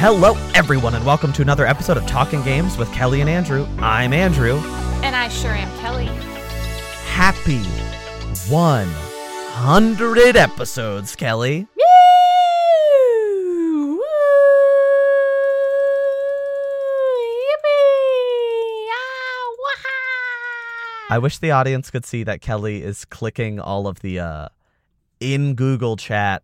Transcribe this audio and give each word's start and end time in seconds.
Hello, 0.00 0.32
everyone, 0.54 0.94
and 0.94 1.04
welcome 1.04 1.30
to 1.34 1.42
another 1.42 1.66
episode 1.66 1.98
of 1.98 2.06
Talking 2.06 2.42
Games 2.42 2.78
with 2.78 2.90
Kellie 2.90 3.20
and 3.20 3.28
Andrew. 3.28 3.66
I'm 3.80 4.14
Andrew. 4.14 4.56
And 5.02 5.14
I 5.14 5.28
sure 5.28 5.50
am 5.50 5.68
Kellie. 5.78 6.06
Happy 7.04 7.58
100 8.48 10.36
episodes, 10.36 11.14
Kellie. 11.14 11.66
Woo! 11.76 11.82
Woo! 13.88 13.98
Yippee! 17.44 18.86
Ah, 18.88 19.52
waha! 19.58 21.10
I 21.10 21.18
wish 21.18 21.36
the 21.36 21.50
audience 21.50 21.90
could 21.90 22.06
see 22.06 22.22
that 22.24 22.40
Kellie 22.40 22.82
is 22.82 23.04
clicking 23.04 23.60
all 23.60 23.86
of 23.86 24.00
the 24.00 24.18
uh 24.20 24.48
in 25.20 25.54
Google 25.54 25.98
chat 25.98 26.42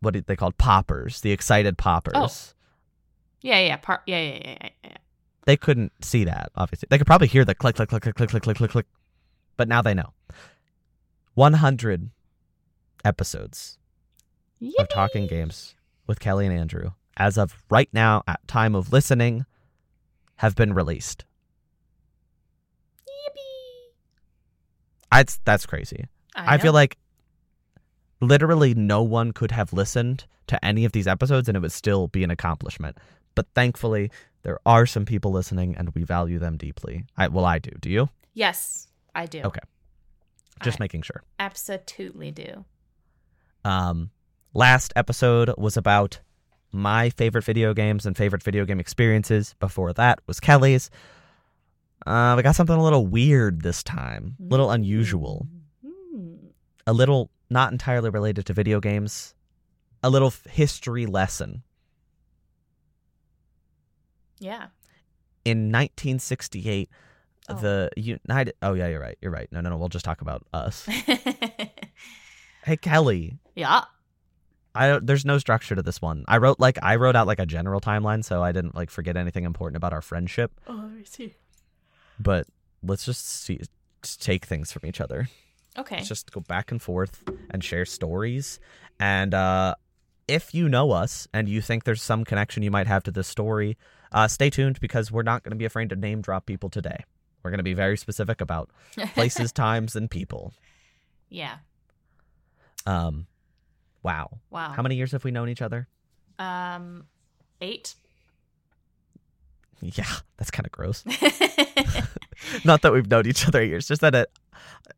what 0.00 0.26
they 0.26 0.36
called 0.36 0.58
poppers, 0.58 1.20
the 1.20 1.32
excited 1.32 1.74
oh. 1.78 1.82
poppers. 1.82 2.14
Oh. 2.14 2.54
Yeah, 3.40 3.60
yeah, 3.60 3.76
par- 3.76 4.02
yeah, 4.06 4.20
yeah, 4.20 4.40
yeah, 4.44 4.68
yeah. 4.84 4.96
They 5.44 5.56
couldn't 5.56 5.92
see 6.04 6.24
that, 6.24 6.50
obviously. 6.56 6.88
They 6.90 6.98
could 6.98 7.06
probably 7.06 7.28
hear 7.28 7.44
the 7.44 7.54
click 7.54 7.76
click 7.76 7.88
click 7.88 8.02
click 8.02 8.16
click 8.16 8.30
click 8.30 8.42
click 8.42 8.56
click 8.56 8.70
click. 8.70 8.86
But 9.56 9.68
now 9.68 9.82
they 9.82 9.94
know. 9.94 10.12
100 11.34 12.10
episodes 13.04 13.78
of 14.78 14.88
Talking 14.88 15.26
Games 15.26 15.74
with 16.06 16.20
Kellie 16.20 16.46
and 16.46 16.54
Andrew, 16.54 16.92
as 17.16 17.38
of 17.38 17.62
right 17.70 17.88
now, 17.92 18.22
at 18.26 18.46
time 18.48 18.74
of 18.74 18.92
listening, 18.92 19.46
have 20.36 20.56
been 20.56 20.74
released. 20.74 21.24
Yippee! 23.06 23.92
That's 25.12 25.38
that's 25.44 25.66
crazy. 25.66 26.06
I, 26.34 26.58
feel 26.58 26.72
like 26.72 26.96
literally 28.20 28.74
no 28.74 29.02
one 29.02 29.32
could 29.32 29.50
have 29.52 29.72
listened 29.72 30.24
to 30.48 30.62
any 30.64 30.84
of 30.84 30.92
these 30.92 31.06
episodes 31.06 31.48
and 31.48 31.56
it 31.56 31.60
would 31.60 31.72
still 31.72 32.08
be 32.08 32.24
an 32.24 32.30
accomplishment. 32.30 32.96
But 33.34 33.46
thankfully, 33.54 34.10
there 34.42 34.58
are 34.66 34.86
some 34.86 35.04
people 35.04 35.30
listening 35.30 35.76
and 35.76 35.90
we 35.94 36.02
value 36.04 36.38
them 36.38 36.56
deeply. 36.56 37.04
I 37.16 37.28
well, 37.28 37.44
I 37.44 37.58
do. 37.58 37.70
Do 37.80 37.90
you? 37.90 38.08
Yes, 38.34 38.88
I 39.14 39.26
do. 39.26 39.42
Okay. 39.42 39.60
Just 40.62 40.80
I 40.80 40.84
making 40.84 41.02
sure. 41.02 41.22
absolutely 41.38 42.30
do. 42.32 42.64
Um, 43.64 44.10
last 44.54 44.92
episode 44.96 45.52
was 45.58 45.76
about 45.76 46.20
my 46.72 47.10
favorite 47.10 47.44
video 47.44 47.74
games 47.74 48.06
and 48.06 48.16
favorite 48.16 48.42
video 48.42 48.64
game 48.64 48.80
experiences. 48.80 49.54
Before 49.60 49.92
that 49.94 50.20
was 50.26 50.40
Kellie's. 50.40 50.90
Uh, 52.06 52.34
we 52.36 52.42
got 52.42 52.54
something 52.54 52.76
a 52.76 52.82
little 52.82 53.06
weird 53.06 53.62
this 53.62 53.82
time, 53.82 54.36
a 54.40 54.44
little 54.44 54.70
unusual, 54.70 55.46
Mm. 55.84 56.38
a 56.86 56.92
little 56.92 57.30
not 57.50 57.72
entirely 57.72 58.10
related 58.10 58.46
to 58.46 58.52
video 58.52 58.80
games, 58.80 59.34
a 60.02 60.10
little 60.10 60.32
history 60.50 61.06
lesson. 61.06 61.62
Yeah. 64.38 64.68
In 65.44 65.72
1968, 65.72 66.90
Oh. 67.50 67.54
the 67.54 67.90
United. 67.96 68.52
Oh 68.60 68.74
yeah, 68.74 68.88
you're 68.88 69.00
right. 69.00 69.16
You're 69.22 69.32
right. 69.32 69.48
No, 69.50 69.62
no, 69.62 69.70
no. 69.70 69.78
We'll 69.78 69.88
just 69.88 70.04
talk 70.04 70.20
about 70.20 70.46
us. 70.52 70.86
Hey, 72.64 72.76
Kellie. 72.76 73.38
yeah. 73.54 73.84
I 74.74 74.98
there's 74.98 75.24
no 75.24 75.38
structure 75.38 75.74
to 75.74 75.82
this 75.82 76.02
one. 76.02 76.24
I 76.28 76.36
wrote 76.36 76.60
like 76.60 76.76
I 76.82 76.96
wrote 76.96 77.16
out 77.16 77.26
like 77.26 77.38
a 77.38 77.46
general 77.46 77.80
timeline, 77.80 78.22
so 78.22 78.42
I 78.42 78.52
didn't 78.52 78.74
like 78.74 78.90
forget 78.90 79.16
anything 79.16 79.44
important 79.44 79.76
about 79.78 79.94
our 79.94 80.02
friendship. 80.02 80.52
Oh, 80.66 80.90
I 81.00 81.04
see. 81.04 81.34
But 82.20 82.46
let's 82.82 83.06
just 83.06 83.26
see, 83.26 83.60
just 84.02 84.22
take 84.22 84.44
things 84.44 84.70
from 84.70 84.84
each 84.86 85.00
other. 85.00 85.28
Okay. 85.78 86.00
Just 86.02 86.32
go 86.32 86.40
back 86.40 86.70
and 86.72 86.82
forth 86.82 87.22
and 87.50 87.62
share 87.62 87.84
stories. 87.84 88.58
And 89.00 89.32
uh, 89.32 89.76
if 90.26 90.52
you 90.54 90.68
know 90.68 90.90
us 90.90 91.28
and 91.32 91.48
you 91.48 91.60
think 91.60 91.84
there's 91.84 92.02
some 92.02 92.24
connection 92.24 92.62
you 92.62 92.70
might 92.70 92.86
have 92.88 93.02
to 93.04 93.10
this 93.10 93.28
story, 93.28 93.76
uh, 94.12 94.26
stay 94.28 94.50
tuned 94.50 94.80
because 94.80 95.12
we're 95.12 95.22
not 95.22 95.42
going 95.44 95.52
to 95.52 95.56
be 95.56 95.64
afraid 95.64 95.88
to 95.90 95.96
name 95.96 96.20
drop 96.20 96.46
people 96.46 96.68
today. 96.68 97.04
We're 97.42 97.50
going 97.50 97.58
to 97.58 97.64
be 97.64 97.74
very 97.74 97.96
specific 97.96 98.40
about 98.40 98.70
places, 99.14 99.52
times, 99.52 99.94
and 99.96 100.10
people. 100.10 100.52
yeah. 101.30 101.58
Um, 102.86 103.26
wow. 104.02 104.38
Wow. 104.50 104.70
How 104.70 104.82
many 104.82 104.96
years 104.96 105.12
have 105.12 105.22
we 105.22 105.30
known 105.30 105.48
each 105.50 105.60
other? 105.62 105.86
Um, 106.38 107.04
eight. 107.60 107.94
Yeah, 109.80 110.06
that's 110.36 110.50
kind 110.50 110.66
of 110.66 110.72
gross. 110.72 111.04
Not 112.64 112.82
that 112.82 112.92
we've 112.92 113.08
known 113.08 113.26
each 113.26 113.46
other 113.46 113.64
years, 113.64 113.86
just 113.86 114.00
that 114.00 114.12
it, 114.12 114.28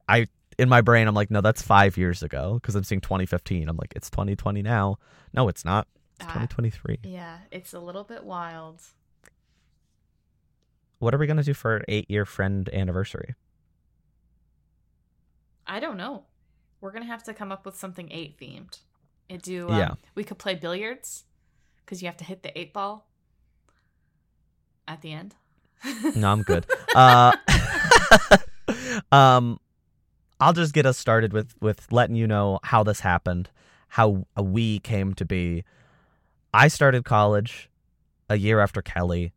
I 0.09 0.27
in 0.61 0.69
my 0.69 0.81
brain 0.81 1.09
I'm 1.09 1.15
like, 1.15 1.31
no, 1.31 1.41
that's 1.41 1.63
five 1.63 1.97
years 1.97 2.23
ago 2.23 2.55
because 2.55 2.75
I'm 2.77 2.85
seeing 2.85 3.01
2015. 3.01 3.69
I'm 3.69 3.77
like, 3.77 3.93
it's 3.97 4.11
2020 4.11 4.63
now. 4.63 4.99
No, 5.33 5.49
it's 5.49 5.65
not. 5.65 5.87
It's 6.17 6.27
Ah. 6.27 6.33
2023. 6.47 6.99
yeah, 7.03 7.39
it's 7.51 7.73
a 7.73 7.81
little 7.81 8.05
bit 8.05 8.25
wild. 8.25 8.81
What 10.99 11.15
are 11.15 11.19
we 11.19 11.27
gonna 11.27 11.43
do 11.43 11.55
for 11.55 11.73
our 11.73 11.83
eight 11.89 12.11
year 12.11 12.27
friend 12.27 12.69
anniversary? 12.73 13.35
I 15.67 15.81
don't 15.81 15.97
know. 15.97 16.25
We're 16.81 16.93
gonna 16.93 17.07
have 17.07 17.23
to 17.25 17.35
come 17.35 17.51
up 17.53 17.65
with 17.65 17.77
something 17.77 18.11
eight 18.13 18.39
themed. 18.39 18.81
It 19.29 19.43
do. 19.43 19.69
Um, 19.71 19.79
Yeah. 19.79 19.95
We 20.15 20.25
could 20.25 20.39
play 20.39 20.55
billiards 20.57 21.25
because 21.85 22.03
you 22.03 22.07
have 22.09 22.17
to 22.19 22.25
hit 22.25 22.43
the 22.43 22.57
eight 22.59 22.73
ball 22.75 23.07
at 24.87 25.01
the 25.03 25.13
end. 25.13 25.35
No, 26.17 26.31
I'm 26.33 26.43
good. 26.43 26.67
uh, 26.95 27.33
um, 29.13 29.59
I'll 30.41 30.53
just 30.53 30.73
get 30.73 30.87
us 30.87 30.99
started 30.99 31.33
with 31.33 31.55
with 31.61 31.91
letting 31.93 32.17
you 32.17 32.27
know 32.27 32.59
how 32.63 32.83
this 32.83 33.01
happened, 33.01 33.51
how 33.89 34.27
we 34.37 34.79
came 34.81 35.15
to 35.15 35.25
be. 35.25 35.65
I 36.53 36.69
started 36.69 37.05
college 37.05 37.69
a 38.29 38.37
year 38.37 38.61
after 38.61 38.83
Kellie. 38.83 39.33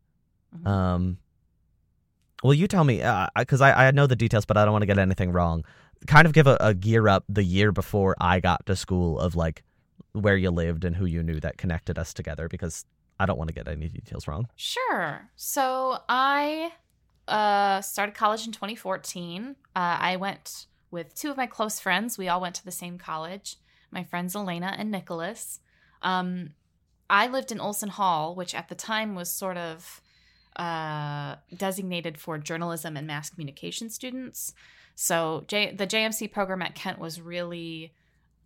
Mhm. 0.56 0.66
Um, 0.66 1.18
well, 2.42 2.54
you 2.54 2.66
tell 2.66 2.84
me, 2.84 3.02
because 3.36 3.60
I, 3.60 3.88
I 3.88 3.90
know 3.90 4.06
the 4.06 4.16
details, 4.16 4.44
but 4.44 4.56
I 4.56 4.64
don't 4.64 4.72
want 4.72 4.82
to 4.82 4.86
get 4.86 4.98
anything 4.98 5.32
wrong. 5.32 5.64
Kind 6.06 6.26
of 6.26 6.32
give 6.34 6.46
a, 6.46 6.56
a 6.60 6.74
gear 6.74 7.08
up 7.08 7.24
the 7.28 7.42
year 7.42 7.72
before 7.72 8.14
I 8.20 8.40
got 8.40 8.66
to 8.66 8.76
school 8.76 9.18
of 9.18 9.34
like 9.34 9.62
where 10.12 10.36
you 10.36 10.50
lived 10.50 10.84
and 10.84 10.94
who 10.96 11.06
you 11.06 11.22
knew 11.22 11.40
that 11.40 11.56
connected 11.56 11.98
us 11.98 12.12
together, 12.12 12.48
because 12.48 12.84
I 13.18 13.26
don't 13.26 13.38
want 13.38 13.48
to 13.48 13.54
get 13.54 13.66
any 13.68 13.88
details 13.88 14.28
wrong. 14.28 14.48
Sure. 14.56 15.30
So 15.36 16.00
I 16.08 16.72
uh, 17.28 17.80
started 17.80 18.14
college 18.14 18.44
in 18.46 18.52
2014. 18.52 19.56
Uh, 19.74 19.96
I 20.00 20.16
went 20.16 20.66
with 20.94 21.14
two 21.14 21.30
of 21.30 21.36
my 21.36 21.46
close 21.46 21.78
friends. 21.80 22.16
We 22.16 22.28
all 22.28 22.40
went 22.40 22.54
to 22.54 22.64
the 22.64 22.70
same 22.70 22.96
college. 22.96 23.56
My 23.90 24.04
friends 24.04 24.34
Elena 24.34 24.74
and 24.78 24.90
Nicholas. 24.90 25.60
Um, 26.00 26.54
I 27.10 27.26
lived 27.26 27.52
in 27.52 27.60
Olson 27.60 27.90
Hall, 27.90 28.34
which 28.34 28.54
at 28.54 28.68
the 28.68 28.74
time 28.74 29.14
was 29.14 29.30
sort 29.30 29.58
of 29.58 30.00
uh, 30.56 31.36
designated 31.54 32.16
for 32.16 32.38
journalism 32.38 32.96
and 32.96 33.06
mass 33.06 33.28
communication 33.28 33.90
students. 33.90 34.54
So 34.94 35.44
J- 35.48 35.74
the 35.74 35.86
JMC 35.86 36.32
program 36.32 36.62
at 36.62 36.74
Kent 36.74 36.98
was 36.98 37.20
really 37.20 37.92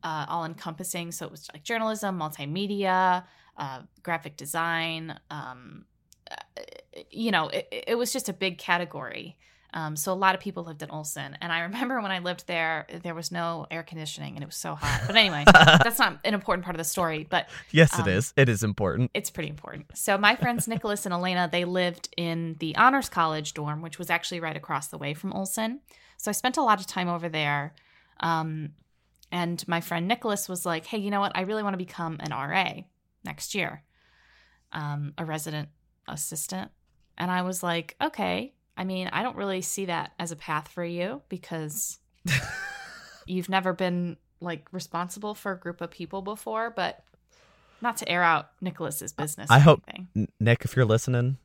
uh, 0.03 0.27
all 0.29 0.45
encompassing. 0.45 1.13
So 1.13 1.27
it 1.27 1.31
was 1.31 1.49
like 1.53 1.63
journalism, 1.63 2.19
multimedia, 2.19 3.25
uh, 3.57 3.83
graphic 4.03 4.37
design. 4.37 5.19
Um, 5.31 5.85
uh, 6.31 6.63
you 7.11 7.31
know, 7.31 7.49
it, 7.49 7.85
it 7.89 7.99
was 7.99 8.13
just 8.13 8.29
a 8.29 8.33
big 8.33 8.59
category. 8.59 9.37
Um, 9.75 9.97
so 9.97 10.13
a 10.13 10.15
lot 10.15 10.35
of 10.35 10.41
people 10.41 10.65
lived 10.65 10.83
in 10.83 10.91
Olson, 10.91 11.37
and 11.43 11.53
I 11.53 11.61
remember 11.69 12.01
when 12.01 12.11
I 12.11 12.21
lived 12.21 12.47
there, 12.47 12.87
there 13.03 13.15
was 13.15 13.31
no 13.31 13.67
air 13.71 13.83
conditioning, 13.83 14.35
and 14.35 14.43
it 14.43 14.47
was 14.47 14.57
so 14.57 14.75
hot. 14.75 15.03
But 15.07 15.17
anyway, 15.17 15.45
that's 15.55 15.99
not 15.99 16.19
an 16.25 16.33
important 16.33 16.65
part 16.65 16.75
of 16.75 16.79
the 16.79 16.85
story. 16.85 17.27
But 17.29 17.49
yes, 17.71 17.93
Um, 17.99 18.09
it 18.09 18.13
is. 18.13 18.33
It 18.37 18.49
is 18.49 18.63
important. 18.63 19.11
it's 19.13 19.29
pretty 19.31 19.51
important. 19.51 19.87
So 19.95 20.17
my 20.17 20.37
friends 20.37 20.67
Nicholas 20.69 21.05
and 21.05 21.13
Elena, 21.13 21.49
they 21.53 21.65
lived 21.67 22.09
in 22.17 22.57
the 22.61 22.77
Honors 22.77 23.09
College 23.11 23.53
dorm, 23.55 23.83
which 23.83 23.99
was 23.99 24.09
actually 24.09 24.41
right 24.41 24.57
across 24.57 24.89
the 24.89 24.99
way 24.99 25.13
from 25.15 25.33
Olson. 25.35 25.81
So 26.17 26.31
I 26.31 26.33
spent 26.33 26.57
a 26.57 26.63
lot 26.63 26.81
of 26.81 26.87
time 26.87 27.09
over 27.09 27.29
there. 27.29 27.75
Um, 28.21 28.71
and 29.31 29.67
my 29.69 29.81
friend 29.83 30.09
Nicholas 30.09 30.49
was 30.49 30.65
like, 30.65 30.87
"Hey, 30.87 30.99
you 30.99 31.11
know 31.11 31.21
what? 31.21 31.33
I 31.37 31.43
really 31.43 31.63
want 31.63 31.75
to 31.75 31.79
become 31.79 32.17
an 32.21 32.33
RA 32.33 32.85
next 33.23 33.55
year, 33.55 33.83
um, 34.73 35.13
a 35.19 35.25
resident 35.27 35.69
assistant." 36.09 36.71
And 37.19 37.31
I 37.31 37.43
was 37.43 37.63
like, 37.63 37.95
"Okay. 38.01 38.55
I 38.79 38.85
mean, 38.85 39.09
I 39.13 39.25
don't 39.25 39.37
really 39.37 39.61
see 39.61 39.87
that 39.87 40.13
as 40.21 40.31
a 40.31 40.37
path 40.37 40.69
for 40.69 40.85
you 40.85 41.21
because 41.29 41.99
you've 43.27 43.49
never 43.49 43.73
been 43.73 44.17
like 44.41 44.69
responsible 44.73 45.35
for 45.35 45.51
a 45.53 45.59
group 45.59 45.81
of 45.81 45.91
people 45.91 46.23
before, 46.23 46.71
but 46.71 47.03
not 47.83 47.97
to 47.99 48.09
air 48.09 48.23
out 48.23 48.51
Nicholas's 48.61 49.13
business. 49.13 49.51
I 49.51 49.59
hope- 49.59 49.83
anything. 49.89 50.29
Nick, 50.39 50.65
if 50.65 50.77
you're 50.77 50.85
listening, 50.85 51.39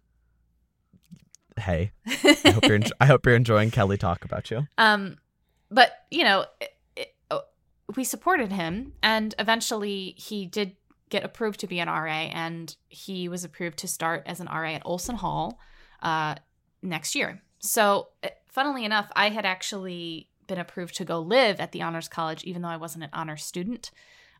hey, 1.59 1.91
I 2.05 2.51
hope 2.51 2.65
you're 2.65 2.75
en- 2.81 2.83
I 3.01 3.07
hope 3.07 3.25
you're 3.25 3.35
enjoying 3.35 3.71
Kellie 3.71 3.97
talk 3.97 4.23
about 4.23 4.51
you. 4.51 4.67
um, 4.77 5.17
but 5.71 5.91
you 6.11 6.23
know, 6.23 6.45
it, 6.61 6.69
it, 6.95 7.15
oh, 7.31 7.41
we 7.95 8.03
supported 8.03 8.51
him, 8.51 8.93
and 9.01 9.33
eventually 9.39 10.13
he 10.17 10.45
did 10.45 10.75
get 11.09 11.23
approved 11.23 11.59
to 11.61 11.67
be 11.67 11.79
an 11.79 11.87
RA, 11.87 12.29
and 12.31 12.75
he 12.89 13.27
was 13.27 13.43
approved 13.43 13.77
to 13.79 13.87
start 13.87 14.21
as 14.27 14.39
an 14.39 14.45
RA 14.47 14.73
at 14.73 14.83
Olson 14.85 15.15
Hall 15.15 15.57
uh, 16.03 16.35
next 16.83 17.15
year. 17.15 17.41
So, 17.59 18.09
uh, 18.23 18.29
funnily 18.45 18.85
enough, 18.85 19.11
I 19.15 19.29
had 19.29 19.45
actually 19.45 20.29
been 20.47 20.59
approved 20.59 20.95
to 20.95 21.05
go 21.05 21.19
live 21.19 21.59
at 21.59 21.71
the 21.71 21.81
Honors 21.81 22.07
College, 22.07 22.43
even 22.43 22.61
though 22.61 22.69
I 22.69 22.77
wasn't 22.77 23.05
an 23.05 23.09
honors 23.13 23.43
student. 23.43 23.91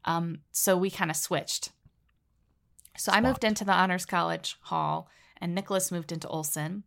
Um, 0.05 0.39
so 0.51 0.75
we 0.75 0.91
kind 0.91 1.09
of 1.09 1.17
switched. 1.17 1.71
So 2.97 3.11
I 3.11 3.21
moved 3.21 3.43
into 3.43 3.65
the 3.65 3.73
Honors 3.73 4.05
College 4.05 4.57
hall, 4.63 5.09
and 5.39 5.55
Nicholas 5.55 5.91
moved 5.91 6.11
into 6.11 6.27
Olson. 6.27 6.83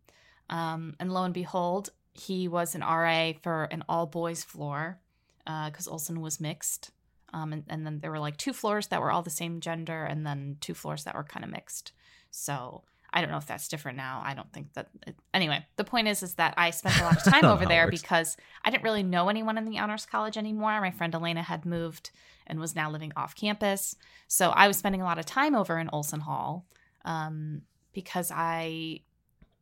Um, 0.49 0.95
and 1.01 1.13
lo 1.13 1.25
and 1.25 1.35
behold, 1.35 1.91
he 2.13 2.47
was 2.47 2.75
an 2.75 2.83
RA 2.83 3.33
for 3.43 3.65
an 3.65 3.83
all 3.89 4.07
boys 4.07 4.45
floor 4.45 5.01
because 5.45 5.89
Olson 5.89 6.21
was 6.21 6.41
mixed. 6.41 6.91
Um, 7.33 7.53
and, 7.53 7.65
and 7.69 7.85
then 7.85 8.01
there 8.01 8.11
were 8.11 8.19
like 8.19 8.37
two 8.37 8.53
floors 8.53 8.89
that 8.89 9.01
were 9.01 9.11
all 9.11 9.23
the 9.23 9.31
same 9.31 9.61
gender, 9.61 10.05
and 10.05 10.25
then 10.25 10.59
two 10.61 10.75
floors 10.75 11.05
that 11.05 11.15
were 11.15 11.25
kind 11.25 11.45
of 11.45 11.51
mixed. 11.51 11.93
So 12.31 12.85
I 13.17 13.23
don't 13.23 13.31
know 13.31 13.39
if 13.39 13.47
that's 13.47 13.67
different 13.69 13.97
now. 13.97 14.21
I 14.23 14.35
don't 14.35 14.53
think 14.53 14.75
that. 14.75 14.89
It, 15.07 15.17
anyway, 15.33 15.65
the 15.77 15.85
point 15.85 16.07
is, 16.07 16.23
is 16.23 16.35
that 16.35 16.53
I 16.59 16.69
spent 16.69 17.01
a 17.01 17.03
lot 17.03 17.17
of 17.17 17.25
time 17.33 17.47
over 17.47 17.65
there 17.65 17.91
because 17.91 18.37
I 18.63 18.71
didn't 18.71 18.85
really 18.85 19.03
know 19.03 19.31
anyone 19.31 19.57
in 19.57 19.65
the 19.65 19.79
Honors 19.79 20.05
College 20.05 20.37
anymore. 20.37 20.79
My 20.83 20.91
friend 20.91 21.15
Elena 21.15 21.43
had 21.43 21.65
moved 21.65 22.11
and 22.47 22.61
was 22.61 22.77
now 22.77 22.91
living 22.91 23.13
off 23.17 23.35
campus. 23.35 23.97
So 24.29 24.51
I 24.51 24.69
was 24.69 24.77
spending 24.77 25.01
a 25.01 25.05
lot 25.05 25.19
of 25.19 25.25
time 25.25 25.55
over 25.55 25.79
in 25.79 25.89
Olson 25.95 26.21
Hall 26.21 26.67
um, 27.07 27.63
because 27.95 28.31
I 28.31 29.01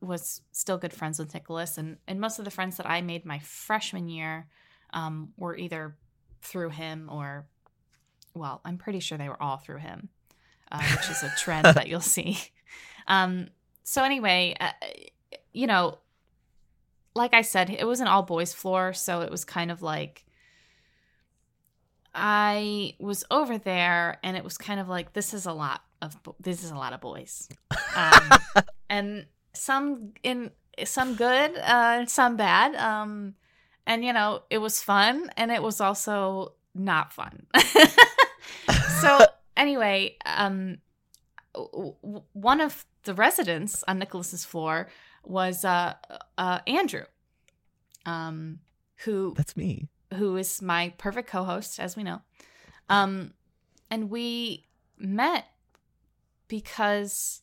was 0.00 0.40
still 0.50 0.76
good 0.76 0.92
friends 0.92 1.20
with 1.20 1.32
Nicholas. 1.32 1.78
And, 1.78 1.98
and 2.08 2.20
most 2.20 2.40
of 2.40 2.44
the 2.44 2.50
friends 2.50 2.76
that 2.78 2.90
I 2.90 3.02
made 3.02 3.24
my 3.24 3.38
freshman 3.38 4.08
year 4.08 4.48
um, 4.92 5.32
were 5.38 5.56
either 5.56 5.94
through 6.42 6.70
him 6.70 7.08
or, 7.08 7.46
well, 8.34 8.60
I'm 8.64 8.78
pretty 8.78 8.98
sure 8.98 9.16
they 9.16 9.28
were 9.28 9.40
all 9.40 9.58
through 9.58 9.78
him, 9.78 10.08
uh, 10.72 10.82
which 10.82 11.08
is 11.08 11.22
a 11.22 11.32
trend 11.38 11.66
that 11.66 11.86
you'll 11.86 12.00
see. 12.16 12.36
Um, 13.06 13.48
so, 13.82 14.02
anyway, 14.02 14.56
uh, 14.60 14.72
you 15.52 15.66
know, 15.66 15.98
like 17.14 17.34
I 17.34 17.42
said, 17.42 17.70
it 17.70 17.86
was 17.86 18.00
an 18.00 18.08
all 18.08 18.22
boys 18.22 18.52
floor. 18.52 18.92
So 18.92 19.20
it 19.20 19.30
was 19.30 19.44
kind 19.44 19.70
of 19.70 19.82
like, 19.82 20.24
I 22.14 22.94
was 23.00 23.24
over 23.30 23.58
there 23.58 24.18
and 24.22 24.36
it 24.36 24.44
was 24.44 24.56
kind 24.56 24.78
of 24.78 24.88
like 24.88 25.12
this 25.14 25.34
is 25.34 25.46
a 25.46 25.52
lot 25.52 25.82
of 26.00 26.22
bo- 26.22 26.36
this 26.38 26.62
is 26.62 26.70
a 26.70 26.76
lot 26.76 26.92
of 26.92 27.00
boys. 27.00 27.48
Um, 27.96 28.30
and 28.90 29.26
some 29.52 30.12
in 30.22 30.50
some 30.84 31.14
good, 31.16 31.56
uh 31.56 32.06
some 32.06 32.36
bad. 32.36 32.74
Um 32.76 33.34
and 33.86 34.04
you 34.04 34.12
know, 34.12 34.42
it 34.48 34.58
was 34.58 34.80
fun 34.80 35.30
and 35.36 35.50
it 35.50 35.62
was 35.62 35.80
also 35.80 36.54
not 36.74 37.12
fun. 37.12 37.46
so 39.00 39.18
anyway, 39.56 40.16
um 40.24 40.78
w- 41.54 41.94
w- 42.02 42.22
one 42.32 42.60
of 42.60 42.86
the 43.04 43.14
residents 43.14 43.84
on 43.86 43.98
Nicholas's 43.98 44.44
floor 44.44 44.88
was 45.22 45.64
uh 45.64 45.94
uh 46.36 46.58
Andrew. 46.66 47.04
Um 48.04 48.60
who 49.04 49.34
That's 49.36 49.56
me. 49.56 49.88
who 50.14 50.36
is 50.36 50.60
my 50.62 50.92
perfect 50.98 51.28
co-host 51.28 51.78
as 51.80 51.96
we 51.96 52.02
know. 52.02 52.20
Um 52.88 53.32
and 53.90 54.10
we 54.10 54.66
met 54.98 55.46
because 56.48 57.42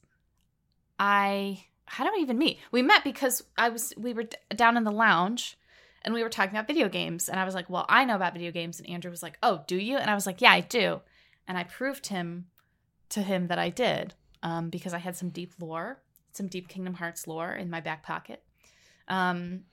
i 0.99 1.63
how 1.85 2.05
do 2.05 2.11
we 2.15 2.21
even 2.21 2.37
meet? 2.37 2.59
We 2.71 2.81
met 2.81 3.03
because 3.03 3.43
i 3.57 3.69
was 3.69 3.93
we 3.97 4.13
were 4.13 4.23
d- 4.23 4.37
down 4.55 4.77
in 4.77 4.83
the 4.83 4.91
lounge 4.91 5.57
and 6.03 6.13
we 6.13 6.23
were 6.23 6.29
talking 6.29 6.51
about 6.55 6.67
video 6.67 6.89
games. 6.89 7.29
And 7.29 7.39
i 7.39 7.45
was 7.45 7.55
like 7.55 7.69
well 7.69 7.85
i 7.89 8.05
know 8.05 8.15
about 8.15 8.33
video 8.33 8.51
games. 8.51 8.79
And 8.79 8.89
andrew 8.89 9.11
was 9.11 9.23
like 9.23 9.37
oh 9.43 9.63
do 9.67 9.77
you? 9.77 9.97
And 9.97 10.09
i 10.09 10.15
was 10.15 10.25
like 10.25 10.41
yeah 10.41 10.51
i 10.51 10.61
do. 10.61 11.01
And 11.47 11.57
i 11.57 11.63
proved 11.63 12.07
him 12.07 12.47
to 13.09 13.21
him 13.21 13.47
that 13.47 13.59
i 13.59 13.69
did 13.69 14.13
um, 14.43 14.69
because 14.69 14.93
i 14.93 14.97
had 14.97 15.15
some 15.15 15.29
deep 15.29 15.53
lore 15.59 15.99
some 16.33 16.47
deep 16.47 16.67
kingdom 16.67 16.95
hearts 16.95 17.27
lore 17.27 17.53
in 17.53 17.69
my 17.69 17.79
back 17.81 18.03
pocket 18.03 18.43
um, 19.07 19.63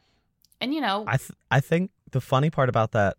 and 0.61 0.75
you 0.75 0.81
know 0.81 1.05
I 1.07 1.17
th- 1.17 1.31
I 1.51 1.61
think 1.61 1.91
the 2.11 2.21
funny 2.21 2.51
part 2.51 2.69
about 2.69 2.93
that. 2.93 3.17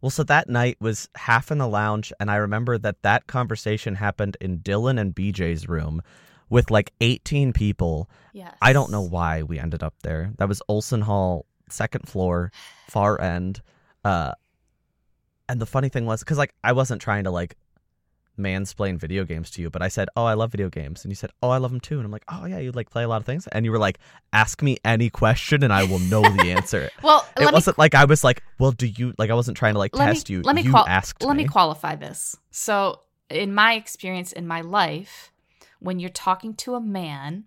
Well, 0.00 0.10
so 0.10 0.24
that 0.24 0.48
night 0.48 0.78
was 0.80 1.08
half 1.14 1.52
in 1.52 1.58
the 1.58 1.68
lounge, 1.68 2.12
and 2.18 2.28
I 2.28 2.36
remember 2.36 2.76
that 2.78 3.02
that 3.02 3.28
conversation 3.28 3.94
happened 3.94 4.36
in 4.40 4.58
Dylan 4.58 5.00
and 5.00 5.14
BJ's 5.14 5.68
room 5.68 6.02
with 6.50 6.72
like 6.72 6.92
18 7.00 7.52
people. 7.52 8.10
yes 8.32 8.54
I 8.60 8.72
don't 8.72 8.90
know 8.90 9.00
why 9.00 9.44
we 9.44 9.60
ended 9.60 9.82
up 9.82 9.94
there. 10.02 10.32
That 10.38 10.48
was 10.48 10.60
Olson 10.68 11.02
Hall, 11.02 11.46
second 11.70 12.08
floor, 12.08 12.50
far 12.88 13.20
end. 13.20 13.62
Uh, 14.04 14.32
and 15.48 15.60
the 15.60 15.66
funny 15.66 15.88
thing 15.88 16.04
was, 16.04 16.20
because 16.20 16.36
like 16.36 16.52
I 16.64 16.72
wasn't 16.72 17.00
trying 17.00 17.24
to 17.24 17.30
like 17.30 17.56
mansplain 18.38 18.98
video 18.98 19.24
games 19.24 19.50
to 19.50 19.62
you, 19.62 19.70
but 19.70 19.82
I 19.82 19.88
said, 19.88 20.08
"Oh, 20.16 20.24
I 20.24 20.34
love 20.34 20.50
video 20.52 20.68
games," 20.70 21.04
and 21.04 21.10
you 21.10 21.14
said, 21.16 21.30
"Oh, 21.42 21.50
I 21.50 21.58
love 21.58 21.70
them 21.70 21.80
too," 21.80 21.96
and 21.96 22.04
I'm 22.04 22.10
like, 22.10 22.24
"Oh 22.28 22.46
yeah, 22.46 22.58
you 22.58 22.72
like 22.72 22.90
play 22.90 23.02
a 23.04 23.08
lot 23.08 23.20
of 23.20 23.26
things," 23.26 23.46
and 23.48 23.64
you 23.64 23.70
were 23.72 23.78
like, 23.78 23.98
"Ask 24.32 24.62
me 24.62 24.78
any 24.84 25.10
question, 25.10 25.62
and 25.62 25.72
I 25.72 25.84
will 25.84 25.98
know 25.98 26.22
the 26.22 26.50
answer." 26.52 26.90
well 27.02 27.26
It 27.38 27.52
wasn't 27.52 27.78
like 27.78 27.94
I 27.94 28.04
was 28.06 28.24
like, 28.24 28.42
"Well, 28.58 28.72
do 28.72 28.86
you 28.86 29.14
like?" 29.18 29.30
I 29.30 29.34
wasn't 29.34 29.56
trying 29.56 29.74
to 29.74 29.78
like 29.78 29.94
Let 29.96 30.06
me- 30.08 30.12
test 30.14 30.30
you. 30.30 30.42
let 30.42 30.54
me 30.56 30.62
you 30.62 30.70
qual- 30.70 30.86
asked 30.88 31.22
let 31.22 31.36
me. 31.36 31.44
me 31.44 31.48
qualify 31.48 31.94
this. 31.96 32.36
So, 32.50 33.00
in 33.30 33.54
my 33.54 33.74
experience 33.74 34.32
in 34.32 34.46
my 34.46 34.60
life, 34.62 35.32
when 35.78 35.98
you're 36.00 36.10
talking 36.10 36.54
to 36.54 36.74
a 36.74 36.80
man, 36.80 37.44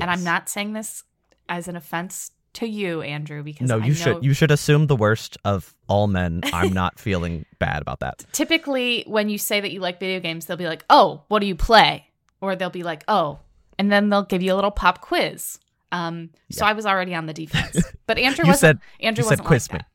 and 0.00 0.10
I'm 0.10 0.24
not 0.24 0.48
saying 0.48 0.72
this 0.72 1.04
as 1.48 1.68
an 1.68 1.76
offense 1.76 2.30
to 2.54 2.66
you, 2.66 3.02
Andrew, 3.02 3.42
because 3.42 3.68
No, 3.68 3.76
you 3.76 3.88
know 3.88 3.92
should. 3.94 4.24
You 4.24 4.32
should 4.34 4.50
assume 4.50 4.86
the 4.86 4.96
worst 4.96 5.38
of 5.44 5.74
all 5.88 6.06
men. 6.06 6.40
I'm 6.52 6.72
not 6.72 6.98
feeling 6.98 7.44
bad 7.58 7.80
about 7.82 8.00
that. 8.00 8.24
typically 8.32 9.04
when 9.06 9.28
you 9.28 9.38
say 9.38 9.60
that 9.60 9.72
you 9.72 9.80
like 9.80 9.98
video 10.00 10.20
games, 10.20 10.46
they'll 10.46 10.56
be 10.56 10.66
like, 10.66 10.84
"Oh, 10.90 11.22
what 11.28 11.38
do 11.40 11.46
you 11.46 11.54
play?" 11.54 12.06
Or 12.40 12.54
they'll 12.56 12.70
be 12.70 12.82
like, 12.82 13.04
"Oh," 13.08 13.38
and 13.78 13.90
then 13.90 14.10
they'll 14.10 14.24
give 14.24 14.42
you 14.42 14.52
a 14.52 14.56
little 14.56 14.70
pop 14.70 15.00
quiz. 15.00 15.58
Um, 15.92 16.30
so 16.50 16.64
Yeah. 16.64 16.70
I 16.70 16.72
was 16.74 16.86
already 16.86 17.14
on 17.14 17.26
the 17.26 17.34
defense, 17.34 17.76
but 18.06 18.18
Andrew 18.18 18.46
wasn't. 18.46 18.60
said 18.60 18.78
Andrew 19.00 19.24
you 19.24 19.28
said 19.28 19.38
wasn't 19.40 19.46
quiz 19.48 19.70
like 19.72 19.80
me. 19.82 19.86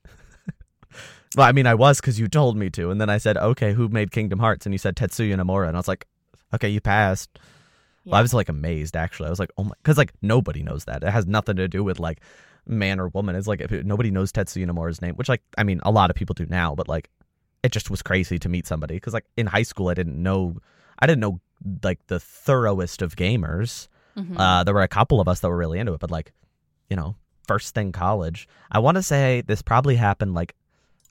Well, 1.36 1.46
I 1.46 1.52
mean, 1.52 1.68
I 1.68 1.76
was 1.76 2.00
because 2.00 2.20
you 2.20 2.28
told 2.28 2.58
me 2.58 2.70
to, 2.72 2.90
and 2.90 3.00
then 3.00 3.10
I 3.10 3.18
said, 3.20 3.38
"Okay, 3.38 3.74
who 3.74 3.90
made 3.90 4.12
Kingdom 4.12 4.40
Hearts?" 4.40 4.66
And 4.66 4.74
you 4.74 4.80
said 4.80 4.96
Tetsuya 4.96 5.36
Nomura, 5.36 5.68
and 5.68 5.76
I 5.76 5.80
was 5.80 5.88
like, 5.88 6.08
"Okay, 6.54 6.70
you 6.70 6.82
passed." 6.82 7.38
Well, 8.06 8.16
I 8.16 8.22
was 8.22 8.34
like 8.34 8.48
amazed 8.50 8.96
actually. 8.96 9.28
I 9.28 9.30
was 9.30 9.40
like, 9.40 9.52
"Oh 9.58 9.66
my," 9.66 9.74
because 9.84 9.98
like 9.98 10.14
nobody 10.22 10.64
knows 10.64 10.86
that. 10.86 11.04
It 11.04 11.10
has 11.12 11.28
nothing 11.28 11.58
to 11.58 11.68
do 11.68 11.84
with 11.84 12.00
like 12.00 12.22
man 12.68 13.00
or 13.00 13.08
woman. 13.10 13.36
It's 13.36 13.48
like 13.48 13.62
if 13.62 13.72
nobody 13.72 14.12
knows 14.12 14.32
Tetsuya 14.32 14.68
Nomura's 14.70 15.02
name, 15.02 15.16
which 15.16 15.30
like 15.30 15.42
I 15.58 15.64
mean, 15.64 15.80
a 15.84 15.92
lot 15.92 16.10
of 16.10 16.16
people 16.16 16.34
do 16.34 16.46
now, 16.46 16.76
but 16.76 16.88
like 16.88 17.10
it 17.64 17.72
just 17.72 17.90
was 17.90 18.02
crazy 18.02 18.38
to 18.40 18.50
meet 18.50 18.68
somebody 18.68 18.96
because 18.96 19.14
like 19.14 19.26
in 19.36 19.48
high 19.48 19.64
school 19.64 19.90
I 19.90 19.94
didn't 19.94 20.22
know, 20.22 20.58
I 21.00 21.08
didn't 21.08 21.22
know 21.22 21.40
like 21.84 22.06
the 22.08 22.20
thoroughest 22.20 23.02
of 23.02 23.16
gamers. 23.16 23.88
Mhm. 24.18 24.38
Uh, 24.38 24.64
there 24.64 24.74
were 24.74 24.84
a 24.84 24.88
couple 24.88 25.20
of 25.22 25.28
us 25.28 25.40
that 25.42 25.50
were 25.50 25.58
really 25.58 25.80
into 25.80 25.94
it, 25.94 26.00
but 26.00 26.12
like, 26.12 26.34
you 26.90 26.96
know, 26.96 27.16
first 27.48 27.74
thing 27.74 27.92
college. 27.92 28.48
I 28.72 28.80
want 28.80 28.96
to 28.96 29.04
say 29.04 29.42
this 29.46 29.62
probably 29.62 29.96
happened 29.96 30.34
like 30.34 30.56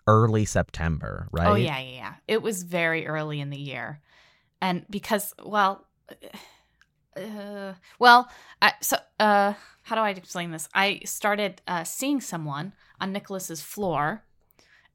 early 0.07 0.45
September, 0.45 1.29
right? 1.33 1.49
Oh 1.49 1.55
yeah, 1.55 1.79
yeah, 1.79 1.95
yeah. 1.95 2.15
It 2.29 2.43
was 2.43 2.63
very 2.63 3.07
early 3.07 3.41
in 3.41 3.51
the 3.51 3.59
year, 3.59 4.01
and 4.61 4.85
because 4.89 5.35
well, 5.45 5.87
uh, 7.17 7.73
well, 7.99 8.29
I, 8.63 8.73
so 8.81 8.97
uh, 9.19 9.55
how 9.87 9.95
do 9.95 10.03
I 10.03 10.11
explain 10.11 10.51
this? 10.51 10.69
I 10.75 11.01
started 11.05 11.63
uh, 11.69 11.85
seeing 11.85 12.21
someone 12.21 12.73
on 13.01 13.13
Nicholas's 13.13 13.63
floor, 13.63 14.25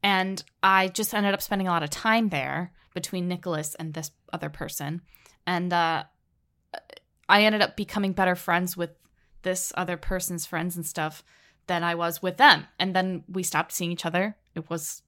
and 0.03 0.43
I 0.62 0.89
just 0.89 1.13
ended 1.13 1.33
up 1.33 1.41
spending 1.41 1.69
a 1.69 1.71
lot 1.71 1.81
of 1.81 1.89
time 1.89 2.27
there 2.27 2.74
between 2.93 3.29
Nicholas 3.29 3.74
and 3.75 3.93
this 3.93 4.12
other 4.33 4.50
person, 4.50 5.01
and 5.48 5.71
uh, 5.71 6.03
I 7.29 7.43
ended 7.43 7.62
up 7.62 7.77
becoming 7.77 8.12
better 8.12 8.36
friends 8.36 8.75
with 8.75 8.89
this 9.43 9.71
other 9.77 9.95
person's 9.95 10.45
friends 10.45 10.75
and 10.75 10.86
stuff 10.86 11.24
than 11.67 11.86
I 11.86 11.95
was 11.95 12.21
with 12.21 12.36
them, 12.36 12.67
and 12.77 12.93
then 12.93 13.24
we 13.29 13.43
stopped 13.43 13.71
seeing 13.71 13.93
each 13.93 14.05
other. 14.05 14.36
It 14.55 14.69
was 14.69 15.03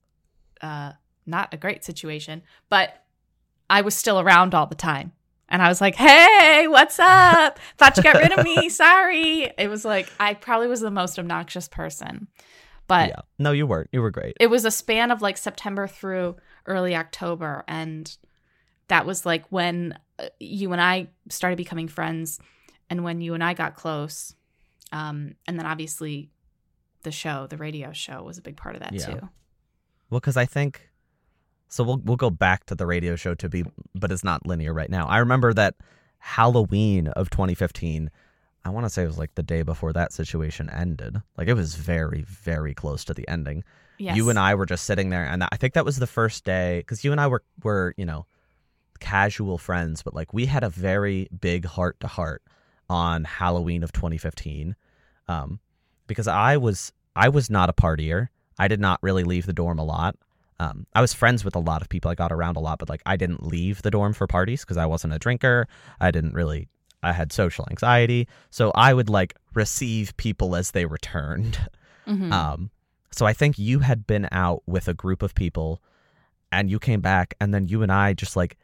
uh, 0.62 0.94
not 1.26 1.54
a 1.54 1.58
great 1.58 1.84
situation, 1.84 2.44
but 2.70 3.04
I 3.70 3.82
was 3.82 3.96
still 3.96 4.22
around 4.22 4.56
all 4.56 4.66
the 4.66 4.76
time. 4.76 5.12
And 5.54 5.62
I 5.62 5.70
was 5.70 5.80
like, 5.80 5.94
hey, 5.94 6.66
what's 6.68 6.98
up? 7.00 7.60
Thought 7.78 7.96
you 7.98 8.04
got 8.04 8.16
rid 8.18 8.32
of 8.38 8.44
me. 8.44 8.70
Sorry. 8.70 9.44
It 9.58 9.70
was 9.70 9.86
like, 9.86 10.12
I 10.20 10.34
probably 10.34 10.68
was 10.68 10.80
the 10.82 10.90
most 10.90 11.20
obnoxious 11.20 11.68
person. 11.68 12.28
But 12.88 13.10
yeah. 13.10 13.22
No, 13.38 13.52
you 13.52 13.68
weren't. 13.68 13.88
You 13.94 14.02
were 14.02 14.10
great. 14.10 14.36
it 14.40 14.48
was 14.48 14.66
a 14.66 14.72
span 14.72 15.12
of 15.12 15.22
like 15.22 15.38
September 15.38 15.86
through 15.88 16.38
early 16.66 16.96
October. 16.96 17.64
And 17.68 18.14
that 18.88 19.06
was 19.06 19.28
like 19.28 19.46
when 19.52 19.98
uh, 20.18 20.30
you 20.40 20.72
and 20.74 20.82
I 20.82 21.10
started 21.30 21.56
becoming 21.58 21.88
friends 21.88 22.40
and 22.90 23.04
when 23.04 23.22
you 23.22 23.36
and 23.36 23.44
I 23.44 23.54
got 23.54 23.76
close. 23.76 24.34
Um, 24.92 25.36
and 25.48 25.58
then 25.60 25.68
obviously 25.68 26.32
the 27.04 27.12
show, 27.12 27.46
the 27.48 27.58
radio 27.58 27.94
show, 27.94 28.24
was 28.24 28.40
a 28.40 28.42
big 28.42 28.58
part 28.58 28.74
of 28.76 28.82
that 28.82 28.94
Yeah. 28.94 29.06
too. 29.06 29.30
Well, 30.10 30.20
because 30.20 30.36
I 30.36 30.46
think 30.46 30.90
so. 31.74 31.84
We'll 31.84 32.02
we'll 32.04 32.18
go 32.18 32.30
back 32.30 32.66
to 32.68 32.76
the 32.76 32.86
radio 32.86 33.16
show 33.16 33.36
to 33.36 33.50
be, 33.50 33.64
but 33.96 34.12
it's 34.12 34.24
not 34.24 34.46
linear 34.46 34.74
right 34.74 34.90
now. 34.90 35.08
I 35.08 35.20
remember 35.20 35.54
that 35.54 35.76
Halloween 36.20 37.08
of 37.10 37.30
2015. 37.30 38.10
I 38.66 38.70
want 38.70 38.86
to 38.86 38.90
say 38.90 39.04
it 39.04 39.08
was 39.08 39.18
like 39.18 39.36
the 39.36 39.44
day 39.44 39.62
before 39.62 39.92
that 39.92 40.14
situation 40.14 40.70
ended. 40.70 41.22
Like 41.38 41.48
it 41.48 41.54
was 41.54 41.76
very 41.76 42.22
very 42.22 42.74
close 42.74 43.04
to 43.06 43.14
the 43.14 43.28
ending. 43.28 43.64
Yes. 43.98 44.16
You 44.18 44.30
and 44.30 44.40
I 44.40 44.56
were 44.56 44.66
just 44.66 44.86
sitting 44.86 45.10
there, 45.10 45.26
and 45.26 45.44
I 45.44 45.58
think 45.58 45.74
that 45.74 45.86
was 45.86 45.98
the 45.98 46.08
first 46.08 46.46
day 46.46 46.80
because 46.80 47.04
you 47.04 47.12
and 47.12 47.20
I 47.20 47.28
were 47.28 47.44
were 47.64 47.94
you 47.98 48.06
know 48.06 48.26
casual 49.00 49.58
friends, 49.58 50.02
but 50.02 50.14
like 50.14 50.34
we 50.34 50.46
had 50.46 50.64
a 50.64 50.70
very 50.70 51.28
big 51.40 51.66
heart 51.66 52.00
to 52.00 52.08
heart 52.08 52.42
on 52.90 53.26
Halloween 53.26 53.84
of 53.84 53.92
2015, 53.92 54.76
um, 55.28 55.60
because 56.08 56.28
I 56.28 56.58
was 56.58 56.94
I 57.16 57.30
was 57.30 57.50
not 57.50 57.70
a 57.70 57.74
partier. 57.74 58.30
I 58.58 58.68
did 58.68 58.80
not 58.80 59.00
really 59.02 59.24
leave 59.24 59.46
the 59.46 59.54
dorm 59.54 59.80
a 59.80 59.84
lot. 59.84 60.16
Um, 60.60 60.86
I 60.94 61.02
was 61.02 61.14
friends 61.14 61.44
with 61.44 61.56
a 61.56 61.60
lot 61.60 61.82
of 61.82 61.90
people. 61.90 62.10
I 62.12 62.16
got 62.16 62.32
around 62.32 62.56
a 62.58 62.60
lot, 62.60 62.80
but 62.80 62.90
like 62.90 63.02
I 63.06 63.16
didn't 63.18 63.46
leave 63.46 63.82
the 63.82 63.92
dorm 63.92 64.14
for 64.14 64.28
parties 64.28 64.62
because 64.62 64.78
I 64.78 64.86
wasn't 64.86 65.14
a 65.14 65.20
drinker. 65.20 65.68
I 66.00 66.12
didn't 66.12 66.34
really. 66.34 66.68
I 67.02 67.12
had 67.12 67.34
social 67.34 67.66
anxiety, 67.70 68.28
so 68.50 68.72
I 68.76 68.94
would 68.94 69.10
like 69.10 69.36
receive 69.54 70.16
people 70.18 70.56
as 70.56 70.72
they 70.72 70.86
returned. 70.86 71.60
Mhm. 72.08 72.32
Um, 72.32 72.70
so 73.12 73.26
I 73.26 73.34
think 73.34 73.60
you 73.60 73.80
had 73.80 74.08
been 74.08 74.28
out 74.32 74.64
with 74.66 74.88
a 74.88 74.94
group 74.94 75.22
of 75.22 75.36
people, 75.36 75.82
and 76.52 76.70
you 76.72 76.80
came 76.80 77.02
back, 77.02 77.34
and 77.42 77.54
then 77.54 77.68
you 77.68 77.84
and 77.84 77.92
I 77.92 78.14
just 78.14 78.36
like, 78.38 78.58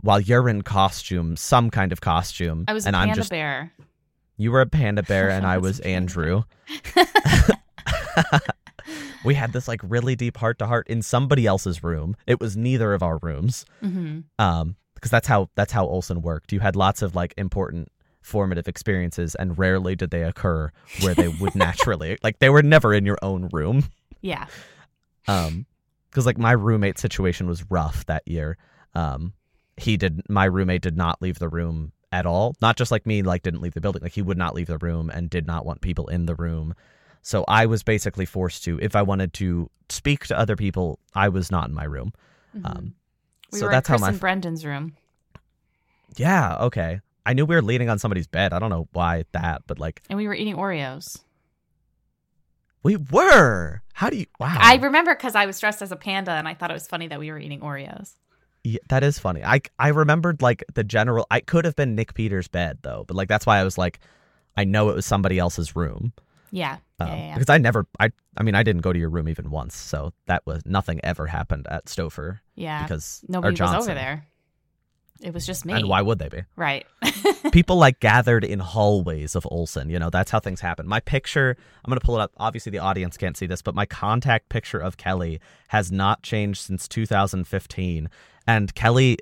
while 0.00 0.18
you're 0.20 0.48
in 0.48 0.62
costume, 0.62 1.36
some 1.36 1.68
kind 1.70 1.92
of 1.92 2.00
costume, 2.00 2.64
I 2.68 2.72
was 2.72 2.86
a 2.86 2.88
and 2.88 2.94
panda 2.94 3.10
I'm 3.10 3.14
just 3.16 3.30
bear. 3.30 3.70
you 4.38 4.50
were 4.50 4.62
a 4.62 4.66
panda 4.66 5.02
bear, 5.02 5.28
and 5.36 5.46
I 5.46 5.58
was 5.58 5.78
a 5.80 5.86
Andrew. 5.88 6.44
we 9.24 9.34
had 9.34 9.52
this 9.52 9.68
like 9.68 9.80
really 9.84 10.16
deep 10.16 10.36
heart 10.36 10.58
to 10.60 10.66
heart 10.66 10.86
in 10.88 11.02
somebody 11.02 11.46
else's 11.46 11.82
room. 11.82 12.16
It 12.26 12.40
was 12.40 12.56
neither 12.56 12.92
of 12.94 13.02
our 13.02 13.18
rooms. 13.18 13.64
hmm 13.80 14.20
Um, 14.38 14.76
because 14.94 15.10
that's 15.10 15.26
how 15.26 15.48
that's 15.56 15.72
how 15.72 15.84
Olson 15.86 16.22
worked. 16.22 16.52
You 16.52 16.60
had 16.60 16.76
lots 16.76 17.02
of 17.02 17.16
like 17.16 17.34
important 17.36 17.88
formative 18.20 18.68
experiences 18.68 19.34
and 19.34 19.58
rarely 19.58 19.96
did 19.96 20.10
they 20.10 20.22
occur 20.22 20.70
where 21.00 21.12
they 21.12 21.26
would 21.26 21.54
naturally 21.56 22.16
like 22.22 22.38
they 22.38 22.48
were 22.48 22.62
never 22.62 22.94
in 22.94 23.04
your 23.04 23.18
own 23.20 23.48
room. 23.52 23.82
Yeah. 24.20 24.46
Um 25.26 25.66
because 26.10 26.26
like 26.26 26.38
my 26.38 26.52
roommate 26.52 26.98
situation 26.98 27.46
was 27.48 27.64
rough 27.70 28.06
that 28.06 28.22
year. 28.26 28.56
Um 28.94 29.32
he 29.76 29.96
did 29.96 30.22
my 30.28 30.44
roommate 30.44 30.82
did 30.82 30.96
not 30.96 31.20
leave 31.20 31.38
the 31.40 31.48
room 31.48 31.90
at 32.12 32.24
all. 32.26 32.54
Not 32.62 32.76
just 32.76 32.92
like 32.92 33.04
me 33.06 33.22
like 33.22 33.42
didn't 33.42 33.60
leave 33.62 33.74
the 33.74 33.80
building. 33.80 34.02
Like 34.02 34.12
he 34.12 34.22
would 34.22 34.38
not 34.38 34.54
leave 34.54 34.68
the 34.68 34.78
room 34.78 35.10
and 35.10 35.28
did 35.30 35.46
not 35.46 35.66
want 35.66 35.80
people 35.80 36.06
in 36.06 36.26
the 36.26 36.36
room. 36.36 36.74
So 37.22 37.44
I 37.48 37.66
was 37.66 37.82
basically 37.82 38.26
forced 38.26 38.64
to 38.64 38.78
if 38.82 38.96
I 38.96 39.02
wanted 39.02 39.32
to 39.34 39.70
speak 39.88 40.26
to 40.26 40.38
other 40.38 40.56
people, 40.56 40.98
I 41.14 41.28
was 41.28 41.50
not 41.50 41.68
in 41.68 41.74
my 41.74 41.84
room. 41.84 42.12
Mhm. 42.56 42.66
Um 42.66 42.94
we 43.52 43.58
so 43.58 43.66
were 43.66 43.72
that's 43.72 43.88
in 43.88 43.92
how 43.92 43.96
Chris 43.98 44.00
my 44.02 44.08
and 44.08 44.20
Brendan's 44.20 44.64
room. 44.64 44.94
Yeah, 46.16 46.56
okay. 46.60 47.00
I 47.24 47.32
knew 47.34 47.46
we 47.46 47.54
were 47.54 47.62
leaning 47.62 47.88
on 47.88 47.98
somebody's 47.98 48.26
bed. 48.26 48.52
I 48.52 48.58
don't 48.58 48.70
know 48.70 48.88
why 48.92 49.24
that, 49.32 49.62
but 49.66 49.78
like 49.78 50.02
And 50.10 50.16
we 50.16 50.26
were 50.26 50.34
eating 50.34 50.56
Oreos. 50.56 51.18
we 52.82 52.96
were. 52.96 53.82
How 53.92 54.10
do 54.10 54.16
you 54.16 54.26
Wow. 54.40 54.56
I 54.58 54.76
remember 54.76 55.14
because 55.14 55.34
I 55.34 55.46
was 55.46 55.60
dressed 55.60 55.82
as 55.82 55.92
a 55.92 55.96
panda 55.96 56.32
and 56.32 56.48
I 56.48 56.54
thought 56.54 56.70
it 56.70 56.74
was 56.74 56.88
funny 56.88 57.06
that 57.08 57.18
we 57.20 57.30
were 57.30 57.38
eating 57.38 57.60
Oreos. 57.60 58.16
Yeah, 58.64 58.78
that 58.88 59.02
is 59.04 59.18
funny. 59.18 59.44
I 59.44 59.60
I 59.78 59.88
remembered 59.88 60.40
like 60.42 60.64
the 60.74 60.84
general. 60.84 61.26
I 61.30 61.40
could 61.40 61.64
have 61.64 61.76
been 61.76 61.94
Nick 61.94 62.14
Peters' 62.14 62.48
bed 62.48 62.78
though, 62.82 63.04
but 63.06 63.16
like 63.16 63.28
that's 63.28 63.44
why 63.46 63.58
I 63.58 63.64
was 63.64 63.76
like, 63.78 63.98
I 64.56 64.64
know 64.64 64.88
it 64.90 64.94
was 64.96 65.06
somebody 65.06 65.38
else's 65.38 65.74
room 65.76 66.12
Yeah. 66.52 66.76
um, 67.00 67.08
yeah, 67.08 67.14
yeah, 67.16 67.26
yeah. 67.28 67.34
because 67.34 67.48
I 67.50 67.58
never. 67.58 67.86
I 67.98 68.12
I 68.36 68.42
mean 68.44 68.54
I 68.54 68.62
didn't 68.62 68.82
go 68.82 68.92
to 68.92 68.98
your 68.98 69.08
room 69.10 69.28
even 69.28 69.50
once, 69.50 69.74
so 69.74 70.12
that 70.26 70.46
was 70.46 70.64
nothing 70.66 71.00
ever 71.02 71.26
happened 71.26 71.66
at 71.68 71.86
Stopher 71.86 72.40
Yeah. 72.54 72.82
because 72.82 73.24
Nobody 73.26 73.60
was 73.60 73.74
over 73.74 73.94
there. 73.94 74.26
It 75.20 75.32
was 75.32 75.46
just 75.46 75.64
me. 75.64 75.72
And 75.72 75.88
why 75.88 76.02
would 76.02 76.18
they 76.18 76.28
be? 76.28 76.42
Right. 76.56 76.84
People 77.52 77.76
like 77.76 78.00
gathered 78.00 78.44
in 78.44 78.58
hallways 78.58 79.36
of 79.36 79.46
Olson. 79.50 79.88
You 79.88 79.98
know 79.98 80.10
that's 80.10 80.30
how 80.30 80.40
things 80.40 80.60
happen. 80.60 80.86
My 80.86 81.00
picture. 81.00 81.56
I'm 81.84 81.88
gonna 81.88 82.00
pull 82.00 82.18
it 82.18 82.22
up. 82.22 82.32
Obviously 82.36 82.70
the 82.70 82.78
audience 82.80 83.16
can't 83.16 83.36
see 83.36 83.46
this, 83.46 83.62
but 83.62 83.74
my 83.74 83.86
contact 83.86 84.48
picture 84.48 84.78
of 84.78 84.96
Kellie 84.96 85.40
has 85.68 85.90
not 85.92 86.22
changed 86.22 86.60
since 86.60 86.86
2015, 86.88 88.10
and 88.46 88.74
Kellie 88.74 89.18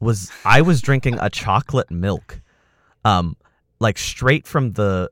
was 0.00 0.30
I 0.44 0.60
was 0.60 0.80
drinking 0.82 1.18
a 1.20 1.30
chocolate 1.30 1.90
milk, 1.90 2.40
um, 3.04 3.36
like 3.80 3.96
straight 3.96 4.46
from 4.46 4.72
the, 4.72 5.10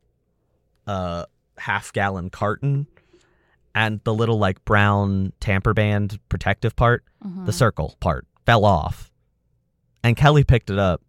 uh, 0.88 1.24
half 1.58 1.92
gallon 1.92 2.30
carton, 2.30 2.86
and 3.74 4.00
the 4.04 4.14
little 4.14 4.38
like 4.38 4.64
brown 4.64 5.32
tamper 5.40 5.74
band 5.74 6.18
protective 6.28 6.74
part, 6.76 7.04
Mhm. 7.24 7.46
the 7.46 7.52
circle 7.52 7.96
part, 8.00 8.26
fell 8.44 8.64
off, 8.64 9.10
and 10.04 10.16
Kellie 10.16 10.44
picked 10.44 10.70
it 10.70 10.78
up 10.78 11.02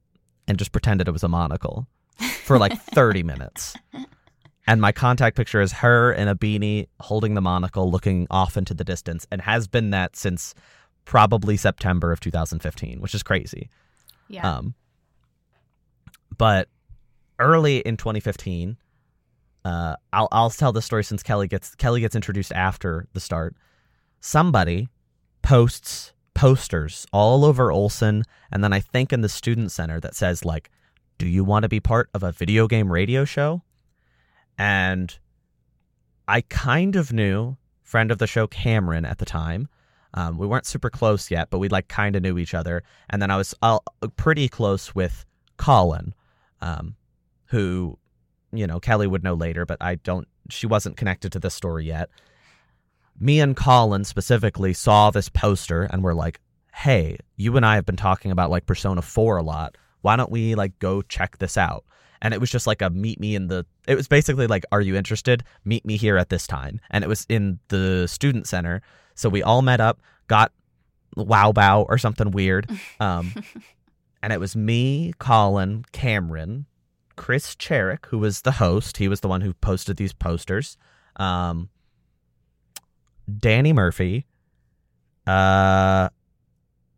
and 0.47 0.57
just 0.57 0.71
pretended 0.71 1.07
it 1.07 1.11
was 1.11 1.23
a 1.23 1.27
monocle 1.27 1.87
for 2.43 2.57
like 2.57 2.79
thirty 2.93 3.23
minutes. 3.23 3.75
And 4.69 4.81
my 4.81 4.91
contact 4.91 5.37
picture 5.37 5.61
is 5.61 5.71
her 5.73 6.11
in 6.11 6.27
a 6.27 6.35
beanie 6.35 6.87
holding 6.99 7.35
the 7.35 7.41
monocle, 7.41 7.89
looking 7.89 8.27
off 8.29 8.57
into 8.57 8.73
the 8.73 8.83
distance, 8.83 9.25
and 9.31 9.41
has 9.41 9.67
been 9.67 9.91
that 9.91 10.15
since 10.17 10.53
probably 11.05 11.55
September 11.55 12.11
of 12.11 12.19
2015, 12.19 12.99
which 12.99 13.15
is 13.15 13.23
crazy. 13.23 13.69
yeah. 14.27 14.57
Um, 14.57 14.75
but 16.37 16.67
early 17.39 17.77
in 17.79 17.95
2015, 17.97 18.75
uh, 19.65 19.95
I'll 20.13 20.27
I'll 20.31 20.49
tell 20.49 20.71
the 20.71 20.81
story 20.81 21.03
since 21.03 21.23
Kellie 21.23 21.47
gets 21.47 21.75
Kellie 21.75 22.01
gets 22.01 22.15
introduced 22.15 22.51
after 22.53 23.07
the 23.13 23.19
start. 23.19 23.55
Somebody 24.19 24.89
posts 25.41 26.13
posters 26.33 27.05
all 27.11 27.43
over 27.43 27.71
Olson, 27.71 28.23
and 28.51 28.63
then 28.63 28.73
I 28.73 28.79
think 28.79 29.11
in 29.11 29.21
the 29.21 29.29
student 29.29 29.71
center 29.71 29.99
that 29.99 30.15
says 30.15 30.45
like, 30.45 30.69
"Do 31.17 31.27
you 31.27 31.43
want 31.43 31.63
to 31.63 31.69
be 31.69 31.79
part 31.79 32.09
of 32.13 32.23
a 32.23 32.31
video 32.31 32.67
game 32.67 32.91
radio 32.91 33.25
show?" 33.25 33.63
And 34.57 35.17
I 36.27 36.41
kind 36.41 36.95
of 36.95 37.13
knew 37.13 37.57
friend 37.83 38.11
of 38.11 38.17
the 38.17 38.27
show 38.27 38.47
Cameron 38.47 39.05
at 39.05 39.17
the 39.17 39.25
time. 39.25 39.69
Um, 40.13 40.37
we 40.37 40.47
weren't 40.47 40.65
super 40.65 40.89
close 40.89 41.31
yet, 41.31 41.49
but 41.49 41.59
we 41.59 41.69
like 41.69 41.87
kind 41.87 42.15
of 42.15 42.21
knew 42.21 42.37
each 42.37 42.53
other. 42.53 42.83
And 43.09 43.21
then 43.21 43.31
I 43.31 43.37
was 43.37 43.53
uh, 43.61 43.79
pretty 44.15 44.49
close 44.49 44.93
with 44.93 45.25
Colin, 45.57 46.13
um, 46.61 46.95
who, 47.45 47.97
you 48.51 48.67
know, 48.67 48.79
Kellie 48.79 49.07
would 49.07 49.23
know 49.23 49.33
later, 49.33 49.65
but 49.65 49.77
I 49.81 49.95
don't. 49.95 50.27
She 50.49 50.67
wasn't 50.67 50.97
connected 50.97 51.31
to 51.33 51.39
this 51.39 51.53
story 51.53 51.85
yet. 51.85 52.09
Me 53.19 53.39
and 53.39 53.55
Colin 53.55 54.03
specifically 54.03 54.73
saw 54.73 55.09
this 55.09 55.29
poster 55.29 55.83
and 55.83 56.03
were 56.03 56.13
like, 56.13 56.39
"Hey, 56.73 57.17
you 57.35 57.57
and 57.57 57.65
I 57.65 57.75
have 57.75 57.85
been 57.85 57.95
talking 57.95 58.31
about 58.31 58.49
like 58.49 58.65
Persona 58.65 59.01
4 59.01 59.37
a 59.37 59.43
lot. 59.43 59.77
Why 60.01 60.15
don't 60.15 60.31
we 60.31 60.55
like 60.55 60.79
go 60.79 61.01
check 61.01 61.37
this 61.37 61.57
out?" 61.57 61.83
And 62.21 62.33
it 62.33 62.39
was 62.39 62.49
just 62.49 62.67
like 62.67 62.81
a 62.81 62.89
meet 62.89 63.19
me 63.19 63.35
in 63.35 63.47
the. 63.47 63.65
It 63.87 63.95
was 63.95 64.07
basically 64.07 64.47
like, 64.47 64.65
"Are 64.71 64.81
you 64.81 64.95
interested? 64.95 65.43
Meet 65.65 65.85
me 65.85 65.97
here 65.97 66.17
at 66.17 66.29
this 66.29 66.47
time." 66.47 66.79
And 66.89 67.03
it 67.03 67.07
was 67.07 67.25
in 67.29 67.59
the 67.67 68.07
student 68.07 68.47
center. 68.47 68.81
So 69.15 69.29
we 69.29 69.43
all 69.43 69.61
met 69.61 69.81
up, 69.81 69.99
got 70.27 70.51
wow 71.15 71.51
bow 71.51 71.83
or 71.89 71.97
something 71.97 72.31
weird. 72.31 72.69
Um, 72.99 73.33
and 74.23 74.31
it 74.31 74.39
was 74.39 74.55
me, 74.55 75.13
Colin, 75.19 75.85
Cameron, 75.91 76.65
Chris 77.17 77.55
Cherrick, 77.55 78.05
who 78.07 78.17
was 78.17 78.41
the 78.41 78.53
host. 78.53 78.97
He 78.97 79.09
was 79.09 79.19
the 79.19 79.27
one 79.27 79.41
who 79.41 79.53
posted 79.53 79.97
these 79.97 80.13
posters. 80.13 80.77
Um, 81.17 81.69
Danny 83.39 83.73
Murphy, 83.73 84.25
uh, 85.25 86.07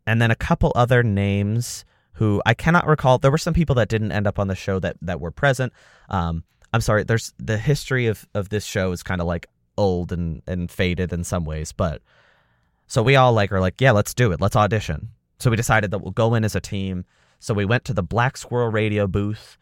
and 0.06 0.22
then 0.22 0.30
a 0.30 0.36
couple 0.36 0.70
other 0.76 1.02
names 1.02 1.84
who 2.12 2.40
I 2.46 2.54
cannot 2.54 2.86
recall. 2.86 3.18
There 3.18 3.30
were 3.30 3.38
some 3.38 3.54
people 3.54 3.74
that 3.76 3.88
didn't 3.88 4.12
end 4.12 4.26
up 4.26 4.38
on 4.38 4.46
the 4.46 4.54
show 4.54 4.78
that 4.78 4.96
that 5.02 5.20
were 5.20 5.32
present. 5.32 5.72
Um, 6.08 6.44
I'm 6.72 6.80
sorry. 6.80 7.02
There's 7.02 7.32
the 7.38 7.58
history 7.58 8.06
of 8.06 8.28
of 8.34 8.50
this 8.50 8.64
show 8.64 8.92
is 8.92 9.02
kind 9.02 9.20
of 9.20 9.26
like 9.26 9.48
old 9.76 10.12
and 10.12 10.42
and 10.46 10.70
faded 10.70 11.12
in 11.12 11.24
some 11.24 11.44
ways, 11.44 11.72
but 11.72 12.02
so 12.86 13.02
we 13.02 13.16
all 13.16 13.32
like 13.32 13.50
are 13.52 13.60
like, 13.60 13.80
yeah, 13.80 13.92
let's 13.92 14.14
do 14.14 14.32
it. 14.32 14.40
Let's 14.40 14.56
audition. 14.56 15.10
So 15.38 15.50
we 15.50 15.56
decided 15.56 15.90
that 15.90 16.00
we'll 16.00 16.12
go 16.12 16.34
in 16.34 16.44
as 16.44 16.54
a 16.54 16.60
team. 16.60 17.04
So 17.38 17.54
we 17.54 17.64
went 17.64 17.84
to 17.86 17.94
the 17.94 18.02
Black 18.02 18.36
Squirrel 18.36 18.68
Radio 18.68 19.06
booth 19.06 19.56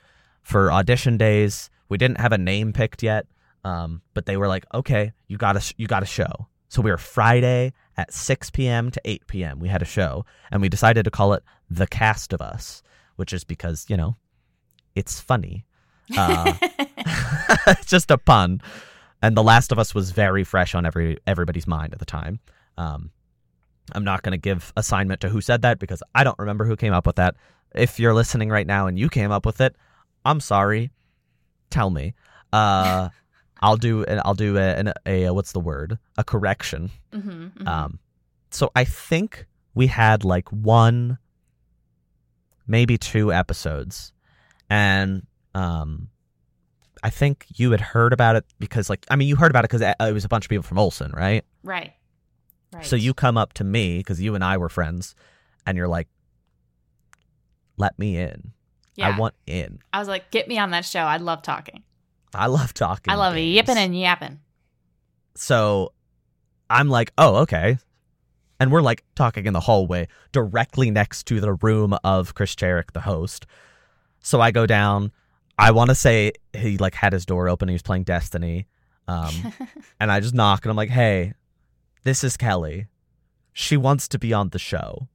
for 0.49 0.73
audition 0.73 1.19
days. 1.19 1.69
We 1.91 1.99
didn't 1.99 2.21
have 2.21 2.33
a 2.33 2.39
name 2.39 2.73
picked 2.73 3.03
yet, 3.03 3.27
um, 3.65 4.01
but 4.15 4.25
they 4.25 4.39
were 4.39 4.49
like, 4.49 4.65
okay, 4.73 5.13
you 5.27 5.37
got 5.37 5.57
a 5.57 5.75
you 5.77 5.87
got 5.87 6.03
a 6.03 6.07
show. 6.07 6.49
So 6.69 6.81
we 6.81 6.91
were 6.91 6.97
Friday 6.97 7.75
at 7.97 8.13
6 8.13 8.51
p.m. 8.51 8.91
to 8.91 9.01
8 9.05 9.27
p.m. 9.27 9.59
We 9.59 9.69
had 9.69 9.83
a 9.83 9.87
show, 9.87 10.25
and 10.51 10.63
we 10.63 10.71
decided 10.71 11.05
to 11.05 11.11
call 11.11 11.35
it 11.35 11.43
The 11.71 11.87
Cast 11.87 12.33
of 12.33 12.41
Us, 12.41 12.83
which 13.17 13.35
is 13.35 13.45
because 13.45 13.85
you 13.89 13.97
know 13.97 14.17
it's 14.95 15.21
funny. 15.21 15.67
Uh, 16.17 16.55
it's 17.67 17.85
just 17.87 18.11
a 18.11 18.17
pun. 18.17 18.63
And 19.21 19.37
The 19.37 19.43
Last 19.43 19.71
of 19.73 19.79
Us 19.79 19.95
was 19.95 20.13
very 20.13 20.45
fresh 20.45 20.75
on 20.75 20.87
every 20.87 21.19
everybody's 21.27 21.67
mind 21.67 21.93
at 21.93 21.99
the 21.99 22.07
time. 22.07 22.41
Um, 22.79 23.11
I'm 23.93 24.05
not 24.05 24.23
going 24.23 24.33
to 24.33 24.39
give 24.39 24.73
assignment 24.77 25.21
to 25.21 25.29
who 25.29 25.43
said 25.43 25.61
that 25.63 25.79
because 25.79 26.03
I 26.15 26.25
don't 26.25 26.39
remember 26.39 26.65
who 26.65 26.77
came 26.77 26.95
up 26.95 27.07
with 27.07 27.17
that. 27.17 27.35
If 27.75 28.01
you're 28.01 28.15
listening 28.15 28.49
right 28.49 28.67
now 28.67 28.87
and 28.87 28.99
you 28.99 29.11
came 29.11 29.31
up 29.31 29.45
with 29.45 29.61
it, 29.61 29.77
I'm 30.29 30.41
sorry. 30.41 30.91
Tell 31.71 31.91
me. 31.91 32.15
Uh, 32.53 33.09
I'll 33.61 33.77
do 33.77 34.05
an, 34.05 34.21
I'll 34.25 34.35
do 34.35 34.57
a, 34.57 34.75
an, 34.75 34.93
a, 35.07 35.31
what's 35.31 35.53
the 35.53 35.61
word? 35.61 35.99
A 36.17 36.25
correction. 36.25 36.91
Mhm, 37.13 37.53
mhm. 37.55 37.67
Um, 37.67 37.99
so 38.51 38.71
I 38.77 38.85
think 38.85 39.47
we 39.75 39.89
had 39.89 40.25
like 40.25 40.49
one, 40.51 41.19
maybe 42.67 42.99
two 42.99 43.33
episodes, 43.33 44.13
and 44.71 45.27
um, 45.55 46.09
I 47.03 47.11
think 47.11 47.47
you 47.57 47.71
had 47.73 47.81
heard 47.81 48.13
about 48.13 48.37
it 48.37 48.45
because 48.59 48.89
like 48.89 49.07
I 49.11 49.17
mean 49.17 49.29
you 49.29 49.37
heard 49.37 49.51
about 49.51 49.65
it 49.65 49.71
because 49.71 49.83
it 49.83 50.13
was 50.13 50.25
a 50.25 50.29
bunch 50.29 50.45
of 50.45 50.51
people 50.51 50.63
from 50.63 50.79
Olson, 50.79 51.11
right? 51.13 51.45
right. 51.63 51.95
Right. 52.73 52.85
So 52.85 52.97
you 52.97 53.15
come 53.15 53.39
up 53.39 53.55
to 53.55 53.65
me 53.65 53.99
because 53.99 54.21
you 54.21 54.35
and 54.35 54.45
I 54.45 54.59
were 54.59 54.69
friends, 54.69 55.15
and 55.67 55.77
you're 55.79 55.89
like, 55.89 56.07
"Let 57.79 57.99
me 57.99 58.19
in. 58.19 58.53
Yeah. 58.99 59.15
I 59.15 59.19
want 59.19 59.35
in. 59.47 59.79
I 59.93 60.01
was 60.01 60.09
like, 60.09 60.31
get 60.31 60.49
me 60.49 60.59
on 60.59 60.71
that 60.73 60.85
show. 60.85 61.01
I 61.01 61.19
love 61.19 61.43
talking. 61.43 61.85
I 62.35 62.47
love 62.49 62.75
talking. 62.75 63.13
I 63.13 63.17
love 63.17 63.35
games." 63.35 63.55
yipping 63.55 63.77
and 63.77 63.99
yapping. 63.99 64.41
So 65.37 65.93
I'm 66.69 66.89
like, 66.89 67.13
"Oh, 67.17 67.37
okay." 67.37 67.79
And 68.61 68.73
we're 68.73 68.83
like 68.83 69.05
talking 69.15 69.47
in 69.47 69.53
the 69.53 69.61
hallway 69.61 70.09
directly 70.33 70.91
next 70.91 71.27
to 71.27 71.41
the 71.41 71.55
room 71.55 71.97
of 72.03 72.35
Chris 72.35 72.57
Jarek, 72.57 72.93
the 72.93 73.01
host. 73.01 73.47
So 74.21 74.41
I 74.41 74.51
go 74.51 74.67
down. 74.67 75.13
I 75.57 75.71
want 75.71 75.91
to 75.91 75.95
say 75.95 76.33
he 76.53 76.77
like 76.77 76.95
had 76.95 77.13
his 77.13 77.25
door 77.25 77.49
open. 77.49 77.69
He 77.69 77.75
was 77.75 77.83
playing 77.83 78.03
Destiny. 78.03 78.67
Um, 79.07 79.33
and 80.01 80.11
I 80.11 80.19
just 80.21 80.35
knock 80.35 80.65
and 80.65 80.71
I'm 80.71 80.77
like, 80.77 80.91
hey, 80.91 81.35
this 82.03 82.25
is 82.25 82.37
Kellie. 82.37 82.89
She 83.53 83.77
wants 83.77 84.09
to 84.09 84.19
be 84.19 84.33
on 84.33 84.49
the 84.49 84.59
show. 84.59 85.09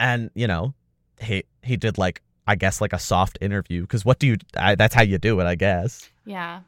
And, 0.00 0.30
you 0.34 0.46
know, 0.46 0.74
he 1.20 1.44
he 1.62 1.76
did 1.76 1.98
like 1.98 2.22
I 2.46 2.54
guess 2.54 2.80
like 2.80 2.92
a 2.92 2.98
soft 2.98 3.38
interview 3.40 3.82
because 3.82 4.04
what 4.04 4.18
do 4.18 4.26
you 4.26 4.36
I, 4.56 4.74
that's 4.74 4.94
how 4.94 5.02
you 5.02 5.18
do 5.18 5.40
it, 5.40 5.44
I 5.44 5.54
guess. 5.54 6.08
Yeah. 6.24 6.60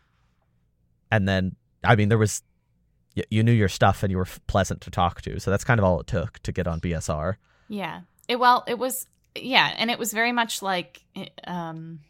And 1.11 1.29
then 1.29 1.57
I 1.85 1.97
mean 1.97 2.09
there 2.09 2.19
was 2.19 2.43
y- 3.17 3.25
you 3.31 3.43
knew 3.43 3.53
your 3.53 3.69
stuff 3.69 4.03
and 4.03 4.11
you 4.11 4.19
were 4.19 4.25
f- 4.25 4.41
pleasant 4.47 4.81
to 4.83 4.91
talk 4.91 5.23
to. 5.23 5.41
So 5.41 5.51
that's 5.51 5.65
kind 5.65 5.81
of 5.81 5.85
all 5.85 6.01
it 6.01 6.07
took 6.07 6.39
to 6.41 6.53
get 6.53 6.67
on 6.67 6.81
BSR. 6.81 7.37
Yeah. 7.69 8.03
It 8.29 8.37
well, 8.39 8.65
it 8.67 8.79
was 8.79 9.07
yeah, 9.37 9.73
and 9.77 9.91
it 9.91 9.99
was 9.99 10.13
very 10.13 10.33
much 10.33 10.61
like 10.63 11.01
um 11.47 12.01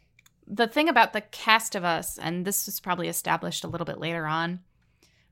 the 0.47 0.67
thing 0.67 0.89
about 0.89 1.13
the 1.13 1.21
cast 1.21 1.75
of 1.75 1.85
us 1.85 2.17
and 2.17 2.45
this 2.45 2.65
was 2.65 2.79
probably 2.79 3.07
established 3.07 3.63
a 3.63 3.67
little 3.67 3.85
bit 3.85 3.99
later 3.99 4.25
on. 4.25 4.59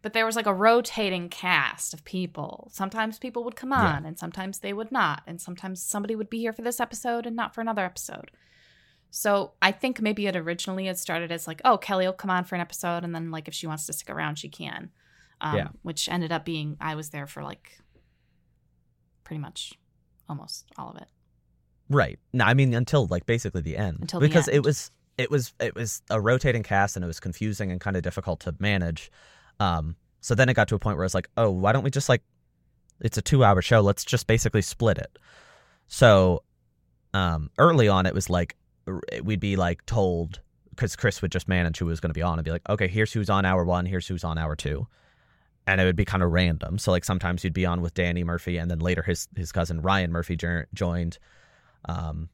But 0.02 0.14
there 0.14 0.26
was 0.26 0.36
like 0.36 0.46
a 0.46 0.54
rotating 0.54 1.28
cast 1.28 1.94
of 1.94 2.06
people. 2.06 2.70
Sometimes 2.72 3.20
people 3.20 3.44
would 3.44 3.58
come 3.58 3.74
on 3.74 4.06
and 4.06 4.18
sometimes 4.18 4.60
they 4.60 4.72
would 4.72 4.92
not, 4.92 5.24
and 5.28 5.42
sometimes 5.42 5.82
somebody 5.82 6.16
would 6.16 6.30
be 6.30 6.40
here 6.40 6.54
for 6.54 6.62
this 6.62 6.80
episode 6.80 7.26
and 7.26 7.36
not 7.36 7.54
for 7.54 7.60
another 7.60 7.84
episode. 7.84 8.32
So 9.12 9.54
I 9.62 9.72
think 9.72 10.02
maybe 10.02 10.28
it 10.28 10.36
originally 10.36 10.88
it 10.88 10.98
started 10.98 11.32
as 11.32 11.48
like, 11.48 11.62
oh, 11.66 11.78
Kellie 11.78 12.06
will 12.06 12.14
come 12.14 12.30
on 12.30 12.46
for 12.46 12.56
an 12.56 12.62
episode, 12.62 13.04
and 13.04 13.14
then 13.14 13.32
like 13.32 13.48
if 13.48 13.54
she 13.54 13.68
wants 13.68 13.86
to 13.88 13.94
stick 13.94 14.10
around, 14.10 14.38
she 14.38 14.50
can. 14.50 14.92
Um, 15.42 15.56
Yeah. 15.56 15.68
Which 15.82 16.08
ended 16.08 16.32
up 16.32 16.46
being 16.46 16.78
I 16.80 16.96
was 16.96 17.10
there 17.10 17.28
for 17.28 17.44
like 17.44 17.78
pretty 19.24 19.42
much 19.42 19.74
almost 20.30 20.66
all 20.78 20.92
of 20.92 20.98
it. 21.02 21.08
Right. 21.90 22.20
No, 22.34 22.46
I 22.46 22.54
mean 22.54 22.74
until 22.74 23.08
like 23.08 23.26
basically 23.26 23.62
the 23.62 23.78
end. 23.78 23.98
Until 24.02 24.20
the 24.20 24.28
because 24.28 24.48
it 24.48 24.64
was 24.64 24.92
it 25.18 25.30
was 25.32 25.54
it 25.60 25.76
was 25.76 26.02
a 26.10 26.22
rotating 26.22 26.64
cast 26.64 26.96
and 26.96 27.04
it 27.04 27.08
was 27.08 27.20
confusing 27.20 27.72
and 27.72 27.82
kind 27.82 27.98
of 27.98 28.04
difficult 28.04 28.40
to 28.42 28.56
manage. 28.60 29.12
Um 29.60 29.96
so 30.22 30.36
then 30.36 30.50
it 30.50 30.54
got 30.54 30.68
to 30.70 30.76
a 30.76 30.80
point 30.80 30.98
where 30.98 31.06
it's 31.06 31.14
like, 31.16 31.30
"Oh, 31.38 31.50
why 31.50 31.72
don't 31.72 31.84
we 31.84 31.90
just 31.92 32.10
like 32.10 32.24
it's 33.02 33.18
a 33.18 33.22
2-hour 33.22 33.62
show, 33.62 33.80
let's 33.82 34.04
just 34.04 34.28
basically 34.28 34.62
split 34.62 34.98
it." 34.98 35.18
So 35.88 36.44
um 37.14 37.50
early 37.58 37.88
on 37.88 38.06
it 38.06 38.14
was 38.14 38.30
like 38.30 38.56
we'd 39.24 39.40
be 39.40 39.56
like 39.56 39.86
told 39.86 40.42
cuz 40.76 40.96
Chris 40.96 41.22
would 41.22 41.32
just 41.32 41.48
manage 41.48 41.78
who 41.80 41.86
was 41.86 42.00
going 42.00 42.10
to 42.10 42.14
be 42.14 42.22
on 42.22 42.40
and 42.40 42.46
be 42.46 42.52
like, 42.52 42.68
"Okay, 42.70 42.88
here's 42.88 43.14
who's 43.14 43.30
on 43.30 43.46
hour 43.46 43.64
1, 43.64 43.86
here's 43.86 44.08
who's 44.08 44.24
on 44.24 44.38
hour 44.38 44.56
2." 44.56 44.88
And 45.68 45.80
it 45.80 45.86
would 45.86 45.96
be 45.96 46.06
kind 46.06 46.24
of 46.24 46.32
random. 46.32 46.78
So 46.80 46.92
like 46.92 47.06
sometimes 47.06 47.44
you'd 47.44 47.54
be 47.54 47.66
on 47.66 47.82
with 47.82 47.94
Danny 47.94 48.24
Murphy 48.24 48.58
and 48.58 48.72
then 48.72 48.80
later 48.80 49.04
his 49.04 49.28
his 49.36 49.52
cousin 49.52 49.82
Ryan 49.82 50.12
Murphy 50.12 50.36
jo- 50.36 50.64
joined 50.74 51.20
um, 51.86 52.30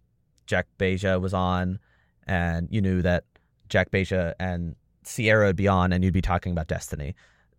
Jack 0.48 0.67
Beja 0.79 1.20
was 1.20 1.34
on, 1.34 1.79
and 2.27 2.67
you 2.72 2.82
knew 2.82 3.01
that 3.01 3.25
Jack 3.70 3.91
Beja 3.91 4.34
and 4.39 4.75
Sierra 5.06 5.48
would 5.48 5.56
be 5.56 5.68
on, 5.68 5.94
and 5.94 6.04
you'd 6.04 6.14
be 6.14 6.22
talking 6.22 6.52
about 6.52 6.68
Destiny. 6.68 7.16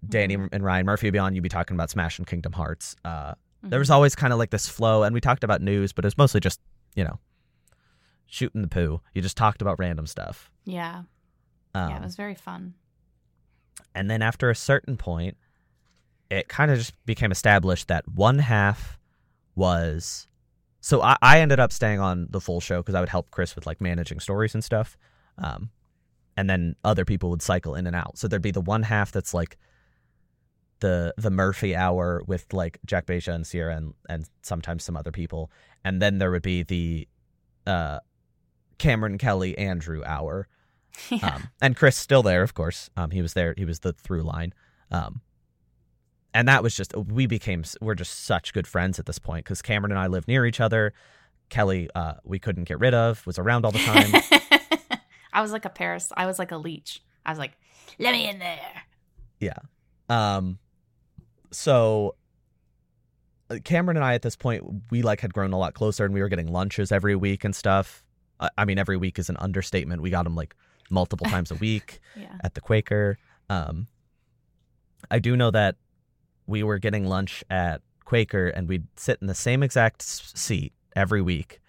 Danny 0.06 0.36
Mhm. 0.36 0.48
and 0.52 0.62
Ryan 0.64 0.86
Murphy 0.86 1.06
would 1.06 1.12
be 1.12 1.18
on, 1.18 1.34
you'd 1.34 1.42
be 1.42 1.48
talking 1.48 1.74
about 1.76 1.90
Smash 1.90 2.18
and 2.18 2.26
Kingdom 2.26 2.52
Hearts. 2.52 2.94
Uh, 3.04 3.34
There 3.62 3.78
was 3.80 3.88
Mhm. 3.88 3.94
always 3.94 4.14
kind 4.14 4.32
of 4.32 4.38
like 4.38 4.50
this 4.50 4.68
flow, 4.68 5.02
and 5.02 5.12
we 5.14 5.20
talked 5.20 5.42
about 5.42 5.60
news, 5.60 5.92
but 5.92 6.04
it 6.04 6.06
was 6.06 6.18
mostly 6.18 6.38
just, 6.40 6.60
you 6.94 7.02
know, 7.02 7.18
shooting 8.26 8.62
the 8.62 8.68
poo. 8.68 9.00
You 9.14 9.22
just 9.22 9.36
talked 9.36 9.60
about 9.62 9.78
random 9.78 10.06
stuff. 10.06 10.50
yeah, 10.64 11.02
Um, 11.74 11.90
yeah, 11.90 11.96
it 11.96 12.02
was 12.02 12.14
very 12.16 12.34
fun. 12.34 12.74
And 13.94 14.10
then 14.10 14.22
after 14.22 14.50
a 14.50 14.54
certain 14.54 14.96
point, 14.96 15.36
it 16.30 16.48
kind 16.48 16.70
of 16.70 16.78
just 16.78 16.94
became 17.06 17.30
established 17.32 17.88
that 17.88 18.06
one 18.08 18.38
half 18.40 18.98
was. 19.54 20.28
So 20.80 21.02
I, 21.02 21.16
I 21.22 21.40
ended 21.40 21.58
up 21.60 21.72
staying 21.72 21.98
on 22.00 22.28
the 22.30 22.40
full 22.40 22.60
show 22.60 22.82
because 22.82 22.94
I 22.94 23.00
would 23.00 23.08
help 23.08 23.30
Chris 23.30 23.54
with 23.56 23.66
like 23.66 23.80
managing 23.80 24.20
stories 24.20 24.54
and 24.54 24.62
stuff. 24.62 24.96
Um, 25.38 25.70
and 26.36 26.48
then 26.48 26.76
other 26.84 27.04
people 27.04 27.30
would 27.30 27.42
cycle 27.42 27.74
in 27.74 27.86
and 27.86 27.96
out. 27.96 28.18
So 28.18 28.28
there'd 28.28 28.42
be 28.42 28.50
the 28.50 28.60
one 28.60 28.82
half 28.82 29.12
that's 29.12 29.32
like 29.32 29.56
the 30.80 31.14
the 31.16 31.30
Murphy 31.30 31.74
hour 31.74 32.22
with 32.26 32.52
like 32.52 32.78
Jack 32.84 33.06
Beja 33.06 33.34
and 33.34 33.46
Sierra 33.46 33.76
and, 33.76 33.94
and 34.08 34.28
sometimes 34.42 34.84
some 34.84 34.96
other 34.96 35.12
people. 35.12 35.50
And 35.84 36.02
then 36.02 36.18
there 36.18 36.30
would 36.30 36.42
be 36.42 36.62
the 36.62 37.08
uh, 37.66 38.00
Cameron 38.78 39.18
Kellie 39.18 39.56
Andrew 39.56 40.02
hour 40.04 40.48
yeah. 41.10 41.34
um, 41.34 41.48
and 41.60 41.76
Chris 41.76 41.96
still 41.96 42.22
there, 42.22 42.42
of 42.42 42.54
course. 42.54 42.90
Um, 42.96 43.10
he 43.10 43.22
was 43.22 43.34
there. 43.34 43.54
He 43.56 43.64
was 43.64 43.80
the 43.80 43.92
through 43.92 44.22
line. 44.22 44.52
Um, 44.90 45.20
and 46.34 46.48
that 46.48 46.62
was 46.62 46.76
just 46.76 46.94
we 46.94 47.26
became 47.26 47.64
we're 47.80 47.94
just 47.94 48.24
such 48.24 48.52
good 48.52 48.66
friends 48.66 48.98
at 48.98 49.06
this 49.06 49.18
point 49.18 49.44
because 49.44 49.62
Cameron 49.62 49.92
and 49.92 49.98
I 49.98 50.06
live 50.06 50.28
near 50.28 50.44
each 50.44 50.60
other. 50.60 50.92
Kellie, 51.48 51.88
uh, 51.94 52.14
we 52.24 52.38
couldn't 52.38 52.64
get 52.64 52.80
rid 52.80 52.92
of, 52.92 53.24
was 53.26 53.38
around 53.38 53.64
all 53.64 53.72
the 53.72 53.78
time. 53.78 54.40
I 55.36 55.42
was 55.42 55.52
like 55.52 55.66
a 55.66 55.70
Paris. 55.70 56.10
I 56.16 56.24
was 56.24 56.38
like 56.38 56.50
a 56.50 56.56
leech. 56.56 57.02
I 57.26 57.30
was 57.30 57.38
like, 57.38 57.52
let 57.98 58.12
me 58.12 58.26
in 58.26 58.38
there. 58.38 58.82
Yeah. 59.38 59.58
Um, 60.08 60.58
so 61.50 62.14
uh, 63.50 63.58
Cameron 63.62 63.98
and 63.98 64.04
I 64.04 64.14
at 64.14 64.22
this 64.22 64.34
point 64.34 64.64
we 64.90 65.02
like 65.02 65.20
had 65.20 65.34
grown 65.34 65.52
a 65.52 65.58
lot 65.58 65.74
closer, 65.74 66.06
and 66.06 66.14
we 66.14 66.22
were 66.22 66.30
getting 66.30 66.50
lunches 66.50 66.90
every 66.90 67.14
week 67.14 67.44
and 67.44 67.54
stuff. 67.54 68.02
I, 68.40 68.48
I 68.56 68.64
mean, 68.64 68.78
every 68.78 68.96
week 68.96 69.18
is 69.18 69.28
an 69.28 69.36
understatement. 69.36 70.00
We 70.00 70.08
got 70.08 70.24
them 70.24 70.34
like 70.34 70.56
multiple 70.90 71.26
times 71.26 71.50
a 71.50 71.56
week. 71.56 72.00
Yeah. 72.18 72.38
at 72.42 72.54
the 72.54 72.62
Quaker. 72.62 73.18
Um, 73.50 73.88
I 75.10 75.18
do 75.18 75.36
know 75.36 75.50
that 75.50 75.76
we 76.46 76.62
were 76.62 76.78
getting 76.78 77.04
lunch 77.04 77.44
at 77.50 77.82
Quaker, 78.06 78.48
and 78.48 78.70
we'd 78.70 78.86
sit 78.96 79.18
in 79.20 79.26
the 79.26 79.34
same 79.34 79.62
exact 79.62 80.00
seat 80.00 80.72
every 80.94 81.20
week 81.20 81.60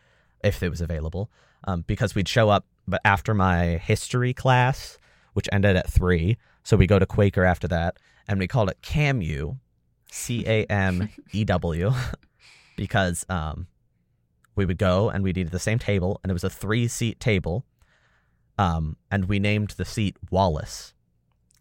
if 0.42 0.64
it 0.64 0.70
was 0.70 0.80
available, 0.80 1.30
um, 1.66 1.84
because 1.86 2.16
we'd 2.16 2.30
show 2.30 2.48
up. 2.48 2.66
But 2.88 3.02
after 3.04 3.34
my 3.34 3.78
history 3.78 4.34
class, 4.34 4.98
which 5.34 5.50
ended 5.52 5.76
at 5.76 5.92
three, 5.92 6.38
so 6.64 6.78
we 6.78 6.88
go 6.88 7.00
to 7.00 7.06
Quaker 7.06 7.44
after 7.44 7.68
that, 7.68 7.98
and 8.28 8.40
we 8.40 8.48
called 8.48 8.70
it 8.70 8.82
CAMU, 8.82 9.58
C 10.12 10.44
A 10.48 10.66
M 10.66 11.10
E 11.32 11.44
W, 11.44 11.92
because 12.78 13.26
um, 13.30 13.68
we 14.56 14.66
would 14.66 14.78
go 14.78 15.10
and 15.10 15.24
we'd 15.24 15.38
eat 15.38 15.48
at 15.48 15.52
the 15.52 15.60
same 15.60 15.80
table, 15.80 16.20
and 16.24 16.32
it 16.32 16.34
was 16.34 16.44
a 16.44 16.50
three 16.50 16.88
seat 16.88 17.20
table. 17.20 17.66
Um, 18.60 18.98
and 19.12 19.26
we 19.26 19.38
named 19.38 19.72
the 19.72 19.86
seat 19.86 20.18
Wallace. 20.32 20.94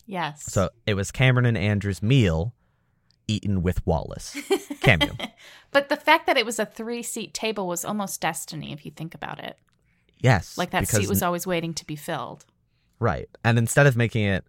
Yes. 0.07 0.45
So 0.45 0.71
it 0.87 0.95
was 0.95 1.11
Cameron 1.11 1.45
and 1.45 1.59
Andrew's 1.59 2.03
meal 2.03 2.55
eaten 3.29 3.63
with 3.63 3.85
Wallace. 3.87 4.37
cameo. 4.81 5.15
but 5.73 5.89
the 5.89 5.97
fact 5.97 6.27
that 6.27 6.39
it 6.39 6.47
was 6.47 6.59
a 6.59 6.65
three 6.65 7.03
seat 7.03 7.35
table 7.35 7.67
was 7.67 7.85
almost 7.85 8.21
destiny 8.21 8.73
if 8.73 8.85
you 8.85 8.91
think 8.91 9.15
about 9.15 9.43
it. 9.43 9.59
Yes. 10.21 10.57
Like 10.59 10.71
that 10.71 10.81
because- 10.81 10.99
seat 11.01 11.09
was 11.09 11.23
always 11.23 11.47
waiting 11.47 11.75
to 11.75 11.85
be 11.87 11.97
filled. 11.97 12.45
Right. 12.99 13.29
And 13.45 13.59
instead 13.59 13.87
of 13.87 13.97
making 13.97 14.25
it 14.25 14.45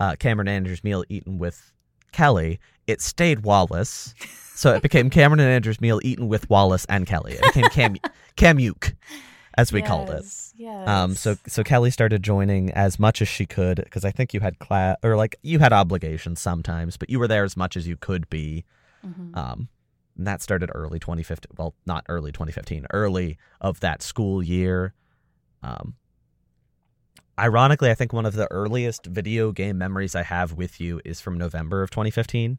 uh, 0.00 0.16
Cameron 0.18 0.48
and 0.48 0.56
Andrew's 0.56 0.84
meal 0.84 1.04
eaten 1.08 1.38
with 1.38 1.72
Kellie, 2.12 2.60
it 2.86 3.00
stayed 3.00 3.40
Wallace. 3.44 4.14
So 4.54 4.74
it 4.74 4.82
became 4.82 5.08
Cameron 5.18 5.40
and 5.40 5.48
Andrew's 5.50 5.80
meal 5.80 6.00
eaten 6.02 6.28
with 6.28 6.48
Wallace 6.50 6.84
and 6.88 7.06
Kellie. 7.06 7.32
It 7.34 7.54
became 7.54 7.68
Cam 7.70 7.96
Camuke, 8.36 8.94
as 9.56 9.72
we 9.72 9.82
called 9.82 10.10
it. 10.10 10.22
Yes, 10.22 10.52
Yes. 10.56 10.88
Um, 10.88 11.14
so 11.14 11.36
so 11.46 11.62
Kellie 11.64 11.90
started 11.90 12.22
joining 12.22 12.70
as 12.72 12.98
much 12.98 13.22
as 13.22 13.28
she 13.28 13.46
could 13.46 13.76
because 13.84 14.04
I 14.04 14.10
think 14.10 14.34
you 14.34 14.40
had 14.40 14.58
class 14.58 14.96
or 15.02 15.16
like 15.16 15.36
you 15.42 15.58
had 15.60 15.72
obligations 15.72 16.40
sometimes, 16.40 16.96
but 16.96 17.08
you 17.10 17.18
were 17.18 17.28
there 17.28 17.44
as 17.44 17.56
much 17.56 17.76
as 17.76 17.86
you 17.88 17.96
could 17.96 18.28
be. 18.28 18.64
Mhm. 19.06 19.36
Um, 19.36 19.68
and 20.18 20.26
that 20.26 20.42
started 20.42 20.70
early 20.74 20.98
2015. 20.98 21.52
Well, 21.56 21.74
not 21.86 22.04
early 22.08 22.32
2015, 22.32 22.86
early 22.92 23.38
of 23.60 23.80
that 23.80 24.02
school 24.02 24.42
year. 24.42 24.92
Um, 25.62 25.94
ironically, 27.38 27.90
I 27.90 27.94
think 27.94 28.12
one 28.12 28.26
of 28.26 28.34
the 28.34 28.50
earliest 28.50 29.06
video 29.06 29.52
game 29.52 29.78
memories 29.78 30.14
I 30.14 30.24
have 30.24 30.52
with 30.52 30.80
you 30.80 31.00
is 31.04 31.20
from 31.20 31.38
November 31.38 31.82
of 31.82 31.90
2015. 31.90 32.58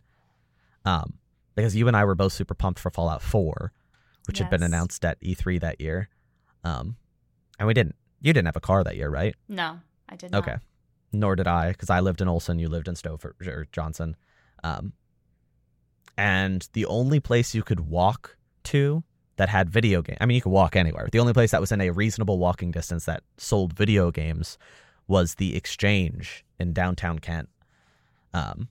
Um, 0.86 1.20
because 1.56 1.76
you 1.76 1.88
and 1.90 1.98
I 1.98 2.06
were 2.06 2.16
both 2.16 2.32
super 2.32 2.54
pumped 2.54 2.80
for 2.80 2.90
Fallout 2.90 3.22
4, 3.22 3.74
which 4.28 4.40
had 4.40 4.50
been 4.50 4.64
announced 4.64 5.04
at 5.04 5.20
E3 5.22 5.60
that 5.60 5.82
year. 5.82 6.08
Um, 6.64 6.96
and 7.60 7.68
we 7.68 7.74
didn't. 7.74 7.96
You 8.22 8.32
didn't 8.32 8.48
have 8.48 8.56
a 8.56 8.62
car 8.62 8.84
that 8.84 8.96
year, 8.96 9.10
right? 9.10 9.36
no, 9.48 9.80
I 10.08 10.16
did 10.16 10.32
not. 10.32 10.44
Okay. 10.44 10.58
Nor 11.12 11.36
did 11.36 11.48
I, 11.48 11.72
because 11.72 11.90
I 11.90 12.00
lived 12.00 12.22
in 12.22 12.28
Olson, 12.28 12.60
you 12.60 12.70
lived 12.70 12.88
in 12.88 12.96
Stopher 12.96 13.34
or 13.46 13.68
Johnson. 13.72 14.16
Um, 14.64 14.94
and 16.20 16.68
the 16.74 16.86
only 16.88 17.22
place 17.22 17.56
you 17.56 17.64
could 17.64 17.80
walk 17.80 18.36
to 18.66 19.06
that 19.38 19.48
had 19.48 19.70
video 19.70 20.02
game, 20.02 20.18
I 20.20 20.26
mean, 20.26 20.36
you 20.36 20.42
could 20.42 20.52
walk 20.52 20.76
anywhere. 20.76 21.08
The 21.10 21.20
only 21.20 21.32
place 21.32 21.52
that 21.52 21.62
was 21.62 21.72
in 21.72 21.80
a 21.80 21.92
reasonable 21.92 22.38
walking 22.38 22.72
distance 22.72 23.06
that 23.06 23.24
sold 23.38 23.72
video 23.72 24.12
games 24.12 24.58
was 25.08 25.36
the 25.36 25.56
Exchange 25.56 26.44
in 26.60 26.74
downtown 26.74 27.20
Kent. 27.20 27.48
Um, 28.34 28.68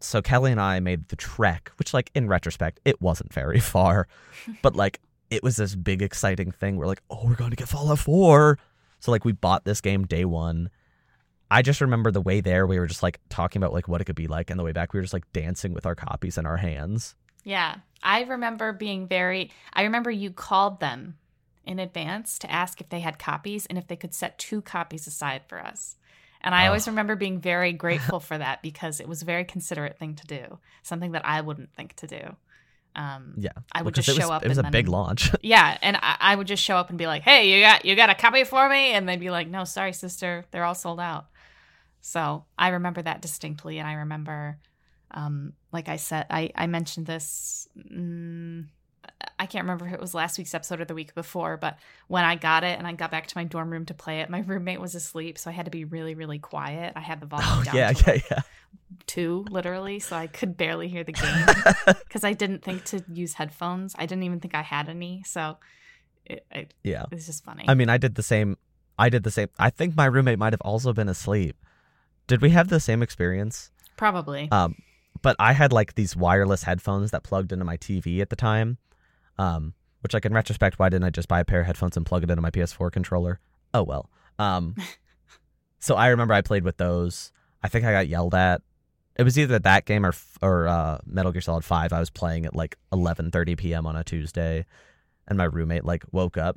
so 0.00 0.22
Kellie 0.22 0.50
and 0.50 0.58
I 0.58 0.80
made 0.80 1.08
the 1.08 1.16
trek, 1.16 1.70
which, 1.76 1.92
like, 1.92 2.10
in 2.14 2.26
retrospect, 2.26 2.80
it 2.86 3.02
wasn't 3.02 3.34
very 3.34 3.60
far, 3.74 4.08
but 4.62 4.74
like, 4.74 4.98
it 5.28 5.42
was 5.42 5.56
this 5.56 5.74
big 5.74 6.00
exciting 6.00 6.52
thing. 6.52 6.76
We're 6.76 6.86
like, 6.86 7.02
oh, 7.10 7.20
we're 7.26 7.34
going 7.34 7.50
to 7.50 7.56
get 7.56 7.68
Fallout 7.68 7.98
4. 7.98 8.58
So 9.00 9.10
like, 9.10 9.26
we 9.26 9.32
bought 9.32 9.66
this 9.66 9.82
game 9.82 10.06
day 10.06 10.24
one. 10.24 10.70
I 11.50 11.62
just 11.62 11.80
remember 11.80 12.10
the 12.10 12.20
way 12.20 12.40
there 12.40 12.66
we 12.66 12.78
were 12.78 12.86
just 12.86 13.02
like 13.02 13.20
talking 13.30 13.62
about 13.62 13.72
like 13.72 13.88
what 13.88 14.00
it 14.00 14.04
could 14.04 14.16
be 14.16 14.26
like, 14.26 14.50
and 14.50 14.58
the 14.58 14.64
way 14.64 14.72
back 14.72 14.92
we 14.92 14.98
were 14.98 15.02
just 15.02 15.14
like 15.14 15.30
dancing 15.32 15.72
with 15.72 15.86
our 15.86 15.94
copies 15.94 16.36
in 16.38 16.46
our 16.46 16.58
hands. 16.58 17.14
Yeah. 17.44 17.76
I 18.02 18.22
remember 18.22 18.72
being 18.72 19.06
very, 19.08 19.50
I 19.72 19.82
remember 19.82 20.10
you 20.10 20.30
called 20.30 20.80
them 20.80 21.16
in 21.64 21.78
advance 21.78 22.38
to 22.40 22.50
ask 22.50 22.80
if 22.80 22.88
they 22.90 23.00
had 23.00 23.18
copies 23.18 23.66
and 23.66 23.78
if 23.78 23.86
they 23.88 23.96
could 23.96 24.14
set 24.14 24.38
two 24.38 24.60
copies 24.62 25.06
aside 25.06 25.42
for 25.48 25.58
us. 25.58 25.96
And 26.40 26.54
I 26.54 26.66
always 26.66 26.86
Oh. 26.86 26.92
remember 26.92 27.16
being 27.16 27.40
very 27.40 27.72
grateful 27.84 28.20
for 28.20 28.36
that 28.38 28.62
because 28.62 29.00
it 29.00 29.08
was 29.08 29.22
a 29.22 29.24
very 29.24 29.44
considerate 29.44 29.98
thing 29.98 30.14
to 30.16 30.26
do, 30.26 30.58
something 30.82 31.12
that 31.12 31.24
I 31.26 31.40
wouldn't 31.40 31.72
think 31.74 31.94
to 31.96 32.06
do. 32.06 32.36
Um, 32.94 33.34
Yeah, 33.38 33.50
I 33.72 33.82
would 33.82 33.94
just 33.94 34.08
it 34.08 34.12
was, 34.16 34.18
show 34.24 34.30
up. 34.32 34.44
It 34.44 34.48
was 34.48 34.58
a 34.58 34.62
and 34.62 34.72
big 34.72 34.88
launch. 34.88 35.30
Yeah, 35.42 35.78
and 35.82 35.96
I, 35.96 36.16
I 36.20 36.36
would 36.36 36.46
just 36.46 36.62
show 36.62 36.76
up 36.76 36.88
and 36.90 36.98
be 36.98 37.06
like, 37.06 37.22
"Hey, 37.22 37.54
you 37.54 37.60
got 37.62 37.84
you 37.84 37.94
got 37.96 38.10
a 38.10 38.14
copy 38.14 38.44
for 38.44 38.68
me?" 38.68 38.92
And 38.92 39.08
they'd 39.08 39.20
be 39.20 39.30
like, 39.30 39.46
"No, 39.48 39.64
sorry, 39.64 39.92
sister, 39.92 40.44
they're 40.50 40.64
all 40.64 40.74
sold 40.74 40.98
out." 41.00 41.26
So 42.00 42.44
I 42.58 42.68
remember 42.68 43.02
that 43.02 43.22
distinctly, 43.22 43.78
and 43.78 43.88
I 43.88 43.94
remember, 43.94 44.58
um, 45.10 45.52
like 45.72 45.88
I 45.88 45.96
said, 45.96 46.26
I 46.30 46.50
I 46.54 46.66
mentioned 46.66 47.06
this. 47.06 47.68
Mm, 47.76 48.66
I 49.38 49.46
can't 49.46 49.64
remember 49.64 49.86
if 49.86 49.92
it 49.92 50.00
was 50.00 50.14
last 50.14 50.38
week's 50.38 50.54
episode 50.54 50.80
or 50.80 50.84
the 50.84 50.94
week 50.94 51.14
before, 51.14 51.56
but 51.56 51.78
when 52.08 52.24
I 52.24 52.36
got 52.36 52.64
it 52.64 52.78
and 52.78 52.86
I 52.86 52.92
got 52.92 53.10
back 53.10 53.26
to 53.28 53.36
my 53.36 53.44
dorm 53.44 53.70
room 53.70 53.86
to 53.86 53.94
play 53.94 54.20
it, 54.20 54.30
my 54.30 54.40
roommate 54.40 54.80
was 54.80 54.94
asleep, 54.94 55.38
so 55.38 55.50
I 55.50 55.52
had 55.52 55.64
to 55.64 55.70
be 55.70 55.84
really, 55.84 56.14
really 56.14 56.38
quiet. 56.38 56.92
I 56.94 57.00
had 57.00 57.20
the 57.20 57.26
volume 57.26 57.48
oh 57.50 57.64
down 57.64 57.74
yeah, 57.74 57.92
to 57.92 58.16
yeah, 58.16 58.22
yeah. 58.30 58.40
two, 59.06 59.44
literally, 59.50 59.98
so 59.98 60.16
I 60.16 60.26
could 60.26 60.56
barely 60.56 60.88
hear 60.88 61.04
the 61.04 61.12
game 61.12 61.46
because 61.86 62.24
I 62.24 62.32
didn't 62.32 62.62
think 62.62 62.84
to 62.86 63.04
use 63.12 63.34
headphones. 63.34 63.94
I 63.98 64.06
didn't 64.06 64.24
even 64.24 64.40
think 64.40 64.54
I 64.54 64.62
had 64.62 64.88
any, 64.88 65.22
so 65.24 65.56
it, 66.24 66.44
it, 66.50 66.74
yeah. 66.82 67.04
it's 67.10 67.26
just 67.26 67.44
funny. 67.44 67.64
I 67.66 67.74
mean, 67.74 67.88
I 67.88 67.96
did 67.96 68.14
the 68.14 68.22
same. 68.22 68.56
I 68.98 69.08
did 69.08 69.22
the 69.22 69.30
same. 69.30 69.48
I 69.58 69.70
think 69.70 69.96
my 69.96 70.06
roommate 70.06 70.38
might 70.38 70.52
have 70.52 70.60
also 70.62 70.92
been 70.92 71.08
asleep. 71.08 71.56
Did 72.28 72.40
we 72.42 72.50
have 72.50 72.68
the 72.68 72.78
same 72.78 73.02
experience? 73.02 73.72
Probably. 73.96 74.48
Um, 74.52 74.76
but 75.22 75.34
I 75.40 75.52
had 75.52 75.72
like 75.72 75.94
these 75.94 76.14
wireless 76.14 76.62
headphones 76.62 77.10
that 77.10 77.24
plugged 77.24 77.52
into 77.52 77.64
my 77.64 77.76
TV 77.76 78.20
at 78.20 78.30
the 78.30 78.36
time. 78.36 78.78
Um, 79.38 79.74
which 80.00 80.14
like 80.14 80.24
in 80.24 80.32
retrospect, 80.32 80.78
why 80.78 80.88
didn't 80.88 81.04
I 81.04 81.10
just 81.10 81.26
buy 81.26 81.40
a 81.40 81.44
pair 81.44 81.60
of 81.60 81.66
headphones 81.66 81.96
and 81.96 82.06
plug 82.06 82.22
it 82.22 82.30
into 82.30 82.42
my 82.42 82.50
PS4 82.50 82.92
controller? 82.92 83.40
Oh 83.74 83.82
well. 83.82 84.08
Um, 84.38 84.76
so 85.80 85.96
I 85.96 86.08
remember 86.08 86.34
I 86.34 86.42
played 86.42 86.64
with 86.64 86.76
those. 86.76 87.32
I 87.62 87.68
think 87.68 87.84
I 87.84 87.92
got 87.92 88.08
yelled 88.08 88.34
at. 88.34 88.62
It 89.16 89.24
was 89.24 89.38
either 89.38 89.58
that 89.58 89.84
game 89.84 90.06
or 90.06 90.12
or 90.40 90.68
uh, 90.68 90.98
Metal 91.04 91.32
Gear 91.32 91.40
Solid 91.40 91.64
Five. 91.64 91.92
I 91.92 91.98
was 91.98 92.10
playing 92.10 92.46
at 92.46 92.54
like 92.54 92.76
11:30 92.92 93.58
p.m. 93.58 93.86
on 93.86 93.96
a 93.96 94.04
Tuesday, 94.04 94.64
and 95.26 95.36
my 95.36 95.44
roommate 95.44 95.84
like 95.84 96.04
woke 96.12 96.36
up 96.36 96.56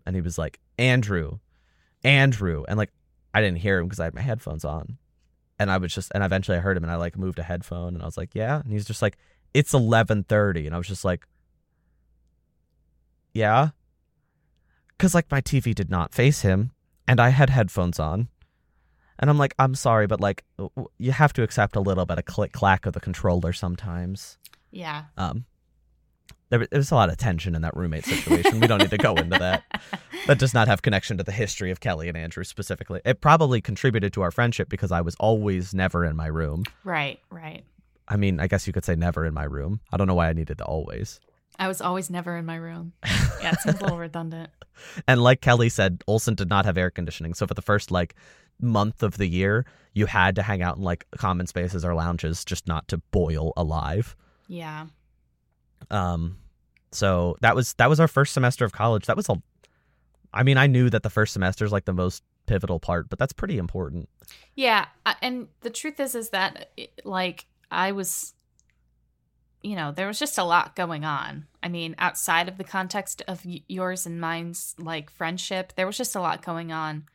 and 5.61 5.69
he 5.69 5.69
was 5.69 5.69
like, 5.69 5.69
"Andrew, 5.69 5.69
Andrew," 5.69 5.69
and 5.69 5.69
like 5.69 5.69
I 5.69 5.69
didn't 5.69 5.69
hear 5.69 5.69
him 5.69 5.69
because 5.69 5.69
I 5.69 5.69
had 5.69 5.69
my 5.69 5.69
headphones 5.69 5.69
on, 5.69 5.69
and 5.69 5.71
I 5.71 5.77
was 5.77 5.93
just 5.93 6.11
and 6.13 6.23
eventually 6.23 6.57
I 6.57 6.61
heard 6.61 6.77
him 6.77 6.83
and 6.83 6.91
I 6.91 6.95
like 6.95 7.17
moved 7.17 7.39
a 7.39 7.43
headphone 7.43 7.93
and 7.93 8.01
I 8.01 8.05
was 8.05 8.17
like, 8.17 8.35
"Yeah," 8.35 8.61
and 8.61 8.71
he's 8.71 8.85
just 8.85 9.01
like, 9.01 9.17
"It's 9.53 9.73
11:30," 9.73 10.65
and 10.65 10.75
I 10.75 10.77
was 10.77 10.87
just 10.87 11.05
like, 11.05 11.27
"Yeah," 13.33 13.69
because 14.97 15.15
like 15.15 15.31
my 15.31 15.41
TV 15.41 15.73
did 15.73 15.89
not 15.89 16.13
face 16.13 16.41
him 16.41 16.71
and 17.07 17.19
I 17.19 17.29
had 17.29 17.49
headphones 17.49 17.99
on. 17.99 18.29
And 19.19 19.29
I'm 19.29 19.37
like, 19.37 19.53
I'm 19.59 19.75
sorry, 19.75 20.07
but 20.07 20.19
like, 20.19 20.43
you 20.97 21.11
have 21.11 21.33
to 21.33 21.43
accept 21.43 21.75
a 21.75 21.79
little 21.79 22.07
bit 22.07 22.17
of 22.17 22.25
click 22.25 22.53
clack 22.53 22.87
of 22.87 22.93
the 22.93 22.99
controller 22.99 23.53
sometimes. 23.53 24.37
yeah. 24.71 25.03
Um, 25.15 25.45
there, 26.51 26.67
was 26.71 26.91
a 26.91 26.95
lot 26.95 27.09
of 27.09 27.17
tension 27.17 27.55
in 27.55 27.63
that 27.63 27.75
roommate 27.75 28.05
situation. 28.05 28.59
we 28.59 28.67
don't 28.67 28.79
need 28.79 28.91
to 28.91 28.97
go 28.97 29.15
into 29.15 29.39
that. 29.39 29.63
That 30.27 30.37
does 30.37 30.53
not 30.53 30.67
have 30.67 30.83
connection 30.83 31.17
to 31.17 31.23
the 31.23 31.31
history 31.31 31.71
of 31.71 31.79
Kellie 31.79 32.07
and 32.07 32.15
Andrew 32.15 32.43
specifically. 32.43 33.01
It 33.03 33.21
probably 33.21 33.59
contributed 33.59 34.13
to 34.13 34.21
our 34.21 34.29
friendship 34.29 34.69
because 34.69 34.91
I 34.91 35.01
was 35.01 35.15
always 35.15 35.73
never 35.73 36.05
in 36.05 36.15
my 36.15 36.27
room. 36.27 36.63
right, 36.83 37.19
right. 37.31 37.63
I 38.07 38.17
mean, 38.17 38.39
I 38.39 38.45
guess 38.45 38.67
you 38.67 38.73
could 38.73 38.85
say 38.85 38.93
never 38.95 39.25
in 39.25 39.33
my 39.33 39.45
room. 39.45 39.79
I 39.91 39.97
don't 39.97 40.05
know 40.05 40.13
why 40.13 40.29
I 40.29 40.33
needed 40.33 40.59
to 40.59 40.63
always. 40.63 41.19
I 41.57 41.67
was 41.67 41.81
always 41.81 42.11
never 42.11 42.37
in 42.37 42.45
my 42.45 42.55
room. 42.55 42.93
Yeah, 43.41 43.53
it 43.53 43.61
seems 43.61 43.79
a 43.79 43.83
little 43.83 43.97
redundant. 43.97 44.51
And 45.07 45.23
like 45.23 45.41
Kelly 45.41 45.69
said, 45.69 46.03
Olson 46.07 46.35
did 46.35 46.47
not 46.47 46.65
have 46.65 46.77
air 46.77 46.91
conditioning. 46.91 47.33
So 47.33 47.47
for 47.47 47.55
the 47.55 47.61
first 47.63 47.89
like 47.89 48.13
month 48.61 49.01
of 49.01 49.17
the 49.17 49.25
year, 49.25 49.65
you 49.93 50.05
had 50.05 50.35
to 50.35 50.43
hang 50.43 50.61
out 50.61 50.77
in 50.77 50.83
like 50.83 51.07
common 51.17 51.47
spaces 51.47 51.83
or 51.83 51.95
lounges 51.95 52.45
just 52.45 52.67
not 52.67 52.87
to 52.89 52.99
boil 53.09 53.53
alive. 53.57 54.15
Yeah. 54.47 54.85
Um 55.89 56.37
so 56.91 57.35
that 57.41 57.55
was 57.55 57.73
that 57.73 57.89
was 57.89 57.99
our 57.99 58.07
first 58.07 58.33
semester 58.33 58.65
of 58.65 58.71
college. 58.71 59.05
That 59.05 59.15
was 59.17 59.29
a 59.29 59.41
I 60.33 60.43
mean, 60.43 60.57
I 60.57 60.67
knew 60.67 60.89
that 60.89 61.03
the 61.03 61.09
first 61.09 61.33
semester 61.33 61.65
is 61.65 61.71
like 61.71 61.85
the 61.85 61.93
most 61.93 62.23
pivotal 62.45 62.79
part, 62.79 63.09
but 63.09 63.19
that's 63.19 63.33
pretty 63.33 63.57
important. 63.57 64.09
Yeah, 64.55 64.85
and 65.21 65.47
the 65.61 65.69
truth 65.69 65.99
is 65.99 66.15
is 66.15 66.29
that 66.29 66.69
eh, 66.77 66.87
like 67.03 67.45
I 67.69 67.91
was 67.91 68.33
you 69.63 69.75
know, 69.75 69.91
there 69.91 70.07
was 70.07 70.17
just 70.17 70.37
a 70.39 70.43
lot 70.43 70.75
going 70.75 71.05
on. 71.05 71.45
I 71.61 71.67
mean, 71.69 71.93
outside 71.99 72.47
of 72.47 72.57
the 72.57 72.63
context 72.63 73.21
of 73.27 73.41
yours 73.43 74.07
and 74.07 74.19
mine's 74.19 74.73
like 74.79 75.11
friendship, 75.11 75.73
there 75.75 75.85
was 75.85 75.97
just 75.97 76.15
a 76.15 76.19
lot 76.21 76.43
going 76.43 76.71
on, 76.71 77.05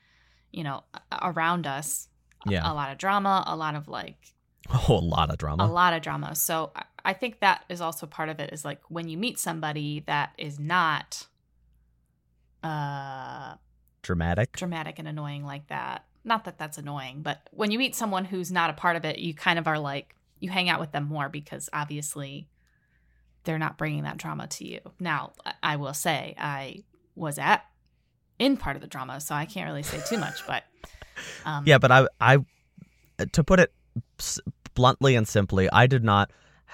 you 0.52 0.62
know, 0.62 0.84
around 1.22 1.66
us. 1.66 2.08
Yeah. 2.46 2.70
A 2.70 2.72
lot 2.72 2.92
of 2.92 2.98
drama, 2.98 3.42
a 3.48 3.56
lot 3.56 3.74
of 3.74 3.88
like 3.88 4.32
Oh, 4.88 4.98
a 4.98 5.00
lot 5.00 5.30
of 5.30 5.38
drama. 5.38 5.64
a 5.64 5.66
lot 5.66 5.92
of 5.92 6.02
drama. 6.02 6.34
So 6.36 6.72
I- 7.10 7.12
think 7.14 7.40
that 7.40 7.64
is 7.68 7.80
also 7.80 8.06
part 8.06 8.28
of 8.28 8.40
it 8.40 8.52
is 8.52 8.64
like 8.64 8.80
when 8.88 9.08
you 9.08 9.16
meet 9.16 9.38
somebody 9.38 10.00
that 10.06 10.32
is 10.38 10.58
not 10.60 11.26
uh 12.62 13.54
Dramatic. 14.02 14.52
dramatic 14.52 14.98
and 15.00 15.08
annoying 15.08 15.44
like 15.44 15.66
that. 15.68 16.04
Not 16.24 16.44
that 16.44 16.58
that's 16.58 16.78
annoying, 16.78 17.22
but 17.22 17.48
when 17.50 17.70
you 17.72 17.78
meet 17.78 17.94
someone 17.96 18.24
who's 18.24 18.52
not 18.52 18.70
a 18.70 18.72
part 18.72 18.94
of 18.96 19.04
it, 19.04 19.18
you 19.18 19.34
kind 19.34 19.58
of 19.58 19.66
are 19.66 19.78
like 19.78 20.14
you 20.38 20.48
hang 20.50 20.68
out 20.68 20.78
with 20.80 20.92
them 20.92 21.04
more 21.04 21.28
because 21.28 21.68
obviously 21.72 22.48
they're 23.44 23.58
not 23.58 23.78
bringing 23.78 24.02
that 24.04 24.16
drama 24.16 24.46
to 24.48 24.66
you. 24.66 24.80
Now, 25.00 25.32
I- 25.44 25.54
I 25.62 25.76
will 25.76 25.94
say 25.94 26.34
I 26.38 26.84
was 27.14 27.38
at 27.38 27.64
in 28.38 28.56
part 28.56 28.76
of 28.76 28.82
the 28.82 28.88
drama, 28.88 29.20
so 29.20 29.34
I 29.34 29.46
can't 29.46 29.66
really 29.68 29.82
say 29.82 30.00
too 30.08 30.18
much, 30.18 30.46
but 30.46 30.64
um 31.44 31.64
Yeah, 31.66 31.78
but 31.78 31.90
I 31.90 32.06
I 32.20 32.38
to 33.32 33.42
put 33.44 33.58
it 33.60 33.72
bluntly 34.74 35.14
and 35.16 35.26
simply, 35.26 35.68
I 35.72 35.86
did 35.86 36.04
not 36.04 36.30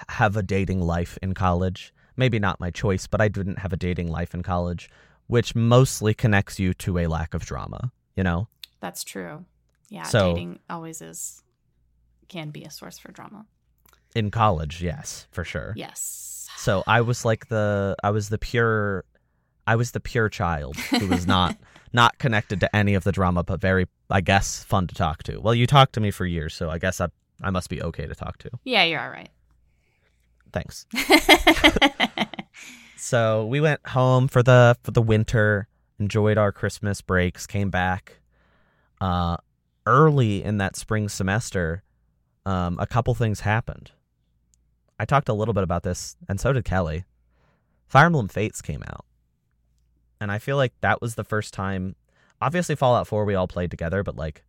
have 0.09 0.35
a 0.37 0.43
dating 0.43 0.81
life 0.81 1.17
in 1.21 1.33
college. 1.33 1.93
Maybe 2.15 2.39
not 2.39 2.59
my 2.59 2.69
choice, 2.71 3.07
but 3.07 3.21
I 3.21 3.27
didn't 3.27 3.59
have 3.59 3.73
a 3.73 3.77
dating 3.77 4.07
life 4.09 4.33
in 4.33 4.43
college, 4.43 4.89
which 5.27 5.55
mostly 5.55 6.13
connects 6.13 6.59
you 6.59 6.73
to 6.75 6.99
a 6.99 7.07
lack 7.07 7.33
of 7.33 7.45
drama, 7.45 7.91
you 8.15 8.23
know? 8.23 8.47
that's 8.79 9.03
true. 9.05 9.45
Yeah, 9.89 10.03
So- 10.03 10.33
dating 10.33 10.59
always 10.69 11.01
is 11.01 11.41
can 12.27 12.49
be 12.49 12.63
a 12.63 12.69
source 12.69 12.97
for 12.99 13.11
drama. 13.11 13.45
In 14.15 14.29
college, 14.29 14.81
yes, 14.83 15.27
for 15.31 15.43
sure. 15.45 15.73
Yes. 15.75 16.49
So 16.57 16.83
I 16.85 17.01
was 17.01 17.23
like 17.25 17.47
the 17.47 17.95
I 18.03 18.09
was 18.11 18.29
the 18.29 18.37
pure 18.37 19.05
I 19.65 19.75
was 19.75 19.91
the 19.91 19.99
pure 19.99 20.29
child 20.29 20.75
who 20.77 21.07
was 21.07 21.25
not 21.25 21.57
not 21.93 22.17
connected 22.19 22.59
to 22.59 22.75
any 22.75 22.93
of 22.93 23.03
the 23.05 23.11
drama 23.11 23.43
but 23.43 23.59
very 23.61 23.87
I 24.09 24.21
guess 24.21 24.63
fun 24.63 24.87
to 24.87 24.95
talk 24.95 25.23
to. 25.23 25.39
Well, 25.39 25.55
you 25.55 25.65
talked 25.65 25.93
to 25.93 25.99
me 26.01 26.11
for 26.11 26.25
years, 26.25 26.53
so 26.53 26.69
I 26.69 26.77
guess 26.77 26.99
I 27.01 27.07
I 27.41 27.49
must 27.49 27.69
be 27.69 27.81
okay 27.81 28.05
to 28.05 28.15
talk 28.15 28.37
to. 28.39 28.49
Yeah, 28.65 28.83
you're 28.83 28.99
all 29.01 29.09
right. 29.09 29.29
Thanks. 30.53 30.85
So 33.03 33.45
we 33.45 33.59
went 33.59 33.85
home 33.85 34.29
for 34.29 34.41
the 34.41 34.77
for 34.81 34.91
the 34.91 35.01
winter, 35.01 35.67
enjoyed 35.99 36.37
our 36.37 36.53
Christmas 36.53 37.01
breaks, 37.01 37.45
came 37.45 37.69
back. 37.69 38.21
Uh, 39.01 39.35
early 39.85 40.41
in 40.41 40.59
that 40.59 40.77
spring 40.77 41.09
semester, 41.09 41.83
um, 42.45 42.77
a 42.79 42.87
couple 42.87 43.13
things 43.13 43.41
happened. 43.41 43.91
I 44.97 45.03
talked 45.03 45.27
a 45.27 45.33
little 45.33 45.53
bit 45.53 45.65
about 45.65 45.83
this, 45.83 46.15
and 46.29 46.39
so 46.39 46.53
did 46.53 46.63
Kellie. 46.63 47.03
Fire 47.87 48.05
Emblem 48.05 48.29
Fates 48.29 48.61
came 48.61 48.83
out, 48.87 49.03
and 50.21 50.31
I 50.31 50.39
feel 50.39 50.55
like 50.55 50.71
that 50.79 51.01
was 51.01 51.15
the 51.15 51.25
first 51.25 51.53
time. 51.53 51.97
Obviously, 52.41 52.73
Fallout 52.73 53.05
Four 53.05 53.25
we 53.25 53.35
all 53.35 53.49
played 53.49 53.69
together, 53.69 54.01
but 54.01 54.15
like, 54.15 54.45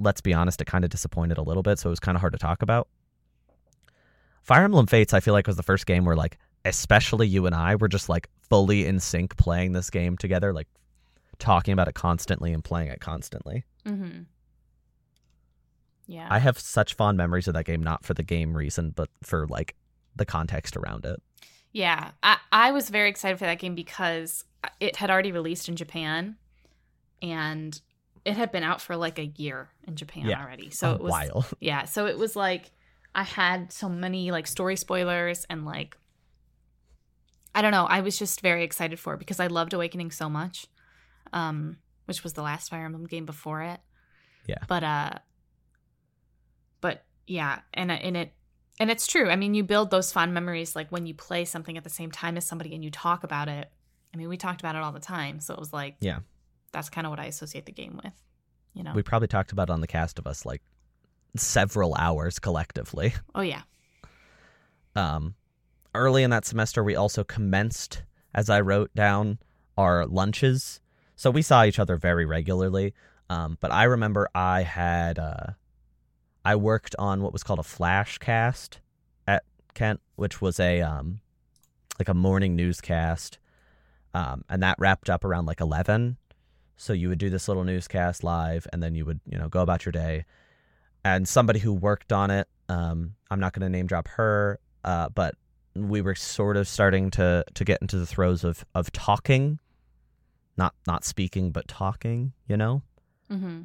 let's 0.00 0.20
be 0.20 0.34
honest, 0.34 0.60
it 0.60 0.64
kind 0.64 0.82
of 0.84 0.90
disappointed 0.90 1.38
a 1.38 1.42
little 1.42 1.62
bit, 1.62 1.78
so 1.78 1.88
it 1.88 1.90
was 1.90 2.00
kind 2.00 2.16
of 2.16 2.20
hard 2.20 2.32
to 2.32 2.40
talk 2.40 2.60
about. 2.60 2.88
Fire 4.42 4.64
Emblem 4.64 4.86
Fates, 4.86 5.14
I 5.14 5.20
feel 5.20 5.34
like 5.34 5.46
was 5.46 5.56
the 5.56 5.62
first 5.62 5.86
game 5.86 6.04
where 6.04 6.16
like 6.16 6.38
especially 6.64 7.26
you 7.26 7.46
and 7.46 7.54
I 7.54 7.74
were 7.76 7.88
just 7.88 8.08
like 8.08 8.28
fully 8.48 8.86
in 8.86 9.00
sync 9.00 9.36
playing 9.36 9.72
this 9.72 9.90
game 9.90 10.16
together, 10.16 10.52
like 10.52 10.68
talking 11.38 11.72
about 11.72 11.88
it 11.88 11.94
constantly 11.94 12.52
and 12.52 12.62
playing 12.62 12.88
it 12.88 13.00
constantly. 13.00 13.64
mm-hmm. 13.86 14.22
Yeah. 16.06 16.26
I 16.28 16.40
have 16.40 16.58
such 16.58 16.94
fond 16.94 17.16
memories 17.16 17.48
of 17.48 17.54
that 17.54 17.64
game, 17.64 17.82
not 17.82 18.04
for 18.04 18.12
the 18.12 18.22
game 18.22 18.56
reason, 18.56 18.90
but 18.94 19.08
for 19.22 19.46
like 19.46 19.76
the 20.16 20.24
context 20.24 20.76
around 20.76 21.04
it. 21.06 21.22
Yeah, 21.72 22.10
I, 22.22 22.36
I 22.50 22.72
was 22.72 22.90
very 22.90 23.08
excited 23.08 23.38
for 23.38 23.46
that 23.46 23.58
game 23.58 23.74
because 23.74 24.44
it 24.78 24.96
had 24.96 25.10
already 25.10 25.32
released 25.32 25.68
in 25.70 25.76
Japan, 25.76 26.36
and 27.22 27.80
it 28.26 28.34
had 28.36 28.52
been 28.52 28.62
out 28.62 28.80
for 28.80 28.94
like 28.96 29.18
a 29.18 29.26
year 29.36 29.70
in 29.86 29.96
Japan 29.96 30.26
Yeah. 30.26 30.42
already. 30.42 30.70
So 30.70 30.90
a 30.90 30.94
it 30.96 31.00
was 31.00 31.10
while. 31.10 31.46
yeah. 31.60 31.84
So 31.84 32.06
it 32.06 32.18
was 32.18 32.36
like 32.36 32.72
I 33.14 33.24
had 33.24 33.72
so 33.72 33.88
many 33.88 34.30
like 34.30 34.46
story 34.46 34.76
spoilers 34.76 35.44
and 35.50 35.64
like 35.64 35.96
I 37.54 37.60
don't 37.60 37.72
know. 37.72 37.84
I 37.84 38.00
was 38.00 38.18
just 38.18 38.40
very 38.40 38.64
excited 38.64 38.98
for 38.98 39.14
it 39.14 39.18
because 39.18 39.38
I 39.38 39.48
loved 39.48 39.74
Awakening 39.74 40.10
so 40.10 40.30
much, 40.30 40.66
um, 41.34 41.76
which 42.06 42.22
was 42.22 42.32
the 42.32 42.42
last 42.42 42.70
Fire 42.70 42.86
Emblem 42.86 43.04
game 43.06 43.26
before 43.26 43.60
it. 43.62 43.80
Yeah. 44.46 44.64
But 44.66 44.82
uh, 44.82 45.10
but 46.80 47.04
yeah, 47.26 47.60
and 47.74 47.92
and 47.92 48.16
it 48.16 48.32
And 48.80 48.90
it's 48.90 49.06
true. 49.06 49.28
I 49.28 49.36
mean, 49.36 49.54
you 49.54 49.62
build 49.64 49.90
those 49.90 50.12
fond 50.12 50.32
memories 50.32 50.74
like 50.74 50.90
when 50.90 51.06
you 51.06 51.14
play 51.14 51.44
something 51.44 51.76
at 51.76 51.84
the 51.84 51.90
same 51.90 52.10
time 52.10 52.36
as 52.38 52.46
somebody 52.46 52.74
and 52.74 52.82
you 52.82 52.90
talk 52.90 53.22
about 53.22 53.48
it. 53.48 53.70
I 54.14 54.16
mean, 54.16 54.28
we 54.28 54.36
talked 54.36 54.60
about 54.60 54.74
it 54.76 54.82
all 54.82 54.92
the 54.92 55.00
time. 55.00 55.40
So 55.40 55.54
it 55.54 55.60
was 55.60 55.72
like, 55.72 55.96
Yeah. 56.00 56.20
that's 56.72 56.88
kind 56.90 57.06
of 57.06 57.10
what 57.10 57.20
I 57.20 57.26
associate 57.26 57.66
the 57.66 57.72
game 57.72 58.00
with. 58.02 58.12
You 58.74 58.82
know? 58.82 58.92
We 58.94 59.02
probably 59.02 59.28
talked 59.28 59.52
about 59.52 59.68
it 59.68 59.72
on 59.72 59.80
the 59.82 59.86
cast 59.86 60.18
of 60.18 60.26
us 60.26 60.44
like 60.46 60.62
several 61.36 61.94
hours 61.94 62.38
collectively. 62.38 63.14
oh, 63.34 63.42
yeah. 63.42 63.62
Um, 64.94 65.34
early 65.94 66.22
in 66.22 66.30
that 66.30 66.44
semester, 66.44 66.84
we 66.84 66.94
also 66.94 67.24
commenced, 67.24 68.02
as 68.34 68.50
I 68.50 68.60
wrote 68.60 68.94
down, 68.94 69.38
our 69.76 70.06
lunches. 70.06 70.80
So 71.16 71.30
we 71.30 71.42
saw 71.42 71.64
each 71.64 71.78
other 71.78 71.96
very 71.96 72.24
regularly. 72.26 72.94
Um, 73.30 73.56
but 73.60 73.72
I 73.72 73.84
remember 73.84 74.28
I 74.34 74.62
had 74.62 75.18
uh, 75.18 75.52
I 76.44 76.56
worked 76.56 76.94
on 76.98 77.22
what 77.22 77.32
was 77.32 77.42
called 77.42 77.60
a 77.60 77.64
flash 77.64 78.18
cast 78.18 78.80
at 79.26 79.44
Kent, 79.74 80.00
which 80.16 80.42
was 80.42 80.60
a 80.60 80.82
um, 80.82 81.20
like 81.98 82.08
a 82.08 82.14
morning 82.14 82.56
newscast, 82.56 83.38
um, 84.12 84.44
and 84.50 84.62
that 84.62 84.76
wrapped 84.78 85.08
up 85.08 85.24
around 85.24 85.46
like 85.46 85.60
eleven. 85.60 86.18
So 86.76 86.92
you 86.92 87.08
would 87.08 87.18
do 87.18 87.30
this 87.30 87.48
little 87.48 87.64
newscast 87.64 88.22
live, 88.22 88.66
and 88.72 88.82
then 88.82 88.94
you 88.94 89.06
would 89.06 89.20
you 89.26 89.38
know 89.38 89.48
go 89.48 89.62
about 89.62 89.86
your 89.86 89.92
day. 89.92 90.24
And 91.04 91.26
somebody 91.26 91.58
who 91.58 91.72
worked 91.72 92.12
on 92.12 92.30
it, 92.30 92.48
um, 92.68 93.14
I'm 93.30 93.40
not 93.40 93.52
going 93.52 93.62
to 93.62 93.68
name 93.68 93.86
drop 93.86 94.08
her, 94.08 94.60
uh, 94.84 95.08
but 95.08 95.34
we 95.74 96.00
were 96.00 96.14
sort 96.14 96.56
of 96.56 96.68
starting 96.68 97.10
to 97.12 97.44
to 97.54 97.64
get 97.64 97.80
into 97.80 97.96
the 97.98 98.06
throes 98.06 98.44
of 98.44 98.64
of 98.74 98.92
talking, 98.92 99.58
not 100.56 100.74
not 100.86 101.04
speaking 101.04 101.50
but 101.50 101.66
talking. 101.68 102.32
You 102.46 102.56
know 102.56 102.82
Mm-hmm. 103.32 103.62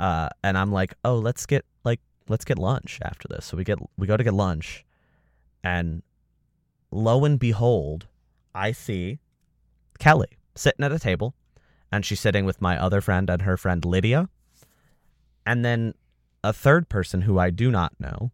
uh, 0.00 0.28
and 0.42 0.58
I'm 0.58 0.72
like, 0.72 0.94
oh, 1.04 1.18
let's 1.18 1.46
get 1.46 1.64
like 1.84 2.00
let's 2.28 2.44
get 2.44 2.58
lunch 2.58 2.98
after 3.02 3.28
this. 3.28 3.46
So 3.46 3.56
we 3.56 3.64
get 3.64 3.78
we 3.96 4.06
go 4.06 4.16
to 4.16 4.24
get 4.24 4.34
lunch, 4.34 4.84
and 5.62 6.02
lo 6.90 7.24
and 7.24 7.38
behold, 7.38 8.08
I 8.54 8.72
see 8.72 9.20
Kellie 10.00 10.36
sitting 10.56 10.84
at 10.84 10.90
a 10.90 10.98
table, 10.98 11.34
and 11.92 12.04
she's 12.04 12.18
sitting 12.20 12.44
with 12.44 12.60
my 12.60 12.76
other 12.76 13.00
friend 13.00 13.30
and 13.30 13.42
her 13.42 13.56
friend 13.56 13.84
Lydia, 13.84 14.28
and 15.46 15.64
then 15.64 15.94
a 16.44 16.52
third 16.52 16.88
person 16.88 17.22
who 17.22 17.38
I 17.38 17.50
do 17.50 17.70
not 17.70 17.92
know, 17.98 18.30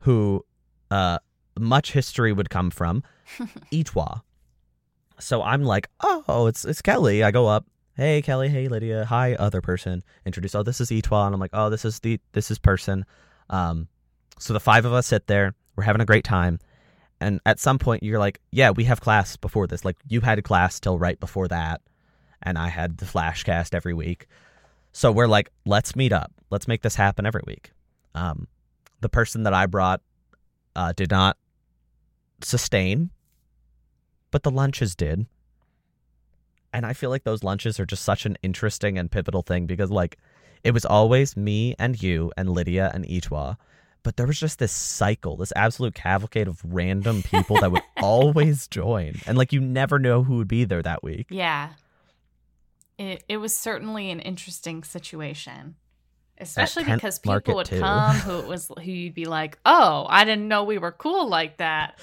who 0.00 0.44
uh, 0.90 1.18
much 1.58 1.92
history 1.92 2.32
would 2.32 2.50
come 2.50 2.70
from, 2.70 3.02
Itwa. 3.72 4.22
So 5.18 5.42
I'm 5.42 5.62
like, 5.62 5.88
oh, 6.00 6.46
it's 6.46 6.64
it's 6.64 6.82
Kellie. 6.82 7.22
I 7.22 7.30
go 7.30 7.46
up, 7.46 7.66
hey 7.96 8.22
Kellie, 8.22 8.48
hey 8.48 8.68
Lydia, 8.68 9.04
hi 9.04 9.34
other 9.34 9.60
person. 9.60 10.02
Introduce, 10.26 10.54
oh 10.54 10.62
this 10.62 10.80
is 10.80 10.90
Etwa, 10.90 11.26
and 11.26 11.34
I'm 11.34 11.40
like, 11.40 11.50
oh 11.52 11.70
this 11.70 11.84
is 11.84 12.00
the 12.00 12.20
this 12.32 12.50
is 12.50 12.58
person. 12.58 13.04
Um, 13.48 13.88
so 14.38 14.52
the 14.52 14.60
five 14.60 14.84
of 14.84 14.92
us 14.92 15.06
sit 15.06 15.26
there, 15.26 15.54
we're 15.76 15.84
having 15.84 16.02
a 16.02 16.06
great 16.06 16.24
time, 16.24 16.58
and 17.20 17.40
at 17.46 17.60
some 17.60 17.78
point 17.78 18.02
you're 18.02 18.18
like, 18.18 18.40
yeah, 18.50 18.70
we 18.70 18.84
have 18.84 19.00
class 19.00 19.36
before 19.36 19.66
this. 19.66 19.84
Like 19.84 19.96
you 20.08 20.20
had 20.20 20.42
class 20.42 20.80
till 20.80 20.98
right 20.98 21.18
before 21.20 21.48
that, 21.48 21.80
and 22.42 22.58
I 22.58 22.68
had 22.68 22.98
the 22.98 23.06
flashcast 23.06 23.74
every 23.74 23.94
week. 23.94 24.26
So 24.92 25.12
we're 25.12 25.28
like, 25.28 25.50
let's 25.64 25.94
meet 25.94 26.12
up, 26.12 26.32
let's 26.52 26.68
make 26.68 26.82
this 26.82 26.94
happen 26.94 27.26
every 27.26 27.42
week. 27.46 27.72
Um, 28.14 28.46
the 29.00 29.08
person 29.08 29.42
that 29.42 29.54
I 29.54 29.66
brought 29.66 30.00
uh, 30.76 30.92
did 30.92 31.10
not 31.10 31.36
sustain, 32.42 33.10
but 34.30 34.44
the 34.44 34.50
lunches 34.50 34.94
did 34.94 35.26
and 36.72 36.86
I 36.86 36.92
feel 36.92 37.10
like 37.10 37.24
those 37.24 37.44
lunches 37.44 37.78
are 37.78 37.86
just 37.86 38.04
such 38.04 38.26
an 38.26 38.38
interesting 38.42 38.98
and 38.98 39.10
pivotal 39.10 39.42
thing 39.42 39.66
because 39.66 39.90
like 39.90 40.18
it 40.64 40.72
was 40.72 40.84
always 40.84 41.36
me 41.36 41.74
and 41.78 42.00
you 42.02 42.32
and 42.36 42.48
Lydia 42.48 42.90
and 42.94 43.04
Itwa, 43.04 43.56
but 44.02 44.16
there 44.16 44.26
was 44.26 44.38
just 44.38 44.58
this 44.58 44.72
cycle, 44.72 45.36
this 45.36 45.52
absolute 45.54 45.94
cavalcade 45.94 46.48
of 46.48 46.60
random 46.64 47.22
people 47.22 47.58
that 47.60 47.72
would 47.72 47.82
always 48.02 48.68
join, 48.68 49.16
and 49.26 49.36
like 49.36 49.52
you 49.52 49.60
never 49.60 49.98
know 49.98 50.22
who 50.22 50.36
would 50.36 50.48
be 50.48 50.64
there 50.64 50.82
that 50.82 51.02
week. 51.02 51.26
Yeah. 51.30 51.70
It, 52.98 53.24
it 53.28 53.38
was 53.38 53.54
certainly 53.54 54.10
an 54.10 54.20
interesting 54.20 54.84
situation. 54.84 55.76
Especially 56.42 56.84
because 56.84 57.18
people 57.18 57.54
would 57.54 57.66
too. 57.66 57.80
come 57.80 58.16
who 58.16 58.38
it 58.40 58.46
was 58.46 58.70
who 58.76 58.90
you'd 58.90 59.14
be 59.14 59.24
like, 59.24 59.58
"Oh, 59.64 60.06
I 60.08 60.24
didn't 60.24 60.48
know 60.48 60.64
we 60.64 60.78
were 60.78 60.92
cool 60.92 61.28
like 61.28 61.56
that." 61.58 61.98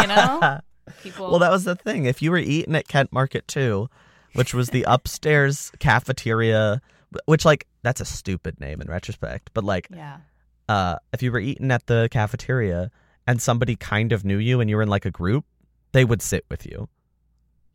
You 0.00 0.06
know? 0.06 0.60
People 1.02 1.30
well, 1.30 1.38
that 1.38 1.50
was 1.52 1.64
the 1.64 1.76
thing. 1.76 2.04
If 2.06 2.20
you 2.20 2.30
were 2.32 2.38
eating 2.38 2.74
at 2.74 2.88
Kent 2.88 3.12
Market 3.12 3.46
too, 3.46 3.88
which 4.34 4.52
was 4.52 4.70
the 4.70 4.84
upstairs 4.88 5.70
cafeteria, 5.78 6.82
which 7.26 7.44
like 7.44 7.66
that's 7.82 8.00
a 8.00 8.04
stupid 8.04 8.60
name 8.60 8.80
in 8.80 8.88
retrospect, 8.88 9.50
but 9.54 9.62
like 9.64 9.88
Yeah. 9.94 10.18
uh, 10.68 10.96
if 11.12 11.22
you 11.22 11.30
were 11.32 11.38
eating 11.38 11.70
at 11.70 11.86
the 11.86 12.08
cafeteria 12.10 12.90
and 13.26 13.40
somebody 13.40 13.76
kind 13.76 14.12
of 14.12 14.24
knew 14.24 14.38
you 14.38 14.60
and 14.60 14.68
you 14.68 14.76
were 14.76 14.82
in 14.82 14.88
like 14.88 15.04
a 15.06 15.10
group, 15.10 15.44
they 15.92 16.04
would 16.04 16.22
sit 16.22 16.44
with 16.50 16.66
you. 16.66 16.88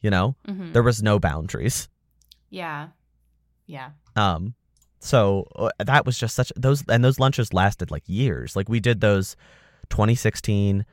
You 0.01 0.09
know, 0.09 0.35
hmm 0.45 0.73
there 0.73 0.83
was 0.83 1.01
no 1.01 1.17
boundaries. 1.17 1.87
Yeah. 2.49 2.89
Yeah. 3.65 3.91
Um, 4.15 4.55
so 4.99 5.47
uh, 5.55 5.69
that 5.79 6.05
was 6.05 6.17
just 6.17 6.35
such 6.35 6.51
those 6.55 6.83
and 6.87 7.03
those 7.03 7.19
lunches 7.19 7.53
lasted 7.53 7.91
like 7.91 8.03
years. 8.07 8.55
Like 8.55 8.69
we 8.69 8.79
did 8.79 9.01
those 9.01 9.35
2016. 9.89 10.85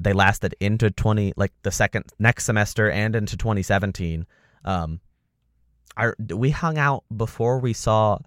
They 0.00 0.12
lasted 0.12 0.54
into 0.58 0.90
20 0.90 1.34
like 1.36 1.52
the 1.62 1.70
second 1.70 2.06
next 2.18 2.44
semester 2.44 2.90
and 2.90 3.14
into 3.14 3.36
2017. 3.36 4.26
Um, 4.64 5.00
our 5.96 6.16
we 6.34 6.50
hung 6.50 6.78
out 6.78 7.04
before 7.14 7.58
we 7.58 7.72
saw 7.72 8.18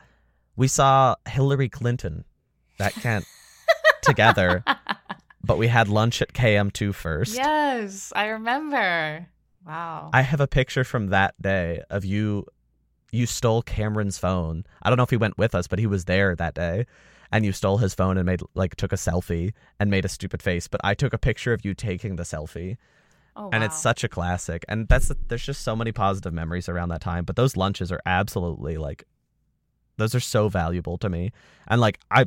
we 0.56 0.68
saw 0.68 1.16
Hillary 1.28 1.70
Clinton 1.70 2.24
that 2.78 2.94
Kent 2.94 3.26
together, 4.02 4.64
but 5.44 5.58
we 5.58 5.68
had 5.68 5.90
lunch 5.90 6.22
at 6.22 6.34
KM2 6.34 6.94
first. 6.94 7.36
yes, 7.36 8.14
I 8.16 8.28
remember. 8.28 9.28
Wow. 9.66 10.12
I 10.14 10.22
have 10.22 10.40
a 10.40 10.48
picture 10.48 10.84
from 10.84 11.08
that 11.08 11.34
day 11.42 11.82
of 11.90 12.06
you. 12.06 12.46
You 13.16 13.26
stole 13.26 13.62
Cameron's 13.62 14.18
phone. 14.18 14.66
I 14.82 14.90
don't 14.90 14.98
know 14.98 15.04
if 15.04 15.10
he 15.10 15.18
went 15.18 15.38
with 15.38 15.56
us, 15.56 15.68
but 15.68 15.80
he 15.80 15.88
was 15.88 16.06
there 16.06 16.36
that 16.36 16.54
day. 16.54 16.86
And 17.32 17.46
you 17.46 17.52
stole 17.52 17.78
his 17.78 17.96
phone 17.96 18.18
and 18.18 18.26
made 18.26 18.42
like 18.54 18.76
took 18.76 18.94
a 18.94 18.98
selfie 18.98 19.54
and 19.80 19.90
made 19.90 20.06
a 20.06 20.10
stupid 20.10 20.44
face. 20.44 20.68
But 20.68 20.82
I 20.84 20.94
took 20.94 21.14
a 21.14 21.18
picture 21.18 21.54
of 21.54 21.66
you 21.66 21.74
taking 21.74 22.16
the 22.16 22.24
selfie, 22.24 22.78
oh, 23.36 23.50
and 23.52 23.62
wow. 23.62 23.66
it's 23.66 23.80
such 23.80 24.04
a 24.04 24.08
classic. 24.08 24.64
And 24.68 24.88
that's 24.88 25.12
there's 25.28 25.46
just 25.46 25.62
so 25.62 25.76
many 25.76 25.92
positive 25.92 26.34
memories 26.34 26.70
around 26.70 26.90
that 26.90 27.02
time. 27.02 27.26
But 27.26 27.36
those 27.36 27.58
lunches 27.58 27.92
are 27.92 28.02
absolutely 28.06 28.78
like, 28.78 29.06
those 29.98 30.14
are 30.14 30.20
so 30.20 30.50
valuable 30.50 30.98
to 31.00 31.10
me. 31.10 31.32
And 31.68 31.82
like 31.82 32.00
I, 32.12 32.26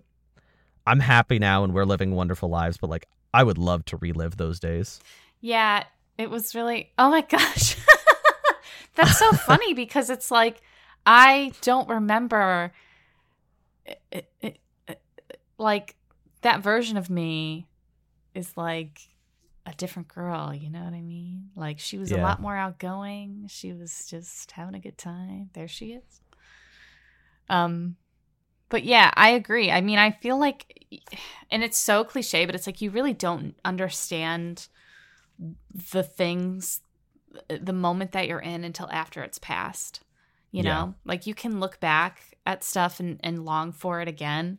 I'm 0.87 1.01
happy 1.01 1.39
now 1.39 1.65
and 1.65 1.75
we're 1.75 1.85
living 1.85 2.15
wonderful 2.15 2.49
lives. 2.49 2.77
But 2.77 2.91
like 2.91 3.07
I 3.33 3.45
would 3.45 3.59
love 3.59 3.85
to 3.87 3.97
relive 3.99 4.37
those 4.37 4.59
days. 4.59 5.01
Yeah, 5.41 5.85
it 6.19 6.29
was 6.29 6.55
really. 6.55 6.91
Oh 6.99 7.11
my 7.11 7.23
gosh. 7.23 7.77
That's 8.97 9.19
so 9.19 9.33
funny 9.47 9.75
because 9.75 10.11
it's 10.11 10.31
like 10.31 10.61
I 11.11 11.53
don't 11.63 11.89
remember 11.89 12.71
it, 14.13 14.31
it, 14.43 14.59
it, 14.87 15.01
like 15.57 15.97
that 16.43 16.61
version 16.61 16.99
of 16.99 17.09
me 17.09 17.67
is 18.35 18.55
like 18.59 19.01
a 19.65 19.73
different 19.73 20.09
girl, 20.09 20.53
you 20.53 20.69
know 20.69 20.85
what 20.85 20.93
I 20.93 21.01
mean? 21.01 21.49
Like 21.57 21.79
she 21.79 21.97
was 21.97 22.13
a 22.13 22.19
lot 22.19 22.43
more 22.43 22.55
outgoing. 22.55 23.47
She 23.49 23.73
was 23.73 24.07
just 24.07 24.53
having 24.53 24.75
a 24.75 24.81
good 24.81 24.99
time. 24.99 25.49
There 25.55 25.67
she 25.67 25.93
is. 25.93 26.21
Um 27.49 27.97
but 28.69 28.85
yeah, 28.85 29.11
I 29.15 29.31
agree. 29.31 29.71
I 29.71 29.81
mean, 29.81 29.99
I 29.99 30.11
feel 30.11 30.39
like 30.39 30.85
and 31.51 31.65
it's 31.65 31.79
so 31.79 32.05
cliche, 32.05 32.45
but 32.45 32.55
it's 32.55 32.67
like 32.67 32.83
you 32.83 32.91
really 32.91 33.15
don't 33.15 33.55
understand 33.65 34.69
the 35.39 36.03
things 36.03 36.83
the 37.49 37.73
moment 37.73 38.13
that 38.13 38.29
you're 38.29 38.41
in 38.41 38.63
until 38.63 38.91
after 38.91 39.23
it's 39.23 39.39
passed 39.39 40.03
you 40.51 40.63
Yeah. 40.63 40.75
know 40.75 40.95
like 41.05 41.27
you 41.27 41.35
can 41.35 41.61
look 41.61 41.81
back 41.81 42.23
at 42.47 42.65
stuff 42.65 43.01
and, 43.01 43.21
and 43.23 43.45
long 43.45 43.73
for 43.73 44.01
it 44.01 44.09
again 44.09 44.59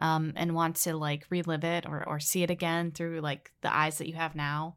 um, 0.00 0.32
and 0.36 0.54
want 0.54 0.76
to 0.76 0.96
like 0.96 1.26
relive 1.30 1.64
it 1.64 1.86
or, 1.86 2.06
or 2.08 2.20
see 2.20 2.42
it 2.42 2.50
again 2.50 2.92
through 2.92 3.20
like 3.20 3.52
the 3.62 3.74
eyes 3.74 3.98
that 3.98 4.08
you 4.08 4.14
have 4.14 4.34
now 4.34 4.76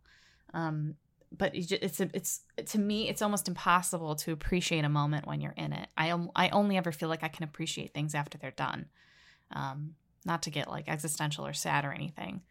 um, 0.53 0.95
but 1.35 1.55
you 1.55 1.63
ju- 1.63 1.77
it's 1.81 1.99
a, 1.99 2.09
it's 2.13 2.41
to 2.65 2.79
me 2.79 3.07
it's 3.09 3.21
almost 3.21 3.47
impossible 3.47 4.15
to 4.15 4.31
appreciate 4.31 4.83
a 4.83 4.89
moment 4.89 5.27
when 5.27 5.41
you're 5.41 5.53
in 5.53 5.73
it 5.73 5.87
i, 5.97 6.13
I 6.35 6.49
only 6.49 6.77
ever 6.77 6.91
feel 6.91 7.09
like 7.09 7.23
i 7.23 7.27
can 7.27 7.43
appreciate 7.43 7.93
things 7.93 8.15
after 8.15 8.37
they're 8.37 8.51
done 8.51 8.87
um, 9.53 9.95
not 10.25 10.43
to 10.43 10.49
get 10.49 10.69
like 10.69 10.87
existential 10.87 11.45
or 11.45 11.53
sad 11.53 11.85
or 11.85 11.91
anything 11.91 12.41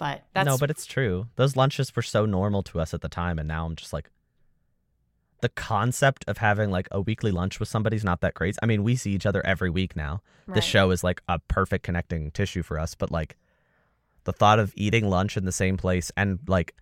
but 0.00 0.22
that's 0.32 0.46
no, 0.46 0.56
but 0.56 0.70
it's 0.70 0.86
true. 0.86 1.26
Those 1.36 1.56
lunches 1.56 1.94
were 1.94 2.00
so 2.00 2.24
normal 2.24 2.62
to 2.62 2.80
us 2.80 2.94
at 2.94 3.02
the 3.02 3.08
time, 3.10 3.38
and 3.38 3.46
now 3.46 3.66
I'm 3.66 3.76
just 3.76 3.92
like, 3.92 4.10
the 5.42 5.48
concept 5.48 6.24
of 6.28 6.38
having 6.38 6.70
like 6.70 6.88
a 6.90 7.00
weekly 7.00 7.30
lunch 7.30 7.60
with 7.60 7.68
somebody's 7.68 8.04
not 8.04 8.20
that 8.20 8.34
crazy. 8.34 8.58
I 8.62 8.66
mean, 8.66 8.82
we 8.82 8.96
see 8.96 9.12
each 9.12 9.26
other 9.26 9.44
every 9.46 9.70
week 9.70 9.96
now. 9.96 10.22
right. 10.46 10.54
This 10.54 10.64
show 10.64 10.90
is 10.90 11.02
like 11.04 11.22
a 11.28 11.38
perfect 11.38 11.84
connecting 11.84 12.30
tissue 12.30 12.62
for 12.62 12.78
us, 12.78 12.94
but 12.94 13.10
like 13.10 13.36
the 14.24 14.32
thought 14.32 14.58
of 14.58 14.72
eating 14.76 15.08
lunch 15.08 15.36
in 15.36 15.44
the 15.44 15.52
same 15.52 15.76
place 15.76 16.12
and 16.16 16.38
like 16.46 16.74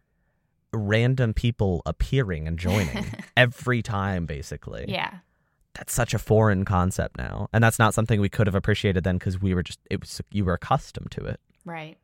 random 0.73 1.33
people 1.35 1.83
appearing 1.87 2.47
and 2.49 2.59
joining 2.59 3.07
every 3.37 3.83
time, 3.83 4.27
basically. 4.27 4.85
yeah 4.89 5.19
That's 5.75 5.93
such 5.95 6.13
a 6.15 6.19
foreign 6.19 6.65
concept 6.65 7.17
now. 7.17 7.49
And 7.53 7.63
that's 7.63 7.79
not 7.79 7.95
something 7.95 8.21
we 8.21 8.29
could 8.29 8.47
have 8.47 8.55
appreciated 8.57 9.05
then 9.05 9.19
because 9.19 9.41
we 9.41 9.55
were 9.55 9.63
just, 9.63 9.79
it 9.91 10.01
was, 10.01 10.21
you 10.31 10.45
were 10.45 10.55
accustomed 10.55 11.11
to 11.13 11.25
it. 11.25 11.41
Right. 11.65 11.97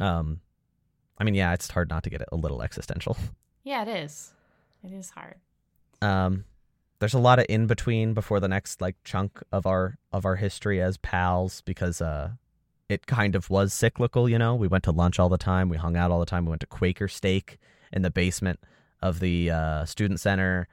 Um, 0.00 0.40
I 1.18 1.24
mean, 1.24 1.34
yeah, 1.34 1.52
it's 1.52 1.70
hard 1.70 1.88
not 1.90 2.02
to 2.04 2.10
get 2.10 2.22
a 2.32 2.36
little 2.36 2.62
existential. 2.62 3.16
Yeah, 3.62 3.82
it 3.82 3.88
is. 3.88 4.32
It 4.84 4.92
is 4.92 5.10
hard. 5.10 5.36
Um, 6.02 6.44
there's 6.98 7.14
a 7.14 7.18
lot 7.18 7.38
of 7.38 7.46
in 7.48 7.66
between 7.66 8.14
before 8.14 8.40
the 8.40 8.48
next 8.48 8.80
like 8.80 8.96
chunk 9.04 9.42
of 9.52 9.66
our 9.66 9.96
of 10.12 10.24
our 10.24 10.36
history 10.36 10.80
as 10.80 10.96
pals 10.98 11.62
because 11.62 12.00
uh, 12.00 12.30
it 12.88 13.06
kind 13.06 13.34
of 13.34 13.50
was 13.50 13.72
cyclical. 13.72 14.28
You 14.28 14.38
know, 14.38 14.54
we 14.54 14.68
went 14.68 14.84
to 14.84 14.92
lunch 14.92 15.18
all 15.18 15.28
the 15.28 15.38
time, 15.38 15.68
we 15.68 15.76
hung 15.76 15.96
out 15.96 16.10
all 16.10 16.20
the 16.20 16.26
time, 16.26 16.44
we 16.44 16.50
went 16.50 16.60
to 16.60 16.66
Quaker 16.66 17.08
Steak 17.08 17.58
in 17.92 18.02
the 18.02 18.10
basement 18.10 18.60
of 19.00 19.20
the 19.20 19.50
uh, 19.50 19.84
student 19.84 20.20
center 20.20 20.68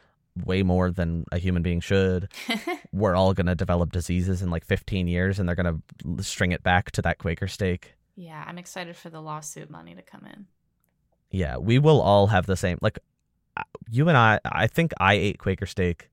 way 0.45 0.63
more 0.63 0.91
than 0.91 1.25
a 1.31 1.37
human 1.37 1.61
being 1.61 1.81
should. 1.81 2.31
We're 2.93 3.15
all 3.15 3.33
gonna 3.33 3.55
develop 3.55 3.91
diseases 3.91 4.41
in 4.41 4.49
like 4.49 4.65
15 4.65 5.07
years, 5.07 5.39
and 5.39 5.47
they're 5.47 5.55
gonna 5.55 5.79
string 6.21 6.51
it 6.51 6.63
back 6.63 6.91
to 6.91 7.01
that 7.01 7.17
Quaker 7.17 7.47
Steak. 7.47 7.93
yeah, 8.15 8.43
I'm 8.47 8.57
excited 8.57 8.95
for 8.95 9.09
the 9.09 9.21
lawsuit 9.21 9.69
money 9.69 9.95
to 9.95 10.01
come 10.01 10.25
in. 10.25 10.47
Yeah, 11.31 11.57
we 11.57 11.79
will 11.79 12.01
all 12.01 12.27
have 12.27 12.45
the 12.45 12.57
same. 12.57 12.77
Like 12.81 12.99
you 13.89 14.07
and 14.07 14.17
I, 14.17 14.39
I 14.45 14.67
think 14.67 14.91
I 14.99 15.13
ate 15.13 15.37
Quaker 15.39 15.65
steak 15.65 16.09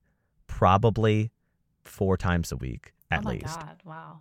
probably 0.46 1.30
four 1.84 2.16
times 2.16 2.52
a 2.52 2.56
week 2.56 2.92
at 3.10 3.24
least. 3.24 3.44
oh 3.44 3.48
my 3.48 3.54
least. 3.54 3.60
god! 3.60 3.82
Wow. 3.84 4.20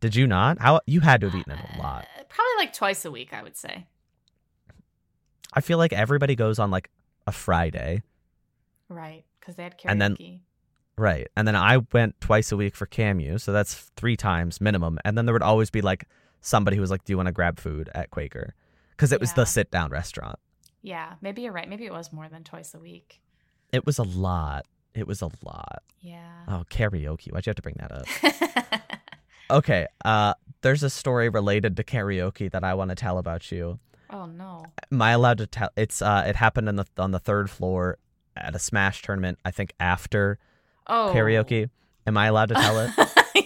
Did 0.00 0.14
you 0.14 0.26
not? 0.26 0.58
How 0.60 0.80
you 0.86 1.00
had 1.00 1.20
to 1.22 1.28
have 1.30 1.38
eaten 1.38 1.52
it 1.52 1.58
a 1.74 1.78
lot. 1.78 2.06
Uh, 2.18 2.22
probably 2.28 2.52
like 2.58 2.72
twice 2.72 3.04
a 3.04 3.10
week, 3.10 3.32
I 3.32 3.42
would 3.42 3.56
say. 3.56 3.86
I 5.52 5.60
feel 5.60 5.78
like 5.78 5.92
everybody 5.92 6.36
goes 6.36 6.58
on 6.58 6.70
like 6.70 6.90
a 7.26 7.32
Friday, 7.32 8.02
Right, 8.88 9.24
because 9.40 9.56
they 9.56 9.62
had 9.64 9.76
karaoke. 9.78 9.90
And 9.90 10.00
then- 10.02 10.40
right? 10.96 11.26
And 11.36 11.46
then 11.48 11.56
I 11.56 11.78
went 11.92 12.20
twice 12.20 12.52
a 12.52 12.56
week 12.56 12.74
for 12.76 12.86
Camu, 12.86 13.40
so 13.40 13.52
that's 13.52 13.74
three 13.96 14.16
times 14.16 14.60
minimum. 14.60 14.98
And 15.04 15.16
then 15.16 15.26
there 15.26 15.32
would 15.32 15.42
always 15.42 15.70
be 15.70 15.80
like 15.82 16.04
somebody 16.40 16.76
who 16.76 16.80
was 16.80 16.90
like, 16.90 17.04
"Do 17.04 17.12
you 17.12 17.16
want 17.16 17.26
to 17.26 17.32
grab 17.32 17.58
food 17.58 17.90
at 17.94 18.10
Quaker?" 18.10 18.54
Because 18.90 19.12
it 19.12 19.20
was 19.20 19.32
the 19.34 19.44
sit 19.44 19.70
down 19.70 19.90
restaurant. 19.90 20.38
Yeah, 20.82 21.14
maybe 21.20 21.42
you're 21.42 21.52
right. 21.52 21.68
Maybe 21.68 21.84
it 21.86 21.92
was 21.92 22.12
more 22.12 22.28
than 22.28 22.44
twice 22.44 22.74
a 22.74 22.78
week. 22.78 23.20
It 23.72 23.84
was 23.86 23.98
a 23.98 24.02
lot. 24.04 24.66
It 24.94 25.06
was 25.06 25.22
a 25.22 25.30
lot. 25.44 25.82
Yeah. 26.00 26.44
Oh, 26.48 26.64
karaoke. 26.70 27.32
Why'd 27.32 27.46
you 27.46 27.50
have 27.50 27.56
to 27.56 27.62
bring 27.62 27.76
that 27.78 27.92
up? 27.92 28.82
Okay. 29.50 29.86
Uh, 30.04 30.34
there's 30.60 30.82
a 30.82 30.90
story 30.90 31.30
related 31.30 31.76
to 31.78 31.84
karaoke 31.84 32.50
that 32.50 32.64
I 32.64 32.74
want 32.74 32.90
to 32.90 32.94
tell 32.94 33.16
about 33.16 33.50
you. 33.50 33.78
oh 34.10 34.26
no. 34.26 34.66
Am 34.92 35.00
I 35.00 35.12
allowed 35.12 35.38
to 35.38 35.46
tell? 35.46 35.70
It's 35.76 36.02
uh, 36.02 36.24
it 36.26 36.36
happened 36.36 36.68
in 36.68 36.76
the 36.76 36.84
on 36.98 37.12
the 37.12 37.18
third 37.18 37.48
floor 37.48 37.96
at 38.36 38.54
a 38.54 38.58
Smash 38.58 39.00
tournament. 39.00 39.38
I 39.46 39.50
think 39.50 39.72
after 39.80 40.38
Oh. 40.86 41.12
karaoke. 41.14 41.70
Am 42.06 42.16
I 42.18 42.26
allowed 42.26 42.48
to 42.50 42.54
tell 42.56 42.78
it? 42.80 42.90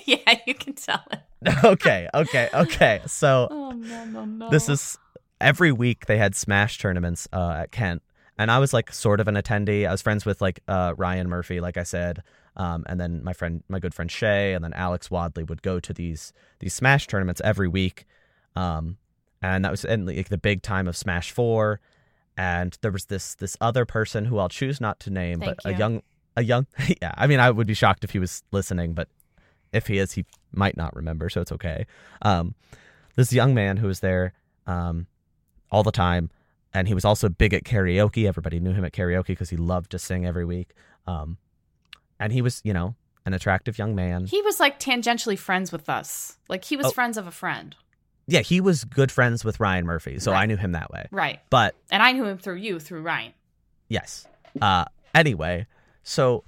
yeah, 0.07 0.39
you 0.47 0.55
can 0.55 0.73
tell 0.75 1.03
it. 1.13 1.21
okay. 1.65 2.09
Okay. 2.15 2.49
Okay. 2.53 3.01
So 3.07 3.47
Oh 3.51 3.71
no 3.71 4.05
no 4.05 4.25
no. 4.25 4.51
this 4.51 4.69
is 4.69 4.99
every 5.43 5.73
week 5.73 6.07
they 6.07 6.19
had 6.19 6.35
Smash 6.35 6.79
tournaments 6.79 7.29
uh, 7.33 7.51
at 7.63 7.73
Kent, 7.73 8.03
and 8.39 8.51
I 8.51 8.59
was 8.59 8.73
like 8.73 8.93
sort 8.93 9.21
of 9.21 9.29
an 9.29 9.35
attendee. 9.35 9.87
I 9.87 9.93
was 9.93 10.01
friends 10.01 10.25
with 10.25 10.41
like 10.41 10.61
uh, 10.69 10.95
Ryan 10.97 11.29
Murphy, 11.29 11.61
like 11.61 11.77
I 11.77 11.83
said, 11.83 12.23
um, 12.57 12.85
and 12.89 13.01
then 13.01 13.23
my 13.23 13.33
friend, 13.33 13.63
my 13.69 13.79
good 13.79 13.95
friend 13.95 14.11
Shay, 14.11 14.55
and 14.55 14.65
then 14.65 14.73
Alex 14.73 15.11
Wadley 15.11 15.45
would 15.45 15.63
go 15.63 15.81
to 15.81 15.93
these 15.93 16.33
these 16.61 16.75
Smash 16.75 17.07
tournaments 17.07 17.41
every 17.45 17.69
week, 17.69 18.07
um, 18.57 18.97
and 19.43 19.65
that 19.65 19.71
was 19.71 19.85
in 19.85 20.07
like 20.07 20.29
the 20.29 20.39
big 20.39 20.63
time 20.63 20.89
of 20.89 20.97
Smash 20.97 21.31
Four. 21.31 21.81
And 22.37 22.79
there 22.81 22.91
was 22.91 23.07
this 23.07 23.35
this 23.35 23.57
other 23.61 23.85
person 23.85 24.25
who 24.25 24.39
I'll 24.39 24.49
choose 24.49 24.81
not 24.81 25.01
to 25.01 25.11
name, 25.11 25.41
Thank 25.41 25.59
but 25.63 25.71
a 25.71 25.75
young 25.77 26.03
a 26.37 26.43
young 26.43 26.67
yeah. 27.03 27.13
I 27.17 27.27
mean, 27.27 27.41
I 27.41 27.51
would 27.51 27.67
be 27.67 27.75
shocked 27.75 28.05
if 28.05 28.11
he 28.11 28.19
was 28.19 28.43
listening, 28.53 28.95
but 28.95 29.09
if 29.73 29.87
he 29.87 29.99
is, 29.99 30.13
he 30.13 30.25
might 30.53 30.77
not 30.77 30.95
remember, 30.95 31.29
so 31.29 31.41
it's 31.41 31.53
okay. 31.53 31.87
Um, 32.23 32.55
this 33.17 33.33
young 33.33 33.55
man 33.55 33.79
who 33.79 33.87
was 33.87 34.01
there 34.01 34.35
um, 34.67 35.07
all 35.73 35.83
the 35.83 35.91
time, 35.91 36.31
and 36.73 36.87
he 36.87 36.95
was 36.95 37.05
also 37.05 37.29
big 37.29 37.53
at 37.53 37.65
karaoke. 37.65 38.29
Everybody 38.29 38.61
knew 38.61 38.73
him 38.73 38.85
at 38.85 38.93
karaoke 38.93 39.27
because 39.29 39.51
he 39.51 39.57
loved 39.57 39.91
to 39.91 39.99
sing 39.99 40.25
every 40.25 40.45
week. 40.45 40.71
Um, 41.07 41.39
and 42.21 42.33
he 42.33 42.41
was, 42.43 42.61
you 42.63 42.73
know, 42.73 42.95
an 43.27 43.35
attractive 43.35 43.79
young 43.79 43.95
man. 43.97 44.27
He 44.27 44.41
was 44.43 44.61
like 44.61 44.79
tangentially 44.79 45.39
friends 45.39 45.73
with 45.73 45.89
us. 45.89 46.37
Like 46.49 46.65
he 46.65 46.77
was 46.77 46.87
Oh. 46.87 46.91
friends 46.91 47.17
of 47.17 47.27
a 47.27 47.31
friend. 47.33 47.75
yeah, 48.29 48.41
he 48.41 48.61
was 48.61 48.85
good 48.85 49.11
friends 49.11 49.45
with 49.45 49.59
Ryan 49.59 49.85
Murphy, 49.85 50.19
so 50.21 50.33
I 50.33 50.47
knew 50.47 50.57
him 50.57 50.73
that 50.73 50.91
way. 50.93 51.09
Right. 51.11 51.41
But 51.51 51.75
And 51.91 52.03
I 52.03 52.13
knew 52.13 52.25
him 52.25 52.39
through 52.39 52.57
you, 52.57 52.79
through 52.79 53.03
Ryan. 53.03 53.33
yes. 53.89 54.27
Uh, 54.61 54.85
anyway, 55.15 55.67
so, 56.05 56.45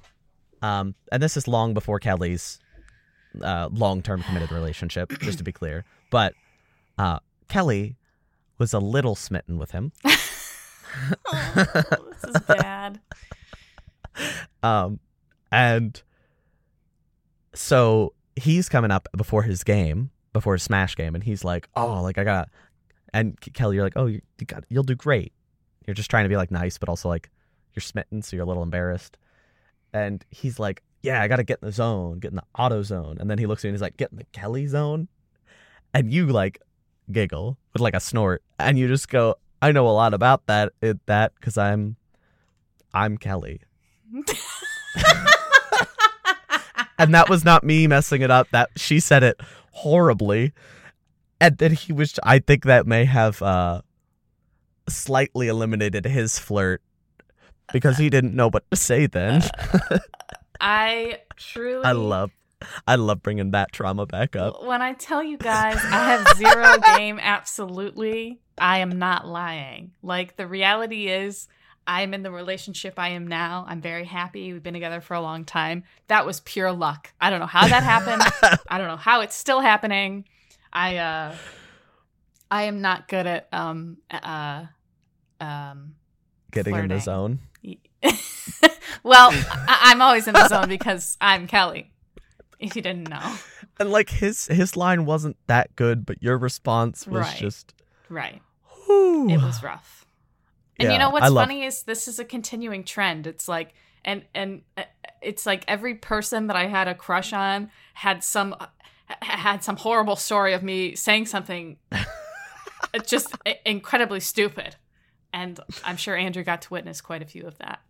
um, 0.62 0.94
and 1.10 1.22
this 1.22 1.36
is 1.36 1.48
long 1.48 1.72
before 1.74 1.98
Kellie's 1.98 2.60
uh, 3.42 3.68
long-term 3.72 4.22
committed 4.22 4.52
relationship, 4.52 5.10
just 5.20 5.38
to 5.38 5.44
be 5.44 5.50
clear. 5.52 5.84
But 6.10 6.34
uh, 6.98 7.18
Kellie 7.48 7.96
was 8.58 8.72
a 8.72 8.78
little 8.78 9.14
smitten 9.14 9.58
with 9.58 9.70
him. 9.72 9.92
Oh, 11.32 12.12
this 12.12 12.36
is 12.36 12.40
bad. 12.46 13.00
Um, 14.62 15.00
and 15.50 16.00
so 17.54 18.14
he's 18.36 18.68
coming 18.68 18.90
up 18.90 19.08
before 19.16 19.42
his 19.42 19.64
game, 19.64 20.10
before 20.32 20.54
his 20.54 20.62
Smash 20.62 20.96
game, 20.96 21.14
and 21.14 21.24
he's 21.24 21.44
like, 21.44 21.68
"Oh, 21.76 22.02
like 22.02 22.18
I 22.18 22.24
got," 22.24 22.48
and 23.12 23.38
Kellie, 23.54 23.76
you're 23.76 23.84
like, 23.84 23.94
"Oh, 23.96 24.06
you, 24.06 24.20
you 24.38 24.46
got, 24.46 24.64
you'll 24.68 24.84
do 24.84 24.94
great." 24.94 25.32
You're 25.86 25.94
just 25.94 26.10
trying 26.10 26.24
to 26.24 26.28
be 26.28 26.36
like 26.36 26.50
nice, 26.50 26.78
but 26.78 26.88
also 26.88 27.08
like 27.08 27.30
you're 27.74 27.82
smitten, 27.82 28.22
so 28.22 28.36
you're 28.36 28.44
a 28.44 28.48
little 28.48 28.62
embarrassed. 28.62 29.16
And 29.92 30.24
he's 30.30 30.58
like, 30.58 30.82
"Yeah, 31.02 31.22
I 31.22 31.28
got 31.28 31.36
to 31.36 31.44
get 31.44 31.58
in 31.62 31.66
the 31.66 31.72
zone, 31.72 32.18
get 32.20 32.30
in 32.30 32.36
the 32.36 32.44
auto 32.58 32.82
zone." 32.82 33.18
And 33.20 33.30
then 33.30 33.38
he 33.38 33.46
looks 33.46 33.60
at 33.60 33.64
you 33.64 33.70
and 33.70 33.74
he's 33.74 33.82
like, 33.82 33.96
"Get 33.96 34.12
in 34.12 34.18
the 34.18 34.26
Kellie 34.32 34.66
zone," 34.66 35.08
and 35.92 36.12
you 36.12 36.26
like 36.28 36.60
giggle 37.10 37.58
with 37.72 37.82
like 37.82 37.94
a 37.94 38.00
snort, 38.00 38.42
and 38.58 38.78
you 38.78 38.88
just 38.88 39.08
go, 39.08 39.36
"I 39.60 39.72
know 39.72 39.88
a 39.88 39.90
lot 39.90 40.14
about 40.14 40.46
that, 40.46 40.72
it, 40.80 41.04
that, 41.06 41.32
because 41.34 41.58
I'm, 41.58 41.96
I'm 42.92 43.18
Kellie." 43.18 43.60
and 46.98 47.14
that 47.14 47.28
was 47.28 47.44
not 47.44 47.64
me 47.64 47.86
messing 47.86 48.22
it 48.22 48.30
up 48.30 48.48
that 48.50 48.70
she 48.76 49.00
said 49.00 49.22
it 49.22 49.40
horribly 49.72 50.52
and 51.40 51.58
then 51.58 51.72
he 51.72 51.92
was 51.92 52.18
i 52.22 52.38
think 52.38 52.64
that 52.64 52.86
may 52.86 53.04
have 53.04 53.42
uh 53.42 53.80
slightly 54.88 55.48
eliminated 55.48 56.04
his 56.04 56.38
flirt 56.38 56.80
because 57.72 57.98
he 57.98 58.10
didn't 58.10 58.34
know 58.34 58.48
what 58.48 58.64
to 58.70 58.76
say 58.76 59.06
then 59.06 59.42
I 60.60 61.20
truly 61.36 61.84
i 61.84 61.92
love 61.92 62.30
i 62.86 62.96
love 62.96 63.22
bringing 63.22 63.50
that 63.52 63.72
trauma 63.72 64.06
back 64.06 64.36
up 64.36 64.64
When 64.64 64.82
I 64.82 64.92
tell 64.94 65.22
you 65.22 65.36
guys 65.38 65.76
I 65.76 66.04
have 66.16 66.36
zero 66.36 66.78
game, 66.96 67.18
absolutely, 67.20 68.40
I 68.58 68.78
am 68.78 68.98
not 68.98 69.26
lying. 69.26 69.92
Like 70.02 70.36
the 70.36 70.46
reality 70.46 71.08
is, 71.08 71.48
I'm 71.86 72.14
in 72.14 72.22
the 72.22 72.30
relationship 72.30 72.94
I 72.98 73.10
am 73.10 73.26
now. 73.28 73.64
I'm 73.68 73.80
very 73.80 74.04
happy. 74.04 74.52
We've 74.52 74.62
been 74.62 74.74
together 74.74 75.00
for 75.00 75.14
a 75.14 75.20
long 75.20 75.44
time. 75.44 75.84
That 76.08 76.24
was 76.26 76.40
pure 76.40 76.72
luck. 76.72 77.12
I 77.20 77.30
don't 77.30 77.40
know 77.40 77.46
how 77.46 77.66
that 77.68 77.82
happened. 77.82 78.22
I 78.68 78.78
don't 78.78 78.88
know 78.88 78.96
how 78.96 79.20
it's 79.20 79.34
still 79.36 79.60
happening. 79.60 80.24
I 80.72 80.96
uh 80.96 81.36
I 82.50 82.62
am 82.64 82.80
not 82.80 83.08
good 83.08 83.26
at 83.26 83.48
um 83.52 83.98
uh 84.10 84.64
um 85.40 85.94
getting 86.50 86.74
in 86.74 86.88
the 86.88 87.00
zone 87.00 87.38
well, 89.02 89.30
I- 89.32 89.78
I'm 89.92 90.00
always 90.02 90.26
in 90.28 90.34
the 90.34 90.48
zone 90.48 90.68
because 90.68 91.16
I'm 91.20 91.46
Kellie. 91.46 91.90
If 92.58 92.76
you 92.76 92.82
didn't 92.82 93.08
know. 93.08 93.36
and 93.80 93.90
like 93.90 94.10
his 94.10 94.46
his 94.46 94.76
line 94.76 95.04
wasn't 95.06 95.36
that 95.46 95.74
good 95.76 96.04
but 96.06 96.22
your 96.22 96.38
response 96.38 97.06
was 97.06 97.20
Right. 97.22 97.36
just 97.36 97.74
Right. 98.08 98.40
whew. 98.86 99.28
It 99.30 99.38
was 99.38 99.62
rough. 99.62 100.06
And 100.78 100.86
Yeah, 100.86 100.92
you 100.94 100.98
know 100.98 101.10
what's 101.10 101.30
love- 101.30 101.46
funny 101.46 101.64
is 101.64 101.82
this 101.84 102.08
is 102.08 102.18
a 102.18 102.24
continuing 102.24 102.84
trend. 102.84 103.26
It's 103.26 103.48
like 103.48 103.74
and 104.04 104.24
and 104.34 104.62
uh, 104.76 104.82
it's 105.22 105.46
like 105.46 105.64
every 105.68 105.94
person 105.94 106.48
that 106.48 106.56
I 106.56 106.66
had 106.66 106.88
a 106.88 106.94
crush 106.94 107.32
on 107.32 107.70
had 107.94 108.22
some 108.24 108.54
uh, 108.60 108.66
had 109.22 109.62
some 109.64 109.76
horrible 109.76 110.16
story 110.16 110.52
of 110.52 110.62
me 110.62 110.94
saying 110.96 111.26
something 111.26 111.76
just 113.06 113.34
incredibly 113.64 114.20
stupid. 114.20 114.76
And 115.32 115.58
I'm 115.84 115.96
sure 115.96 116.16
Andrew 116.16 116.44
got 116.44 116.62
to 116.62 116.70
witness 116.70 117.00
quite 117.00 117.22
a 117.22 117.26
few 117.26 117.44
of 117.46 117.58
that. 117.58 117.80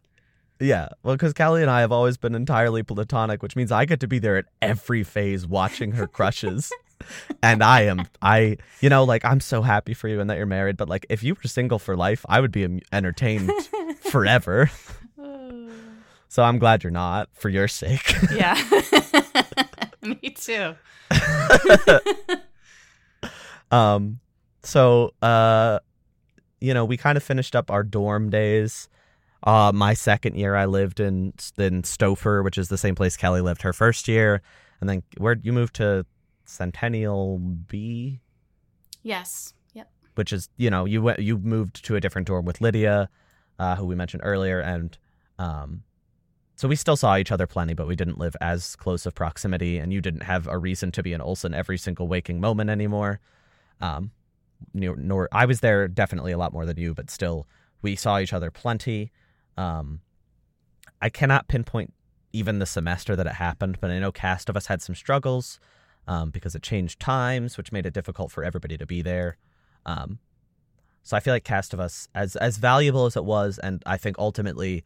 Yeah, 0.60 0.88
well, 1.02 1.14
because 1.14 1.32
Kellie 1.32 1.62
and 1.62 1.70
I 1.70 1.80
have 1.80 1.92
always 1.92 2.16
been 2.16 2.34
entirely 2.34 2.82
platonic, 2.82 3.42
which 3.42 3.56
means 3.56 3.72
I 3.72 3.84
get 3.84 4.00
to 4.00 4.06
be 4.06 4.18
there 4.18 4.36
at 4.36 4.46
every 4.62 5.02
phase 5.02 5.46
watching 5.46 5.92
her 5.92 6.06
crushes. 6.06 6.72
and 7.42 7.62
I 7.62 7.82
am, 7.82 8.06
I, 8.22 8.58
you 8.80 8.88
know, 8.88 9.04
like, 9.04 9.24
I'm 9.24 9.40
so 9.40 9.62
happy 9.62 9.94
for 9.94 10.08
you 10.08 10.20
and 10.20 10.30
that 10.30 10.36
you're 10.36 10.46
married, 10.46 10.76
but 10.76 10.88
like, 10.88 11.06
if 11.08 11.22
you 11.22 11.34
were 11.34 11.48
single 11.48 11.78
for 11.78 11.96
life, 11.96 12.24
I 12.28 12.40
would 12.40 12.52
be 12.52 12.80
entertained 12.92 13.50
forever. 14.10 14.70
So 16.34 16.42
I'm 16.42 16.58
glad 16.58 16.82
you're 16.82 16.90
not 16.90 17.28
for 17.32 17.48
your 17.48 17.68
sake. 17.68 18.12
yeah. 18.34 18.60
me 20.02 20.30
too. 20.30 20.74
um, 23.70 24.18
so, 24.64 25.14
uh, 25.22 25.78
you 26.60 26.74
know, 26.74 26.84
we 26.84 26.96
kind 26.96 27.16
of 27.16 27.22
finished 27.22 27.54
up 27.54 27.70
our 27.70 27.84
dorm 27.84 28.30
days. 28.30 28.88
Uh, 29.44 29.70
my 29.74 29.92
second 29.92 30.36
year, 30.36 30.56
I 30.56 30.64
lived 30.64 31.00
in 31.00 31.34
in 31.58 31.82
Stopher, 31.82 32.42
which 32.42 32.58
is 32.58 32.68
the 32.68 32.78
same 32.78 32.94
place 32.94 33.16
Kellie 33.16 33.42
lived 33.42 33.62
her 33.62 33.72
first 33.72 34.08
year, 34.08 34.40
and 34.80 34.88
then 34.88 35.02
where 35.18 35.36
you 35.42 35.52
moved 35.52 35.74
to 35.76 36.06
Centennial 36.46 37.38
B. 37.38 38.20
Yes. 39.02 39.52
Yep. 39.74 39.90
which 40.14 40.32
is 40.32 40.48
you 40.56 40.70
know 40.70 40.86
you 40.86 41.02
went 41.02 41.18
you 41.18 41.38
moved 41.38 41.84
to 41.84 41.96
a 41.96 42.00
different 42.00 42.26
dorm 42.26 42.46
with 42.46 42.60
Lydia, 42.60 43.10
uh, 43.58 43.76
who 43.76 43.84
we 43.84 43.94
mentioned 43.94 44.22
earlier, 44.24 44.60
and 44.60 44.96
um, 45.38 45.82
so 46.56 46.68
we 46.68 46.76
still 46.76 46.96
saw 46.96 47.16
each 47.16 47.32
other 47.32 47.46
plenty, 47.46 47.74
but 47.74 47.86
we 47.86 47.96
didn't 47.96 48.18
live 48.18 48.36
as 48.40 48.76
close 48.76 49.06
of 49.06 49.14
proximity, 49.14 49.78
and 49.78 49.92
you 49.92 50.00
didn't 50.00 50.22
have 50.22 50.46
a 50.46 50.56
reason 50.56 50.92
to 50.92 51.02
be 51.02 51.12
in 51.12 51.20
Olson 51.20 51.52
every 51.52 51.76
single 51.76 52.06
waking 52.06 52.40
moment 52.40 52.70
anymore. 52.70 53.20
Um, 53.80 54.12
nor, 54.72 54.96
nor 54.96 55.28
I 55.32 55.46
was 55.46 55.60
there 55.60 55.88
definitely 55.88 56.32
a 56.32 56.38
lot 56.38 56.52
more 56.52 56.64
than 56.64 56.78
you, 56.78 56.94
but 56.94 57.10
still 57.10 57.46
we 57.82 57.96
saw 57.96 58.18
each 58.18 58.32
other 58.32 58.50
plenty. 58.50 59.10
Um, 59.56 60.00
I 61.00 61.08
cannot 61.08 61.48
pinpoint 61.48 61.92
even 62.32 62.58
the 62.58 62.66
semester 62.66 63.14
that 63.14 63.26
it 63.26 63.34
happened, 63.34 63.78
but 63.80 63.90
I 63.90 63.98
know 63.98 64.10
cast 64.10 64.48
of 64.48 64.56
us 64.56 64.66
had 64.66 64.82
some 64.82 64.94
struggles 64.94 65.60
um, 66.08 66.30
because 66.30 66.54
it 66.54 66.62
changed 66.62 66.98
times, 67.00 67.56
which 67.56 67.72
made 67.72 67.86
it 67.86 67.94
difficult 67.94 68.32
for 68.32 68.42
everybody 68.44 68.76
to 68.76 68.86
be 68.86 69.02
there. 69.02 69.36
Um, 69.86 70.18
so 71.02 71.16
I 71.16 71.20
feel 71.20 71.34
like 71.34 71.44
cast 71.44 71.74
of 71.74 71.80
us, 71.80 72.08
as 72.14 72.34
as 72.36 72.56
valuable 72.56 73.04
as 73.06 73.14
it 73.16 73.24
was, 73.24 73.58
and 73.58 73.82
I 73.84 73.98
think 73.98 74.18
ultimately 74.18 74.84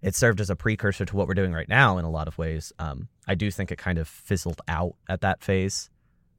it 0.00 0.14
served 0.14 0.40
as 0.40 0.50
a 0.50 0.56
precursor 0.56 1.04
to 1.04 1.16
what 1.16 1.28
we're 1.28 1.34
doing 1.34 1.52
right 1.52 1.68
now 1.68 1.98
in 1.98 2.04
a 2.04 2.10
lot 2.10 2.26
of 2.26 2.38
ways. 2.38 2.72
Um, 2.78 3.08
I 3.28 3.34
do 3.34 3.50
think 3.50 3.70
it 3.70 3.78
kind 3.78 3.98
of 3.98 4.08
fizzled 4.08 4.60
out 4.66 4.96
at 5.08 5.20
that 5.20 5.42
phase. 5.44 5.90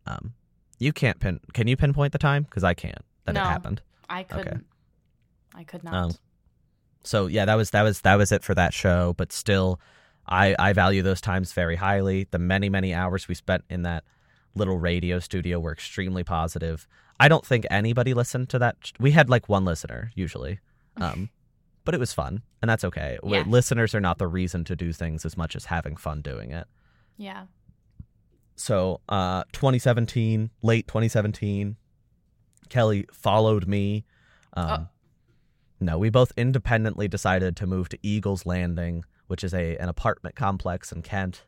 Um, 0.06 0.34
you 0.80 0.92
can't 0.92 1.20
pin. 1.20 1.40
Can 1.54 1.68
you 1.68 1.78
pinpoint 1.78 2.12
the 2.12 2.18
time? 2.18 2.44
Because 2.44 2.64
I 2.64 2.74
can't. 2.74 3.06
That 3.26 3.34
No. 3.36 3.42
it 3.42 3.46
happened. 3.46 3.82
I 4.10 4.24
couldn't. 4.24 4.66
I 5.56 5.64
could 5.64 5.84
not. 5.84 5.94
Um, 5.94 6.12
So 7.04 7.28
yeah, 7.28 7.46
that 7.46 7.56
was 7.56 7.72
that 7.72 7.84
was 7.84 8.02
that 8.02 8.16
was 8.16 8.32
it 8.32 8.44
for 8.44 8.56
that 8.56 8.74
show. 8.74 9.14
But 9.18 9.32
still, 9.32 9.80
I 10.28 10.56
I 10.58 10.74
value 10.74 11.02
those 11.02 11.22
times 11.22 11.54
very 11.54 11.76
highly. 11.76 12.28
The 12.32 12.40
many 12.40 12.70
many 12.70 12.94
hours 12.94 13.28
we 13.28 13.36
spent 13.36 13.64
in 13.70 13.84
that 13.84 14.04
little 14.56 14.78
radio 14.78 15.20
studio 15.20 15.60
were 15.60 15.72
extremely 15.74 16.24
positive. 16.24 16.88
I 17.20 17.28
don't 17.28 17.46
think 17.46 17.66
anybody 17.70 18.14
listened 18.14 18.50
to 18.50 18.60
that. 18.60 18.92
We 19.00 19.12
had 19.12 19.30
like 19.30 19.50
one 19.50 19.66
listener 19.66 20.12
usually, 20.16 20.60
um, 20.98 21.30
but 21.86 21.94
it 21.94 22.00
was 22.00 22.14
fun, 22.14 22.42
and 22.62 22.70
that's 22.70 22.84
okay. 22.84 23.18
Yeah. 23.24 23.44
Listeners 23.48 23.94
are 23.96 24.00
not 24.02 24.18
the 24.18 24.28
reason 24.28 24.64
to 24.66 24.76
do 24.76 24.94
things 24.94 25.26
as 25.26 25.36
much 25.38 25.56
as 25.56 25.66
having 25.66 25.96
fun 25.96 26.22
doing 26.22 26.52
it. 26.52 26.68
yeah. 27.18 27.46
So, 28.56 29.02
uh, 29.10 29.44
2017, 29.52 30.52
late 30.62 30.88
2017, 30.88 31.76
Kellie 32.70 33.08
followed 33.12 33.68
me. 33.68 34.06
Um, 34.54 34.70
Oh. 34.70 34.88
No, 35.84 35.98
we 35.98 36.10
both 36.10 36.32
independently 36.38 37.08
decided 37.08 37.56
to 37.58 37.68
move 37.68 37.90
to 37.90 37.98
Eagles 38.02 38.46
Landing, 38.46 39.06
which 39.28 39.44
is 39.44 39.54
a 39.54 39.78
an 39.78 39.90
apartment 39.90 40.36
complex 40.36 40.92
in 40.92 41.02
Kent. 41.02 41.44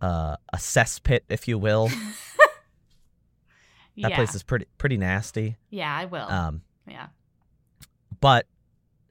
Uh, 0.00 0.36
a 0.52 0.56
cesspit, 0.56 1.20
if 1.28 1.46
you 1.46 1.58
will. 1.58 1.90
That 3.96 4.10
yeah. 4.12 4.16
place 4.16 4.34
is 4.34 4.42
pretty 4.42 4.66
pretty 4.78 4.96
nasty. 4.96 5.56
yeah, 5.68 5.94
I 5.94 6.06
will. 6.06 6.26
Um, 6.26 6.62
yeah. 6.86 7.08
but 8.20 8.46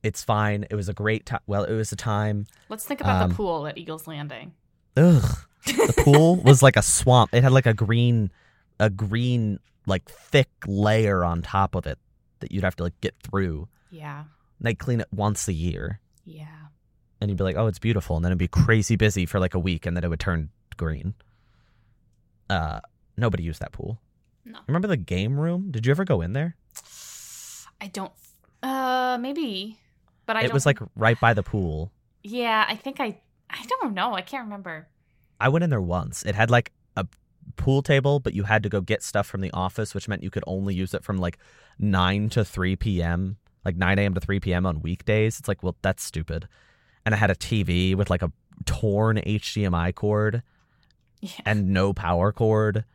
it's 0.02 0.24
fine. 0.24 0.66
It 0.70 0.76
was 0.76 0.90
a 0.90 0.94
great 0.94 1.26
time. 1.26 1.42
Well, 1.46 1.64
it 1.64 1.74
was 1.74 1.92
a 1.92 1.96
time. 1.96 2.48
Let's 2.70 2.86
think 2.86 3.02
about 3.02 3.22
um, 3.22 3.30
the 3.30 3.36
pool 3.36 3.68
at 3.68 3.78
Eagles 3.78 4.08
Landing. 4.08 4.54
Ugh. 4.98 5.38
The 5.66 6.02
pool 6.04 6.38
was 6.44 6.64
like 6.64 6.78
a 6.78 6.82
swamp. 6.82 7.34
It 7.34 7.44
had 7.44 7.52
like 7.52 7.66
a 7.66 7.74
green, 7.74 8.32
a 8.80 8.90
green 8.90 9.60
like 9.86 10.10
thick 10.10 10.50
layer 10.66 11.24
on 11.24 11.42
top 11.42 11.76
of 11.76 11.86
it 11.86 12.00
that 12.40 12.52
you'd 12.52 12.64
have 12.64 12.76
to 12.78 12.84
like 12.84 13.00
get 13.02 13.16
through. 13.22 13.68
Yeah. 13.90 14.20
And 14.60 14.66
they 14.68 14.74
clean 14.76 15.00
it 15.02 15.08
once 15.12 15.48
a 15.48 15.54
year, 15.54 16.00
Yeah. 16.26 16.48
and 17.22 17.30
you'd 17.30 17.38
be 17.38 17.44
like, 17.44 17.56
"Oh, 17.56 17.68
it's 17.68 17.80
beautiful," 17.80 18.16
and 18.18 18.26
then 18.26 18.32
it'd 18.32 18.38
be 18.40 18.48
crazy 18.48 18.96
busy 18.96 19.26
for 19.26 19.40
like 19.40 19.54
a 19.54 19.60
week, 19.60 19.86
and 19.86 19.96
then 19.96 20.04
it 20.04 20.10
would 20.10 20.20
turn 20.20 20.50
green. 20.78 21.14
Uh, 22.50 22.80
nobody 23.18 23.44
used 23.44 23.62
that 23.62 23.72
pool. 23.72 24.00
No. 24.46 24.60
Remember 24.68 24.88
the 24.88 24.98
game 24.98 25.40
room? 25.40 25.72
Did 25.72 25.86
you 25.86 25.92
ever 25.92 26.04
go 26.06 26.22
in 26.22 26.34
there? 26.34 26.56
I 27.82 27.88
don't. 27.88 28.12
Uh, 28.64 29.18
maybe, 29.22 29.78
but 30.26 30.36
I. 30.36 30.42
it 30.44 30.54
was 30.54 30.66
like 30.66 30.80
right 30.96 31.20
by 31.20 31.34
the 31.34 31.44
pool. 31.44 31.92
Yeah, 32.24 32.66
I 32.68 32.76
think 32.76 33.00
I. 33.00 33.20
I 33.50 33.66
don't 33.82 33.94
know. 33.94 34.14
I 34.14 34.22
can't 34.22 34.44
remember. 34.44 34.88
I 35.40 35.50
went 35.50 35.64
in 35.64 35.70
there 35.70 35.82
once. 35.82 36.24
It 36.24 36.36
had 36.36 36.52
like 36.52 36.72
a 36.98 37.08
pool 37.56 37.82
table, 37.82 38.20
but 38.20 38.34
you 38.34 38.44
had 38.44 38.62
to 38.64 38.70
go 38.70 38.82
get 38.82 39.02
stuff 39.04 39.26
from 39.26 39.42
the 39.42 39.52
office, 39.52 39.96
which 39.96 40.08
meant 40.08 40.22
you 40.24 40.30
could 40.30 40.44
only 40.46 40.76
use 40.76 40.94
it 40.94 41.04
from 41.04 41.18
like 41.18 41.38
9 41.80 42.30
to 42.32 42.44
3 42.46 42.76
p.m., 42.76 43.38
like 43.66 43.76
9 43.76 44.00
a.m. 44.00 44.14
to 44.14 44.20
3 44.20 44.40
p.m. 44.40 44.66
on 44.66 44.82
weekdays. 44.82 45.40
It's 45.40 45.48
like, 45.48 45.62
well, 45.64 45.76
that's 45.82 46.04
stupid. 46.04 46.48
And 47.06 47.14
I 47.16 47.18
had 47.18 47.30
a 47.32 47.36
TV 47.36 47.96
with 47.96 48.10
like 48.10 48.22
a 48.22 48.32
torn 48.66 49.18
HDMI 49.18 49.94
cord 49.96 50.44
Yeah. 51.22 51.32
and 51.46 51.70
no 51.74 51.94
power 51.94 52.32
cord, 52.32 52.86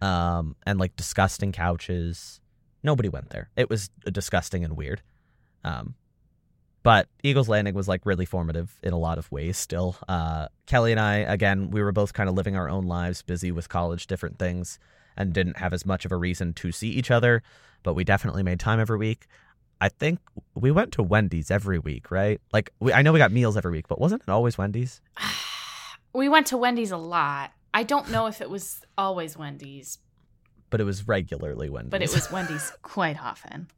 um, 0.00 0.56
and 0.66 0.78
like 0.78 0.96
disgusting 0.96 1.52
couches. 1.52 2.40
Nobody 2.82 3.08
went 3.08 3.30
there. 3.30 3.50
It 3.56 3.68
was 3.70 3.88
disgusting 4.10 4.64
and 4.64 4.76
weird. 4.76 5.02
Um, 5.64 5.94
but 6.82 7.08
Eagles 7.24 7.48
Landing 7.48 7.74
was 7.74 7.88
like 7.88 8.06
really 8.06 8.26
formative 8.26 8.78
in 8.82 8.92
a 8.92 8.98
lot 8.98 9.18
of 9.18 9.30
ways 9.32 9.56
still. 9.56 9.96
Uh, 10.08 10.46
Kellie 10.66 10.92
and 10.92 11.00
I, 11.00 11.16
again, 11.16 11.70
we 11.70 11.82
were 11.82 11.90
both 11.90 12.12
kind 12.12 12.28
of 12.28 12.36
living 12.36 12.54
our 12.54 12.68
own 12.68 12.84
lives, 12.84 13.22
busy 13.22 13.50
with 13.50 13.68
college, 13.68 14.06
different 14.06 14.38
things, 14.38 14.78
and 15.16 15.32
didn't 15.32 15.56
have 15.58 15.72
as 15.72 15.84
much 15.84 16.04
of 16.04 16.12
a 16.12 16.16
reason 16.16 16.52
to 16.54 16.70
see 16.70 16.90
each 16.90 17.10
other, 17.10 17.42
but 17.82 17.94
we 17.94 18.04
definitely 18.04 18.44
made 18.44 18.60
time 18.60 18.78
every 18.78 18.98
week. 18.98 19.26
I 19.80 19.88
think 19.88 20.20
we 20.54 20.70
went 20.70 20.92
to 20.92 21.02
Wendy's 21.02 21.50
every 21.50 21.78
week, 21.78 22.10
right? 22.10 22.40
Like, 22.52 22.70
we, 22.80 22.92
I 22.92 23.02
know 23.02 23.12
we 23.12 23.18
got 23.18 23.32
meals 23.32 23.56
every 23.56 23.72
week, 23.72 23.88
but 23.88 24.00
wasn't 24.00 24.22
it 24.22 24.28
always 24.30 24.56
Wendy's? 24.56 25.00
we 26.12 26.28
went 26.28 26.46
to 26.48 26.56
Wendy's 26.56 26.90
a 26.90 26.96
lot. 26.96 27.52
I 27.74 27.82
don't 27.82 28.10
know 28.10 28.26
if 28.26 28.40
it 28.40 28.48
was 28.48 28.80
always 28.96 29.36
Wendy's, 29.36 29.98
But 30.70 30.80
it 30.80 30.84
was 30.84 31.06
regularly 31.06 31.68
Wendy's. 31.68 31.90
but 31.90 32.00
it 32.02 32.12
was 32.12 32.30
Wendy's 32.32 32.72
quite 32.82 33.22
often. 33.22 33.68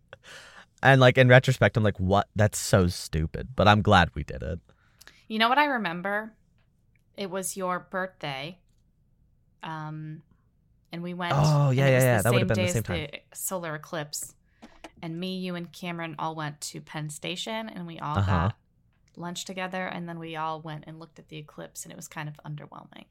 and 0.83 1.01
like 1.01 1.19
in 1.19 1.27
retrospect, 1.29 1.77
I'm 1.77 1.83
like, 1.83 1.99
what? 1.99 2.29
That's 2.37 2.59
so 2.59 2.87
stupid. 2.87 3.49
But 3.57 3.67
I'm 3.67 3.83
glad 3.83 4.11
we 4.15 4.23
did 4.23 4.43
it. 4.43 4.61
You 5.27 5.41
know 5.41 5.49
what 5.49 5.59
I 5.59 5.65
remember? 5.65 6.33
It 7.17 7.29
was 7.29 7.57
your 7.57 7.81
birthday. 7.81 8.59
Um, 9.65 10.23
and 10.93 11.03
we 11.03 11.13
went. 11.15 11.35
Oh, 11.37 11.71
yeah, 11.71 11.89
yeah, 11.89 12.01
yeah. 12.01 12.23
That 12.23 12.33
would've 12.33 12.47
been 12.47 12.67
the 12.67 12.69
same 12.69 12.83
time. 12.85 13.09
the 13.11 13.19
solar 13.37 13.75
eclipse. 13.75 14.35
And 15.03 15.19
me, 15.21 15.39
you, 15.39 15.55
and 15.55 15.73
Cameron 15.73 16.15
all 16.19 16.35
went 16.35 16.61
to 16.63 16.81
Penn 16.81 17.11
Station, 17.11 17.69
and 17.69 17.87
we 17.87 17.99
all 17.99 18.19
Uh-huh. 18.19 18.33
got 18.49 18.57
lunch 19.17 19.45
together, 19.45 19.85
and 19.87 20.09
then 20.09 20.19
we 20.19 20.37
all 20.37 20.61
went 20.61 20.85
and 20.87 20.99
looked 20.99 21.19
at 21.19 21.29
the 21.29 21.37
eclipse, 21.39 21.85
and 21.85 21.93
it 21.93 21.97
was 21.97 22.09
kind 22.09 22.29
of 22.29 22.39
underwhelming. 22.47 23.05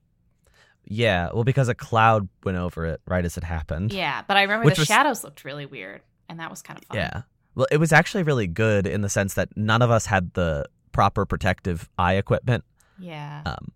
Yeah, 0.85 1.29
well, 1.33 1.43
because 1.43 1.67
a 1.67 1.75
cloud 1.75 2.29
went 2.43 2.57
over 2.57 2.85
it 2.85 3.01
right 3.05 3.25
as 3.25 3.37
it 3.37 3.43
happened. 3.43 3.91
Yeah, 3.91 4.21
but 4.27 4.37
I 4.37 4.43
remember 4.43 4.65
Which 4.65 4.75
the 4.75 4.81
was- 4.81 4.87
shadows 4.87 5.23
looked 5.23 5.43
really 5.43 5.65
weird, 5.65 6.01
and 6.29 6.39
that 6.39 6.49
was 6.49 6.61
kind 6.61 6.79
of 6.79 6.85
fun. 6.85 6.97
Yeah. 6.97 7.21
Well, 7.55 7.67
it 7.71 7.77
was 7.77 7.91
actually 7.91 8.23
really 8.23 8.47
good 8.47 8.87
in 8.87 9.01
the 9.01 9.09
sense 9.09 9.33
that 9.33 9.49
none 9.57 9.81
of 9.81 9.91
us 9.91 10.05
had 10.05 10.33
the 10.33 10.65
proper 10.93 11.25
protective 11.25 11.89
eye 11.97 12.13
equipment. 12.13 12.63
Yeah. 12.99 13.41
Um, 13.45 13.71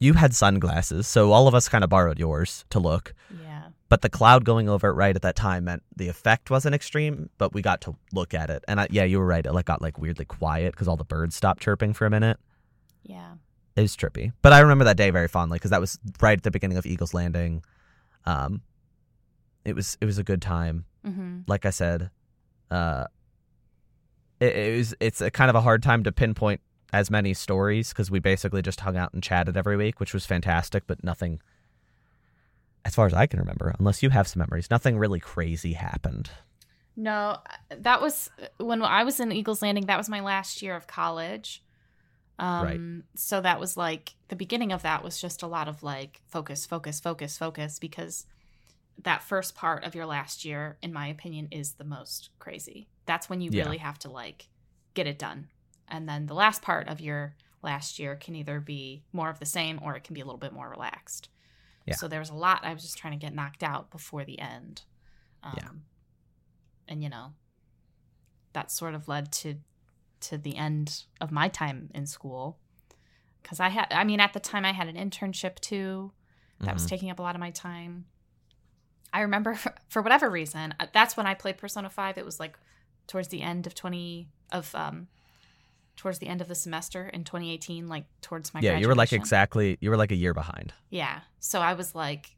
you 0.00 0.14
had 0.14 0.34
sunglasses, 0.34 1.06
so 1.06 1.30
all 1.30 1.46
of 1.46 1.54
us 1.54 1.68
kind 1.68 1.84
of 1.84 1.90
borrowed 1.90 2.18
yours 2.18 2.64
to 2.70 2.80
look. 2.80 3.14
yeah. 3.42 3.53
But 3.88 4.02
the 4.02 4.08
cloud 4.08 4.44
going 4.44 4.68
over 4.68 4.88
it 4.88 4.94
right 4.94 5.14
at 5.14 5.22
that 5.22 5.36
time 5.36 5.64
meant 5.64 5.82
the 5.94 6.08
effect 6.08 6.50
wasn't 6.50 6.74
extreme, 6.74 7.28
but 7.38 7.52
we 7.52 7.62
got 7.62 7.82
to 7.82 7.94
look 8.12 8.34
at 8.34 8.50
it. 8.50 8.64
And 8.66 8.80
I, 8.80 8.88
yeah, 8.90 9.04
you 9.04 9.18
were 9.18 9.26
right. 9.26 9.44
It 9.44 9.52
like 9.52 9.66
got 9.66 9.82
like 9.82 9.98
weirdly 9.98 10.24
quiet 10.24 10.72
because 10.72 10.88
all 10.88 10.96
the 10.96 11.04
birds 11.04 11.36
stopped 11.36 11.62
chirping 11.62 11.92
for 11.92 12.06
a 12.06 12.10
minute. 12.10 12.38
Yeah. 13.02 13.34
It 13.76 13.82
was 13.82 13.96
trippy. 13.96 14.32
But 14.40 14.52
I 14.52 14.60
remember 14.60 14.84
that 14.84 14.96
day 14.96 15.10
very 15.10 15.28
fondly 15.28 15.56
because 15.56 15.70
that 15.70 15.80
was 15.80 15.98
right 16.20 16.38
at 16.38 16.42
the 16.42 16.50
beginning 16.50 16.78
of 16.78 16.86
Eagles 16.86 17.12
Landing. 17.12 17.62
Um, 18.24 18.62
it 19.64 19.74
was 19.74 19.96
it 20.00 20.06
was 20.06 20.18
a 20.18 20.22
good 20.22 20.40
time. 20.42 20.84
Mm-hmm. 21.06 21.40
Like 21.46 21.66
I 21.66 21.70
said, 21.70 22.10
uh, 22.70 23.04
it, 24.40 24.56
it 24.56 24.76
was 24.76 24.94
it's 25.00 25.20
a 25.20 25.30
kind 25.30 25.50
of 25.50 25.56
a 25.56 25.60
hard 25.60 25.82
time 25.82 26.04
to 26.04 26.12
pinpoint 26.12 26.60
as 26.92 27.10
many 27.10 27.34
stories 27.34 27.88
because 27.88 28.10
we 28.10 28.20
basically 28.20 28.62
just 28.62 28.80
hung 28.80 28.96
out 28.96 29.12
and 29.12 29.22
chatted 29.22 29.56
every 29.56 29.76
week, 29.76 30.00
which 30.00 30.14
was 30.14 30.24
fantastic. 30.24 30.86
But 30.86 31.02
nothing, 31.02 31.40
as 32.84 32.94
far 32.94 33.06
as 33.06 33.14
I 33.14 33.26
can 33.26 33.40
remember, 33.40 33.74
unless 33.78 34.02
you 34.02 34.10
have 34.10 34.28
some 34.28 34.40
memories, 34.40 34.70
nothing 34.70 34.98
really 34.98 35.20
crazy 35.20 35.72
happened. 35.72 36.30
No, 36.96 37.38
that 37.70 38.00
was 38.00 38.30
when 38.58 38.82
I 38.82 39.04
was 39.04 39.18
in 39.20 39.32
Eagles 39.32 39.62
Landing. 39.62 39.86
That 39.86 39.98
was 39.98 40.08
my 40.08 40.20
last 40.20 40.62
year 40.62 40.76
of 40.76 40.86
college. 40.86 41.62
Um, 42.38 43.04
So 43.14 43.40
that 43.40 43.60
was 43.60 43.76
like 43.76 44.14
the 44.28 44.36
beginning 44.36 44.72
of 44.72 44.82
that 44.82 45.02
was 45.02 45.20
just 45.20 45.42
a 45.42 45.46
lot 45.46 45.68
of 45.68 45.82
like 45.82 46.20
focus, 46.26 46.66
focus, 46.66 47.00
focus, 47.00 47.38
focus, 47.38 47.78
because 47.78 48.26
that 49.02 49.22
first 49.22 49.54
part 49.54 49.84
of 49.84 49.94
your 49.94 50.06
last 50.06 50.44
year, 50.44 50.78
in 50.82 50.92
my 50.92 51.08
opinion, 51.08 51.48
is 51.50 51.72
the 51.74 51.84
most 51.84 52.30
crazy. 52.38 52.88
That's 53.06 53.28
when 53.28 53.40
you 53.40 53.50
Yeah. 53.50 53.64
really 53.64 53.78
have 53.78 53.98
to 54.00 54.10
like 54.10 54.48
get 54.94 55.06
it 55.06 55.18
done. 55.18 55.48
And 55.88 56.08
then 56.08 56.26
the 56.26 56.34
last 56.34 56.62
part 56.62 56.88
of 56.88 57.00
your 57.00 57.34
last 57.62 57.98
year 57.98 58.14
can 58.14 58.34
either 58.36 58.60
be 58.60 59.04
more 59.12 59.30
of 59.30 59.38
the 59.38 59.46
same 59.46 59.80
or 59.82 59.96
it 59.96 60.04
can 60.04 60.14
be 60.14 60.20
a 60.20 60.24
little 60.24 60.38
bit 60.38 60.52
more 60.52 60.68
relaxed. 60.68 61.28
Yeah. 61.86 61.94
So 61.96 62.08
there 62.08 62.20
was 62.20 62.30
a 62.30 62.34
lot 62.34 62.64
I 62.64 62.72
was 62.72 62.82
just 62.82 62.96
trying 62.98 63.18
to 63.18 63.24
get 63.24 63.34
knocked 63.34 63.62
out 63.62 63.90
before 63.90 64.24
the 64.24 64.38
end. 64.38 64.82
Um, 65.42 65.54
Yeah. 65.56 65.68
And 66.88 67.02
you 67.02 67.08
know, 67.08 67.32
that 68.52 68.70
sort 68.70 68.94
of 68.94 69.08
led 69.08 69.32
to 69.32 69.56
to 70.20 70.38
the 70.38 70.56
end 70.56 71.04
of 71.20 71.30
my 71.30 71.48
time 71.48 71.90
in 71.94 72.06
school 72.06 72.58
because 73.42 73.60
I 73.60 73.68
had 73.68 73.86
I 73.90 74.04
mean 74.04 74.20
at 74.20 74.32
the 74.32 74.40
time 74.40 74.64
I 74.64 74.72
had 74.72 74.88
an 74.88 74.96
internship 74.96 75.56
too 75.60 76.12
that 76.60 76.72
was 76.72 76.84
Mhm. 76.86 76.88
taking 76.88 77.10
up 77.10 77.18
a 77.18 77.22
lot 77.22 77.34
of 77.34 77.40
my 77.40 77.50
time. 77.50 78.06
I 79.12 79.20
remember 79.20 79.54
for, 79.54 79.74
for 79.88 80.02
whatever 80.02 80.30
reason, 80.30 80.74
uh, 80.80 80.86
that's 80.92 81.16
when 81.16 81.26
I 81.26 81.34
played 81.34 81.58
Persona 81.58 81.90
5. 81.90 82.16
It 82.16 82.24
was 82.24 82.40
like 82.40 82.58
towards 83.06 83.28
the 83.28 83.42
end 83.42 83.66
of 83.66 83.74
20 83.74 84.28
of 84.50 84.74
um 84.74 85.08
towards 85.96 86.18
the 86.18 86.26
end 86.26 86.40
of 86.40 86.48
the 86.48 86.54
semester 86.54 87.08
in 87.08 87.24
2018 87.24 87.88
like 87.88 88.04
towards 88.20 88.52
my 88.52 88.60
yeah, 88.60 88.78
you 88.78 88.88
were 88.88 88.94
like 88.94 89.12
exactly 89.12 89.78
you 89.80 89.90
were 89.90 89.96
like 89.96 90.12
a 90.12 90.16
year 90.16 90.34
behind. 90.34 90.72
Yeah. 90.90 91.20
So 91.40 91.60
I 91.60 91.74
was 91.74 91.94
like 91.94 92.36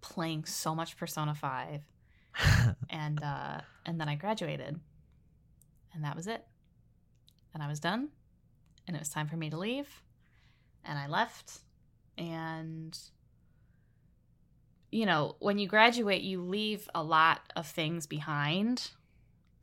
playing 0.00 0.44
so 0.44 0.74
much 0.74 0.96
Persona 0.96 1.34
5 1.34 1.80
and 2.90 3.22
uh 3.22 3.60
and 3.86 4.00
then 4.00 4.08
I 4.08 4.14
graduated. 4.14 4.78
And 5.94 6.04
that 6.04 6.16
was 6.16 6.26
it. 6.26 6.44
And 7.54 7.62
I 7.62 7.68
was 7.68 7.80
done. 7.80 8.08
And 8.86 8.96
it 8.96 9.00
was 9.00 9.08
time 9.08 9.26
for 9.26 9.36
me 9.36 9.50
to 9.50 9.56
leave. 9.56 9.88
And 10.84 10.98
I 10.98 11.06
left. 11.08 11.60
And 12.16 12.96
you 14.90 15.06
know, 15.06 15.36
when 15.38 15.58
you 15.58 15.68
graduate, 15.68 16.22
you 16.22 16.40
leave 16.42 16.88
a 16.94 17.02
lot 17.02 17.40
of 17.56 17.66
things 17.66 18.06
behind. 18.06 18.90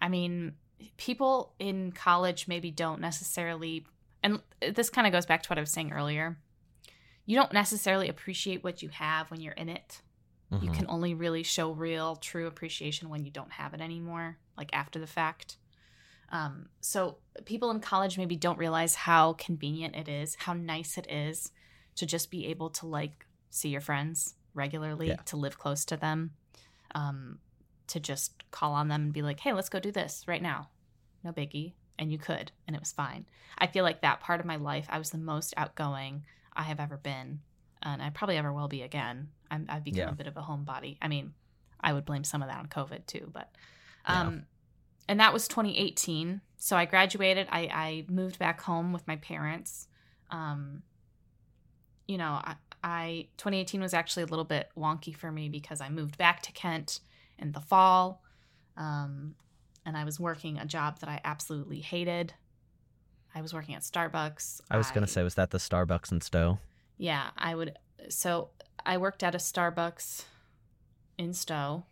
I 0.02 0.10
mean, 0.10 0.54
people 0.98 1.54
in 1.60 1.92
college 1.92 2.48
maybe 2.48 2.72
don't 2.72 3.00
necessarily 3.02 3.86
and 4.24 4.42
this 4.74 4.90
kind 4.90 5.06
of 5.06 5.14
goes 5.14 5.26
back 5.28 5.44
to 5.44 5.50
what 5.50 5.58
I 5.58 5.62
was 5.62 5.70
saying 5.72 5.92
earlier. 5.94 6.38
You 7.28 7.36
don't 7.38 7.54
necessarily 7.54 8.10
appreciate 8.10 8.64
what 8.64 8.82
you 8.82 8.90
have 8.90 9.30
when 9.30 9.40
you're 9.40 9.54
in 9.54 9.70
it. 9.70 10.02
You 10.52 10.70
Mhm. 10.70 10.74
can 10.76 10.86
only 10.90 11.14
really 11.14 11.44
show 11.44 11.72
real, 11.72 12.16
true 12.16 12.48
appreciation 12.48 13.10
when 13.10 13.24
you 13.26 13.32
don't 13.32 13.52
have 13.54 13.74
it 13.74 13.82
anymore, 13.82 14.38
like 14.58 14.70
after 14.74 15.00
the 15.00 15.08
fact. 15.08 15.58
Um, 16.30 16.70
so 16.82 17.18
people 17.46 17.70
in 17.72 17.80
college 17.82 18.18
maybe 18.18 18.36
don't 18.36 18.58
realize 18.58 18.96
how 18.96 19.34
convenient 19.34 19.96
it 19.96 20.08
is, 20.08 20.36
how 20.36 20.54
nice 20.54 20.98
it 20.98 21.10
is 21.12 21.52
to 21.96 22.06
just 22.06 22.32
be 22.32 22.48
able 22.48 22.70
to 22.72 22.88
like 22.88 23.26
see 23.52 23.70
your 23.70 23.82
friends 23.82 24.36
regularly, 24.54 25.10
Yeah. 25.10 25.16
to 25.26 25.38
live 25.38 25.58
close 25.60 25.86
to 25.86 25.98
them, 25.98 26.36
um, 26.96 27.40
to 27.88 28.00
just 28.00 28.44
call 28.52 28.74
on 28.74 28.88
them 28.88 29.02
and 29.04 29.14
be 29.14 29.22
like, 29.22 29.40
"Hey, 29.40 29.54
let's 29.54 29.70
go 29.70 29.80
do 29.80 29.92
this 29.92 30.24
right 30.28 30.42
now." 30.42 30.70
No 31.24 31.32
biggie, 31.32 31.74
and 31.98 32.12
you 32.12 32.18
could, 32.18 32.52
and 32.68 32.76
it 32.76 32.80
was 32.80 32.92
fine. 32.92 33.26
I 33.58 33.68
feel 33.68 33.84
like 33.84 34.02
that 34.02 34.20
part 34.20 34.40
of 34.40 34.46
my 34.46 34.56
life, 34.58 34.86
I 34.90 34.98
was 35.00 35.10
the 35.12 35.18
most 35.18 35.54
outgoing 35.58 36.26
I 36.54 36.64
have 36.64 36.80
ever 36.80 36.98
been, 36.98 37.42
and 37.82 38.02
I 38.02 38.10
probably 38.10 38.38
ever 38.38 38.52
will 38.54 38.68
be 38.68 38.82
again. 38.82 39.30
I'm, 39.50 39.66
I've 39.70 39.84
become 39.84 40.00
Yeah. 40.00 40.10
a 40.10 40.16
bit 40.16 40.28
of 40.28 40.38
a 40.38 40.42
homebody. 40.42 40.98
I 41.02 41.08
mean, 41.08 41.34
I 41.80 41.94
would 41.94 42.06
blame 42.06 42.24
some 42.24 42.42
of 42.42 42.50
that 42.50 42.58
on 42.60 42.68
COVID 42.68 43.06
too, 43.06 43.30
but 43.34 43.50
Yeah. 44.08 44.22
um, 44.22 44.46
and 45.08 45.20
that 45.20 45.34
was 45.34 45.48
2018. 45.48 46.42
So 46.58 46.76
I 46.76 46.86
graduated. 46.86 47.48
I, 47.52 47.70
I 47.72 48.06
moved 48.10 48.40
back 48.40 48.62
home 48.62 48.92
with 48.92 49.08
my 49.08 49.18
parents. 49.18 49.88
Um, 50.32 50.82
you 52.08 52.18
know, 52.18 52.40
I, 52.44 52.56
I 52.84 53.28
2018 53.38 53.82
was 53.82 53.94
actually 53.94 54.24
a 54.24 54.28
little 54.28 54.46
bit 54.46 54.70
wonky 54.78 55.16
for 55.16 55.32
me 55.32 55.50
because 55.50 55.82
I 55.82 55.90
moved 55.90 56.18
back 56.18 56.42
to 56.44 56.52
Kent 56.52 57.00
in 57.40 57.52
the 57.52 57.60
fall, 57.60 58.24
um, 58.78 59.36
and 59.86 59.98
I 59.98 60.04
was 60.04 60.20
working 60.20 60.58
a 60.58 60.66
job 60.66 61.00
that 61.00 61.10
I 61.10 61.22
absolutely 61.24 61.80
hated. 61.80 62.34
I 63.34 63.42
was 63.42 63.54
working 63.54 63.76
at 63.76 63.82
Starbucks. 63.82 64.62
I 64.72 64.78
was 64.78 64.92
gonna 64.92 65.08
say, 65.08 65.24
was 65.24 65.36
that 65.36 65.52
the 65.52 65.58
Starbucks 65.58 66.12
in 66.12 66.22
Stow? 66.22 66.60
Yeah, 66.98 67.30
I 67.38 67.56
would. 67.56 67.78
So 68.10 68.50
I 68.86 68.98
worked 68.98 69.24
at 69.24 69.36
a 69.36 69.40
Starbucks 69.40 70.24
in 71.18 71.34
Stow. 71.34 71.86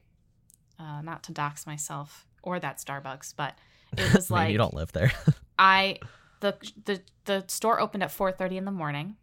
Uh, 0.79 1.01
not 1.01 1.23
to 1.23 1.31
dox 1.31 1.67
myself 1.67 2.27
or 2.41 2.59
that 2.59 2.77
Starbucks, 2.77 3.33
but 3.35 3.57
it 3.97 4.13
was 4.15 4.29
like 4.31 4.51
you 4.51 4.57
don't 4.57 4.73
live 4.73 4.91
there. 4.91 5.11
I 5.59 5.99
the 6.39 6.57
the 6.85 7.01
the 7.25 7.43
store 7.47 7.79
opened 7.79 8.03
at 8.03 8.11
four 8.11 8.31
thirty 8.31 8.57
in 8.57 8.65
the 8.65 8.71
morning. 8.71 9.15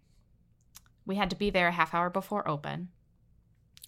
We 1.07 1.17
had 1.17 1.31
to 1.31 1.37
be 1.37 1.51
there 1.51 1.69
a 1.69 1.73
half 1.73 1.95
hour 1.95 2.09
before 2.09 2.49
open, 2.49 2.89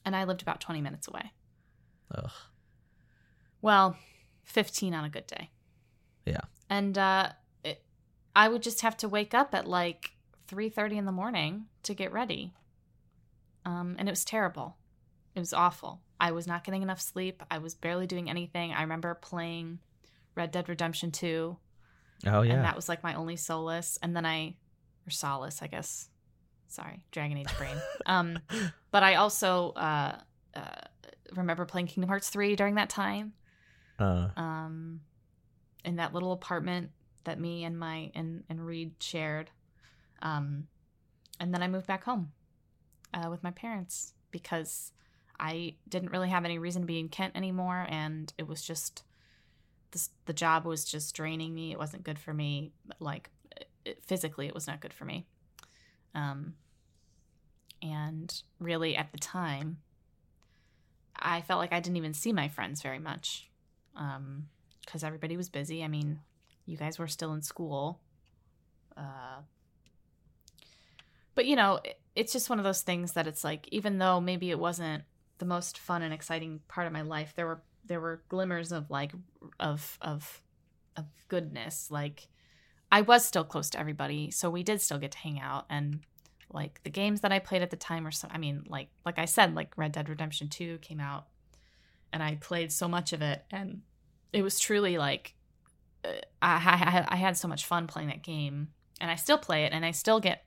and 0.04 0.14
I 0.14 0.24
lived 0.24 0.42
about 0.42 0.60
twenty 0.60 0.80
minutes 0.80 1.08
away. 1.08 1.32
Ugh. 2.14 2.30
Well, 3.60 3.96
fifteen 4.44 4.94
on 4.94 5.04
a 5.04 5.08
good 5.10 5.26
day. 5.26 5.50
Yeah. 6.24 6.40
and 6.70 6.96
uh, 6.96 7.30
it, 7.64 7.82
I 8.36 8.48
would 8.48 8.62
just 8.62 8.82
have 8.82 8.96
to 8.98 9.08
wake 9.08 9.34
up 9.34 9.54
at 9.54 9.66
like 9.66 10.12
three 10.46 10.68
thirty 10.68 10.96
in 10.98 11.04
the 11.06 11.12
morning 11.12 11.66
to 11.84 11.94
get 11.94 12.12
ready. 12.12 12.52
Um, 13.64 13.96
and 13.98 14.08
it 14.08 14.12
was 14.12 14.24
terrible. 14.24 14.76
It 15.34 15.40
was 15.40 15.52
awful. 15.52 16.00
I 16.20 16.32
was 16.32 16.46
not 16.46 16.64
getting 16.64 16.82
enough 16.82 17.00
sleep. 17.00 17.42
I 17.50 17.58
was 17.58 17.74
barely 17.74 18.06
doing 18.06 18.28
anything. 18.28 18.72
I 18.72 18.82
remember 18.82 19.14
playing 19.14 19.78
Red 20.34 20.50
Dead 20.50 20.68
Redemption 20.68 21.10
2 21.10 21.56
Oh 22.26 22.42
yeah. 22.42 22.52
and 22.54 22.64
that 22.64 22.76
was 22.76 22.88
like 22.88 23.02
my 23.02 23.14
only 23.14 23.34
solace 23.34 23.98
and 24.00 24.14
then 24.14 24.24
i 24.24 24.54
or 25.06 25.10
solace 25.10 25.60
i 25.60 25.66
guess 25.66 26.08
sorry 26.68 27.04
dragon 27.10 27.36
age 27.36 27.48
brain 27.58 27.76
um 28.06 28.38
but 28.92 29.02
i 29.02 29.16
also 29.16 29.70
uh, 29.72 30.16
uh 30.54 30.81
remember 31.34 31.64
playing 31.64 31.86
kingdom 31.86 32.08
hearts 32.08 32.28
3 32.30 32.56
during 32.56 32.74
that 32.76 32.88
time. 32.90 33.32
Uh, 33.98 34.28
um 34.36 35.00
in 35.84 35.96
that 35.96 36.14
little 36.14 36.32
apartment 36.32 36.90
that 37.24 37.38
me 37.38 37.64
and 37.64 37.78
my 37.78 38.10
and 38.14 38.44
and 38.48 38.64
reed 38.64 38.92
shared. 39.00 39.50
Um 40.20 40.68
and 41.40 41.52
then 41.52 41.62
i 41.62 41.68
moved 41.68 41.86
back 41.86 42.04
home 42.04 42.32
uh, 43.14 43.28
with 43.28 43.42
my 43.42 43.50
parents 43.50 44.12
because 44.30 44.92
i 45.40 45.74
didn't 45.88 46.10
really 46.10 46.28
have 46.28 46.44
any 46.44 46.58
reason 46.58 46.82
to 46.82 46.86
be 46.86 46.98
in 46.98 47.08
kent 47.08 47.36
anymore. 47.36 47.86
And 47.88 48.32
it 48.38 48.46
was 48.46 48.62
just 48.62 49.02
this, 49.90 50.10
the 50.24 50.32
job 50.32 50.64
was 50.64 50.84
just 50.84 51.14
draining 51.14 51.54
me. 51.54 51.72
It 51.72 51.78
wasn't 51.78 52.04
good 52.04 52.18
for 52.18 52.32
me. 52.32 52.72
Like 52.98 53.30
it, 53.84 54.02
physically 54.06 54.46
it 54.46 54.54
was 54.54 54.66
not 54.66 54.80
good 54.80 54.92
for 54.92 55.04
me. 55.04 55.26
Um 56.14 56.54
and 57.82 58.42
really 58.60 58.96
at 58.96 59.10
the 59.12 59.18
time 59.18 59.78
i 61.16 61.40
felt 61.40 61.58
like 61.60 61.72
i 61.72 61.80
didn't 61.80 61.96
even 61.96 62.14
see 62.14 62.32
my 62.32 62.48
friends 62.48 62.82
very 62.82 62.98
much 62.98 63.48
um 63.96 64.46
because 64.84 65.04
everybody 65.04 65.36
was 65.36 65.48
busy. 65.48 65.82
I 65.82 65.88
mean 65.88 66.20
you 66.66 66.76
guys 66.76 66.98
were 66.98 67.08
still 67.08 67.32
in 67.32 67.42
school 67.42 68.00
uh 68.96 69.40
but 71.34 71.46
you 71.46 71.56
know 71.56 71.80
it, 71.84 71.98
it's 72.14 72.32
just 72.32 72.50
one 72.50 72.58
of 72.58 72.64
those 72.64 72.82
things 72.82 73.12
that 73.12 73.26
it's 73.26 73.42
like 73.42 73.66
even 73.72 73.98
though 73.98 74.20
maybe 74.20 74.50
it 74.50 74.58
wasn't 74.58 75.04
the 75.38 75.44
most 75.44 75.78
fun 75.78 76.02
and 76.02 76.12
exciting 76.12 76.60
part 76.68 76.86
of 76.86 76.92
my 76.92 77.02
life 77.02 77.32
there 77.34 77.46
were 77.46 77.62
there 77.84 78.00
were 78.00 78.22
glimmers 78.28 78.70
of 78.70 78.90
like 78.90 79.12
of 79.58 79.98
of 80.00 80.40
of 80.96 81.06
goodness. 81.28 81.90
Like 81.90 82.28
i 82.90 83.00
was 83.00 83.24
still 83.24 83.44
close 83.44 83.70
to 83.70 83.80
everybody 83.80 84.30
so 84.30 84.50
we 84.50 84.62
did 84.62 84.80
still 84.80 84.98
get 84.98 85.12
to 85.12 85.18
hang 85.18 85.40
out 85.40 85.64
and 85.70 86.00
like 86.52 86.82
the 86.82 86.90
games 86.90 87.20
that 87.20 87.32
i 87.32 87.38
played 87.38 87.62
at 87.62 87.70
the 87.70 87.76
time 87.76 88.06
or 88.06 88.10
so 88.10 88.28
i 88.30 88.38
mean 88.38 88.64
like 88.68 88.88
like 89.04 89.18
i 89.18 89.24
said 89.24 89.54
like 89.54 89.72
red 89.76 89.92
dead 89.92 90.08
redemption 90.08 90.48
2 90.48 90.78
came 90.78 91.00
out 91.00 91.26
and 92.12 92.22
i 92.22 92.36
played 92.40 92.70
so 92.70 92.88
much 92.88 93.12
of 93.12 93.22
it 93.22 93.44
and 93.50 93.82
it 94.32 94.42
was 94.42 94.58
truly 94.58 94.98
like 94.98 95.34
uh, 96.04 96.08
I, 96.40 97.04
I, 97.08 97.14
I 97.14 97.16
had 97.16 97.36
so 97.36 97.46
much 97.46 97.66
fun 97.66 97.86
playing 97.86 98.08
that 98.08 98.22
game 98.22 98.68
and 99.00 99.10
i 99.10 99.14
still 99.14 99.38
play 99.38 99.64
it 99.64 99.72
and 99.72 99.84
i 99.84 99.90
still 99.90 100.20
get 100.20 100.44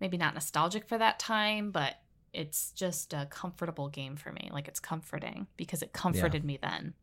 maybe 0.00 0.16
not 0.16 0.34
nostalgic 0.34 0.88
for 0.88 0.98
that 0.98 1.18
time 1.18 1.70
but 1.70 1.94
it's 2.32 2.72
just 2.72 3.12
a 3.14 3.26
comfortable 3.30 3.88
game 3.88 4.16
for 4.16 4.32
me 4.32 4.50
like 4.52 4.68
it's 4.68 4.80
comforting 4.80 5.46
because 5.56 5.82
it 5.82 5.92
comforted 5.92 6.44
me 6.44 6.58
then 6.60 6.94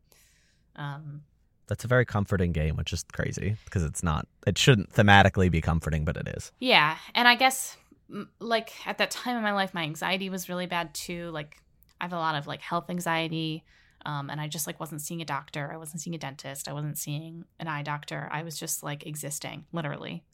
um 0.76 1.22
That's 1.66 1.84
a 1.84 1.88
very 1.88 2.04
comforting 2.04 2.52
game, 2.52 2.76
which 2.76 2.92
is 2.92 3.04
crazy 3.12 3.56
because 3.64 3.84
it's 3.84 4.02
not. 4.02 4.26
It 4.46 4.58
shouldn't 4.58 4.92
thematically 4.92 5.50
be 5.50 5.62
comforting, 5.62 6.04
but 6.04 6.16
it 6.16 6.28
is. 6.28 6.52
Yeah, 6.60 6.98
and 7.14 7.26
I 7.26 7.36
guess 7.36 7.76
like 8.38 8.72
at 8.86 8.98
that 8.98 9.10
time 9.10 9.36
in 9.36 9.42
my 9.42 9.52
life, 9.52 9.74
my 9.74 9.82
anxiety 9.82 10.30
was 10.30 10.48
really 10.48 10.66
bad 10.66 10.94
too. 10.94 11.30
Like 11.30 11.56
I 12.00 12.04
have 12.04 12.12
a 12.12 12.16
lot 12.16 12.34
of 12.34 12.46
like 12.46 12.60
health 12.60 12.90
anxiety, 12.90 13.64
um, 14.04 14.28
and 14.30 14.40
I 14.40 14.48
just 14.48 14.66
like 14.66 14.78
wasn't 14.80 15.00
seeing 15.00 15.22
a 15.22 15.24
doctor. 15.24 15.70
I 15.72 15.76
wasn't 15.76 16.02
seeing 16.02 16.14
a 16.14 16.18
dentist. 16.18 16.68
I 16.68 16.72
wasn't 16.72 16.98
seeing 16.98 17.44
an 17.58 17.68
eye 17.68 17.82
doctor. 17.82 18.28
I 18.30 18.42
was 18.42 18.58
just 18.58 18.82
like 18.82 19.06
existing, 19.06 19.64
literally, 19.72 20.24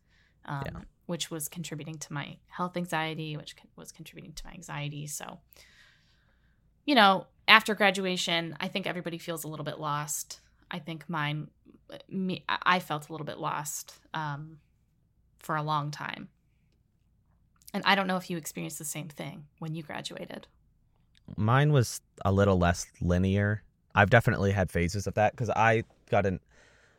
um, 0.47 0.63
Yeah. 0.67 0.81
which 1.07 1.31
was 1.31 1.49
contributing 1.49 1.95
to 1.99 2.13
my 2.13 2.37
health 2.49 2.77
anxiety, 2.77 3.37
which 3.37 3.55
was 3.77 3.93
contributing 3.93 4.33
to 4.35 4.47
my 4.47 4.53
anxiety. 4.53 5.07
So, 5.07 5.39
you 6.85 6.95
know, 6.95 7.27
after 7.47 7.75
graduation, 7.75 8.57
I 8.59 8.69
think 8.69 8.87
everybody 8.87 9.19
feels 9.19 9.45
a 9.45 9.49
little 9.49 9.65
bit 9.65 9.79
lost. 9.79 10.41
I 10.71 10.79
think 10.79 11.09
mine, 11.09 11.49
me, 12.09 12.45
I 12.49 12.59
I 12.65 12.79
felt 12.81 13.09
a 13.09 13.13
little 13.13 13.27
bit 13.27 13.39
lost 13.39 13.95
um, 14.15 14.59
for 15.41 15.57
a 15.57 15.63
long 15.63 15.91
time. 15.91 16.29
And 17.73 17.83
I 17.87 17.95
don't 17.95 18.07
know 18.07 18.17
if 18.17 18.31
you 18.31 18.37
experienced 18.37 18.79
the 18.79 18.85
same 18.85 19.09
thing 19.09 19.47
when 19.59 19.75
you 19.75 19.83
graduated. 19.83 20.47
Mine 21.37 21.73
was 21.73 22.01
a 22.25 22.33
little 22.33 22.59
less 22.59 22.87
linear. 23.01 23.63
I've 23.95 24.11
definitely 24.11 24.53
had 24.53 24.71
phases 24.71 25.07
of 25.07 25.15
that 25.15 25.33
because 25.33 25.51
I 25.51 25.85
got 26.11 26.27
in 26.27 26.41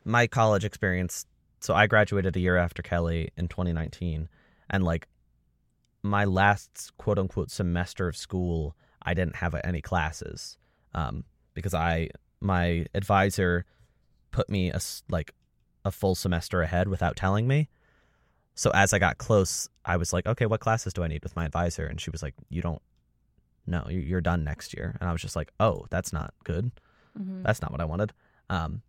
my 0.06 0.28
college 0.28 0.66
experience. 0.66 1.26
So 1.60 1.74
I 1.74 1.88
graduated 1.88 2.36
a 2.36 2.40
year 2.40 2.58
after 2.58 2.82
Kellie 2.82 3.30
in 3.38 3.48
2019, 3.48 4.30
and 4.70 4.84
like 4.84 5.08
my 6.02 6.26
last 6.26 6.92
quote 6.98 7.20
unquote 7.20 7.52
semester 7.52 8.08
of 8.08 8.18
school, 8.18 8.76
I 9.04 9.14
didn't 9.14 9.36
have 9.38 9.56
any 9.64 9.82
classes 9.82 10.58
um, 10.94 11.26
because 11.54 11.74
I 11.74 12.10
my 12.40 12.86
advisor 12.96 13.66
put 14.32 14.50
me 14.50 14.72
a 14.72 14.80
like 15.10 15.34
a 15.86 15.92
full 15.92 16.16
semester 16.16 16.62
ahead 16.62 16.88
without 16.88 17.16
telling 17.16 17.48
me. 17.48 17.70
So 18.56 18.70
as 18.74 18.93
I 18.93 18.99
got 18.99 19.18
close, 19.18 19.70
I 19.86 19.97
was 19.97 20.14
like, 20.14 20.26
okay, 20.26 20.45
what 20.45 20.60
classes 20.60 20.93
do 20.93 21.04
I 21.04 21.08
need 21.08 21.24
with 21.24 21.36
my 21.36 21.45
advisor? 21.45 21.86
And 21.86 21.99
she 21.99 22.10
was 22.12 22.22
like, 22.22 22.36
you 22.49 22.62
don't 22.62 22.82
no, 23.68 23.86
you- 23.89 23.99
you're 23.99 24.22
done 24.22 24.43
next 24.43 24.74
year. 24.76 24.97
And 24.99 25.08
I 25.08 25.12
was 25.14 25.22
just 25.22 25.36
like, 25.36 25.52
oh, 25.60 25.86
that's 25.91 26.12
not 26.12 26.34
good. 26.43 26.72
Mhm. 27.18 27.43
That's 27.43 27.62
not 27.62 27.72
what 27.72 27.80
I 27.80 27.86
wanted. 27.86 28.12
Um, 28.49 28.82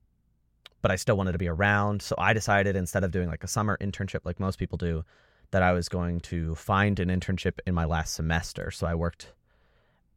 but 0.80 0.90
I 0.90 0.96
still 0.96 1.16
wanted 1.16 1.32
to 1.32 1.38
be 1.38 1.48
around. 1.48 2.00
So 2.02 2.14
I 2.18 2.32
decided 2.32 2.74
instead 2.74 3.04
of 3.04 3.10
doing 3.10 3.28
like 3.28 3.44
a 3.44 3.48
summer 3.48 3.76
internship 3.80 4.20
like 4.24 4.40
most 4.40 4.58
people 4.58 4.78
do, 4.78 5.04
that 5.50 5.62
I 5.62 5.72
was 5.72 5.88
going 5.90 6.20
to 6.20 6.54
find 6.54 6.98
an 6.98 7.08
internship 7.10 7.58
in 7.66 7.74
my 7.74 7.84
last 7.84 8.14
semester. 8.14 8.70
So 8.70 8.86
I 8.86 8.94
worked 8.94 9.32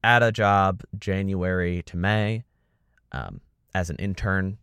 at 0.04 0.24
a 0.24 0.32
job 0.32 0.82
January 0.98 1.84
to 1.84 1.98
May 1.98 2.46
um, 3.12 3.42
as 3.74 3.90
an 3.90 3.98
intern, 3.98 4.58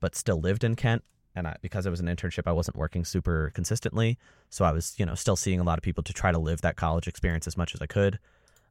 but 0.00 0.16
still 0.16 0.40
lived 0.40 0.64
in 0.64 0.74
Kent. 0.74 1.04
And 1.38 1.46
I, 1.46 1.56
because 1.62 1.86
it 1.86 1.90
was 1.90 2.00
an 2.00 2.06
internship, 2.06 2.42
I 2.46 2.52
wasn't 2.52 2.76
working 2.76 3.04
super 3.04 3.52
consistently. 3.54 4.18
So 4.50 4.64
I 4.64 4.72
was, 4.72 4.94
you 4.98 5.06
know, 5.06 5.14
still 5.14 5.36
seeing 5.36 5.60
a 5.60 5.62
lot 5.62 5.78
of 5.78 5.84
people 5.84 6.02
to 6.02 6.12
try 6.12 6.32
to 6.32 6.38
live 6.38 6.62
that 6.62 6.74
college 6.74 7.06
experience 7.06 7.46
as 7.46 7.56
much 7.56 7.76
as 7.76 7.80
I 7.80 7.86
could. 7.86 8.18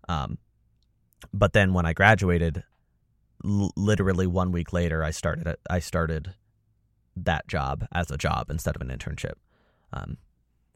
Um, 0.09 0.37
but 1.33 1.53
then 1.53 1.73
when 1.73 1.85
I 1.85 1.93
graduated, 1.93 2.65
l- 3.45 3.71
literally 3.77 4.27
one 4.27 4.51
week 4.51 4.73
later, 4.73 5.01
I 5.01 5.11
started. 5.11 5.55
I 5.69 5.79
started 5.79 6.33
that 7.15 7.47
job 7.47 7.87
as 7.93 8.11
a 8.11 8.17
job 8.17 8.49
instead 8.49 8.75
of 8.75 8.81
an 8.81 8.89
internship. 8.89 9.35
Um, 9.93 10.17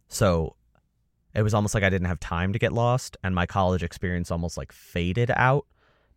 so 0.08 0.56
it 1.36 1.42
was 1.42 1.54
almost 1.54 1.74
like 1.74 1.84
I 1.84 1.89
didn't 1.89 2.08
have 2.08 2.22
time 2.22 2.54
to 2.54 2.60
get 2.60 2.72
lost, 2.72 3.18
and 3.22 3.36
my 3.36 3.46
college 3.46 3.84
experience 3.84 4.32
almost 4.32 4.56
like 4.56 4.72
faded 4.72 5.30
out 5.36 5.66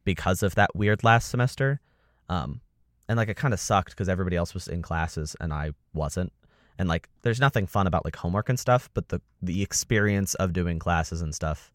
because 0.04 0.44
of 0.44 0.54
that 0.54 0.76
weird 0.76 1.02
last 1.02 1.30
semester. 1.30 1.80
Um, 2.28 2.60
and 3.08 3.16
like 3.16 3.28
it 3.28 3.36
kind 3.36 3.54
of 3.54 3.60
sucked 3.60 3.90
because 3.90 4.08
everybody 4.08 4.36
else 4.36 4.54
was 4.54 4.68
in 4.68 4.82
classes 4.82 5.36
and 5.40 5.52
I 5.52 5.72
wasn't. 5.92 6.32
And 6.78 6.88
like, 6.88 7.08
there's 7.22 7.40
nothing 7.40 7.66
fun 7.66 7.86
about 7.86 8.04
like 8.04 8.16
homework 8.16 8.48
and 8.48 8.58
stuff, 8.58 8.90
but 8.94 9.08
the 9.08 9.20
the 9.42 9.62
experience 9.62 10.34
of 10.34 10.52
doing 10.52 10.78
classes 10.78 11.22
and 11.22 11.34
stuff, 11.34 11.72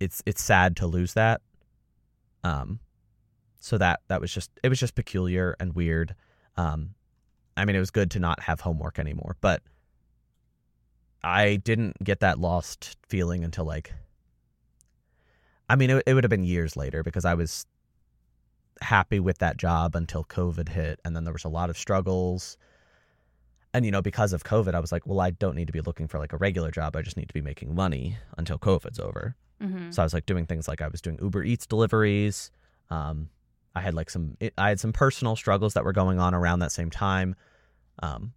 it's 0.00 0.22
it's 0.26 0.42
sad 0.42 0.76
to 0.76 0.86
lose 0.86 1.14
that. 1.14 1.40
Um, 2.44 2.80
so 3.58 3.78
that 3.78 4.00
that 4.08 4.20
was 4.20 4.32
just 4.32 4.50
it 4.62 4.68
was 4.68 4.80
just 4.80 4.94
peculiar 4.94 5.56
and 5.60 5.74
weird. 5.74 6.14
Um, 6.56 6.94
I 7.56 7.64
mean, 7.64 7.76
it 7.76 7.80
was 7.80 7.90
good 7.90 8.10
to 8.12 8.18
not 8.18 8.40
have 8.40 8.60
homework 8.60 8.98
anymore, 8.98 9.36
but 9.40 9.62
I 11.22 11.56
didn't 11.56 12.02
get 12.02 12.20
that 12.20 12.38
lost 12.38 12.96
feeling 13.08 13.44
until 13.44 13.64
like. 13.64 13.92
I 15.68 15.76
mean, 15.76 15.90
it, 15.90 16.02
it 16.06 16.14
would 16.14 16.24
have 16.24 16.30
been 16.30 16.44
years 16.44 16.76
later 16.76 17.02
because 17.02 17.24
I 17.24 17.34
was 17.34 17.66
happy 18.80 19.20
with 19.20 19.38
that 19.38 19.56
job 19.56 19.94
until 19.94 20.24
COVID 20.24 20.68
hit, 20.68 21.00
and 21.04 21.14
then 21.14 21.24
there 21.24 21.32
was 21.32 21.44
a 21.44 21.48
lot 21.48 21.70
of 21.70 21.76
struggles. 21.78 22.56
And 23.74 23.84
you 23.84 23.90
know, 23.90 24.02
because 24.02 24.32
of 24.32 24.44
COVID, 24.44 24.74
I 24.74 24.80
was 24.80 24.92
like, 24.92 25.06
well, 25.06 25.20
I 25.20 25.30
don't 25.30 25.54
need 25.56 25.66
to 25.66 25.72
be 25.72 25.80
looking 25.80 26.06
for 26.08 26.18
like 26.18 26.32
a 26.32 26.36
regular 26.36 26.70
job. 26.70 26.94
I 26.96 27.02
just 27.02 27.16
need 27.16 27.28
to 27.28 27.34
be 27.34 27.40
making 27.40 27.74
money 27.74 28.18
until 28.36 28.58
COVID's 28.58 28.98
over. 28.98 29.34
Mhm. 29.62 29.94
So 29.94 30.02
I 30.02 30.04
was 30.04 30.12
like 30.12 30.26
doing 30.26 30.44
things 30.46 30.68
like 30.68 30.82
I 30.82 30.88
was 30.88 31.00
doing 31.00 31.18
Uber 31.22 31.42
Eats 31.44 31.66
deliveries. 31.66 32.50
Um, 32.90 33.30
I 33.74 33.80
had 33.80 33.94
like 33.94 34.10
some 34.10 34.36
I 34.58 34.68
had 34.68 34.80
some 34.80 34.92
personal 34.92 35.36
struggles 35.36 35.74
that 35.74 35.84
were 35.84 35.92
going 35.92 36.18
on 36.18 36.34
around 36.34 36.58
that 36.58 36.72
same 36.72 36.90
time. 36.90 37.34
Um, 38.02 38.34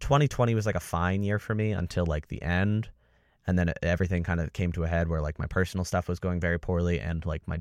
2020 0.00 0.54
was 0.54 0.66
like 0.66 0.74
a 0.74 0.80
fine 0.80 1.22
year 1.22 1.38
for 1.38 1.54
me 1.54 1.70
until 1.70 2.04
like 2.06 2.26
the 2.28 2.42
end, 2.42 2.88
and 3.46 3.56
then 3.58 3.72
everything 3.82 4.24
kind 4.24 4.40
of 4.40 4.52
came 4.52 4.72
to 4.72 4.82
a 4.82 4.88
head 4.88 5.08
where 5.08 5.20
like 5.20 5.38
my 5.38 5.46
personal 5.46 5.84
stuff 5.84 6.08
was 6.08 6.18
going 6.18 6.40
very 6.40 6.58
poorly 6.58 6.98
and 6.98 7.24
like 7.24 7.46
my 7.46 7.60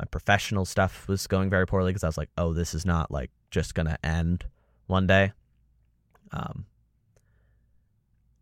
my 0.00 0.06
professional 0.06 0.64
stuff 0.64 1.06
was 1.08 1.26
going 1.26 1.50
very 1.50 1.66
poorly 1.66 1.90
because 1.90 2.02
I 2.02 2.08
was 2.08 2.16
like, 2.16 2.30
oh, 2.38 2.54
this 2.54 2.72
is 2.72 2.86
not 2.86 3.10
like 3.10 3.30
just 3.50 3.74
gonna 3.74 3.98
end 4.02 4.46
one 4.86 5.06
day. 5.06 5.32
Um, 6.32 6.64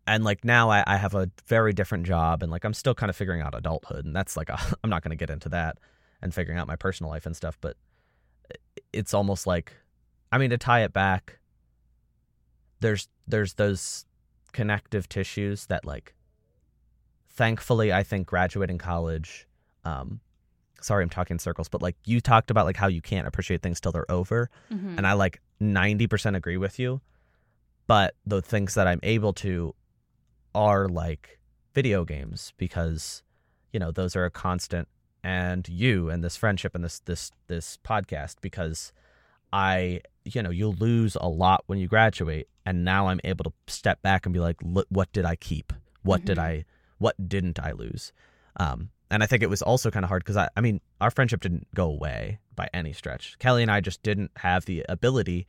and 0.07 0.23
like 0.23 0.45
now 0.45 0.69
I, 0.69 0.85
I 0.87 0.95
have 0.95 1.15
a 1.15 1.29
very 1.47 1.73
different 1.73 2.05
job 2.05 2.41
and 2.41 2.51
like 2.51 2.63
I'm 2.63 2.73
still 2.73 2.95
kind 2.95 3.09
of 3.09 3.15
figuring 3.17 3.41
out 3.41 3.53
adulthood 3.53 4.05
and 4.05 4.15
that's 4.15 4.37
like 4.37 4.49
I'm 4.83 4.89
not 4.89 5.03
to 5.03 5.15
get 5.15 5.29
into 5.29 5.49
that 5.49 5.77
and 6.21 6.33
figuring 6.33 6.57
out 6.57 6.67
my 6.67 6.77
personal 6.77 7.11
life 7.11 7.25
and 7.25 7.35
stuff 7.35 7.57
but 7.59 7.75
it's 8.93 9.13
almost 9.13 9.45
like 9.45 9.73
I 10.31 10.37
mean 10.37 10.49
to 10.51 10.57
tie 10.57 10.83
it 10.83 10.93
back 10.93 11.39
there's 12.79 13.09
there's 13.27 13.55
those 13.55 14.05
connective 14.53 15.09
tissues 15.09 15.65
that 15.65 15.85
like 15.85 16.15
thankfully 17.27 17.91
I 17.91 18.03
think 18.03 18.27
graduating 18.27 18.77
college 18.77 19.45
um 19.83 20.21
sorry 20.81 21.03
I'm 21.03 21.09
talking 21.09 21.39
circles 21.39 21.67
but 21.69 21.81
like 21.81 21.95
you 22.05 22.21
talked 22.21 22.49
about 22.51 22.65
like 22.65 22.77
how 22.77 22.87
you 22.87 23.01
can't 23.01 23.27
appreciate 23.27 23.61
things 23.61 23.79
till 23.81 23.91
they're 23.91 24.09
over 24.11 24.49
Mhm. 24.71 24.97
and 24.97 25.05
I 25.07 25.13
like 25.13 25.41
90% 25.61 26.35
agree 26.35 26.57
with 26.57 26.79
you. 26.79 27.01
But 27.87 28.15
the 28.25 28.41
things 28.41 28.75
that 28.75 28.87
I'm 28.87 28.99
able 29.03 29.33
to 29.33 29.73
are 30.55 30.87
like 30.87 31.39
video 31.73 32.05
games 32.05 32.53
because 32.57 33.23
you 33.73 33.79
know 33.79 33.91
those 33.91 34.15
are 34.15 34.25
a 34.25 34.31
constant 34.31 34.87
and 35.23 35.67
you 35.67 36.09
and 36.09 36.23
this 36.23 36.37
friendship 36.37 36.75
and 36.75 36.83
this 36.83 36.99
this 37.01 37.31
this 37.47 37.77
podcast 37.83 38.35
because 38.41 38.91
I 39.51 40.01
you 40.23 40.41
know 40.43 40.49
you'll 40.49 40.73
lose 40.73 41.15
a 41.19 41.27
lot 41.27 41.63
when 41.67 41.79
you 41.79 41.87
graduate 41.87 42.47
and 42.65 42.85
now 42.85 43.07
I'm 43.07 43.19
able 43.23 43.43
to 43.45 43.53
step 43.67 44.01
back 44.01 44.25
and 44.25 44.33
be 44.33 44.39
like 44.39 44.57
what 44.89 45.11
did 45.11 45.25
I 45.25 45.35
keep 45.35 45.73
what 46.03 46.23
did 46.25 46.37
Mhm. 46.37 46.41
I 46.43 46.65
what 46.99 47.15
didn't 47.29 47.59
I 47.59 47.71
lose 47.71 48.11
um 48.57 48.89
and 49.11 49.23
I 49.23 49.25
think 49.25 49.41
it 49.41 49.49
was 49.49 49.61
also 49.61 49.89
kind 49.89 50.03
of 50.03 50.09
hard 50.09 50.23
because 50.23 50.37
I, 50.37 50.49
I 50.55 50.61
mean, 50.61 50.81
our 51.01 51.09
friendship 51.09 51.41
didn't 51.41 51.67
go 51.73 51.85
away 51.85 52.39
by 52.55 52.69
any 52.73 52.93
stretch. 52.93 53.37
Kellie 53.39 53.63
and 53.63 53.71
I 53.71 53.81
just 53.81 54.03
didn't 54.03 54.31
have 54.37 54.65
the 54.65 54.85
ability 54.87 55.47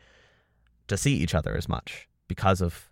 to 0.88 0.96
see 0.96 1.14
each 1.14 1.34
other 1.34 1.54
as 1.54 1.68
much 1.68 2.08
because 2.26 2.60
of 2.60 2.90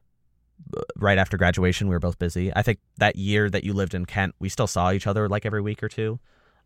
uh, 0.76 0.82
right 0.96 1.18
after 1.18 1.36
graduation, 1.36 1.88
we 1.88 1.94
were 1.94 2.00
both 2.00 2.18
busy. 2.18 2.52
I 2.54 2.62
think 2.62 2.80
that 2.98 3.16
year 3.16 3.48
that 3.48 3.64
you 3.64 3.72
lived 3.72 3.94
in 3.94 4.04
Kent, 4.04 4.34
we 4.38 4.48
still 4.48 4.66
saw 4.66 4.92
each 4.92 5.06
other 5.06 5.28
like 5.28 5.46
every 5.46 5.62
week 5.62 5.82
or 5.82 5.88
two. 5.88 6.18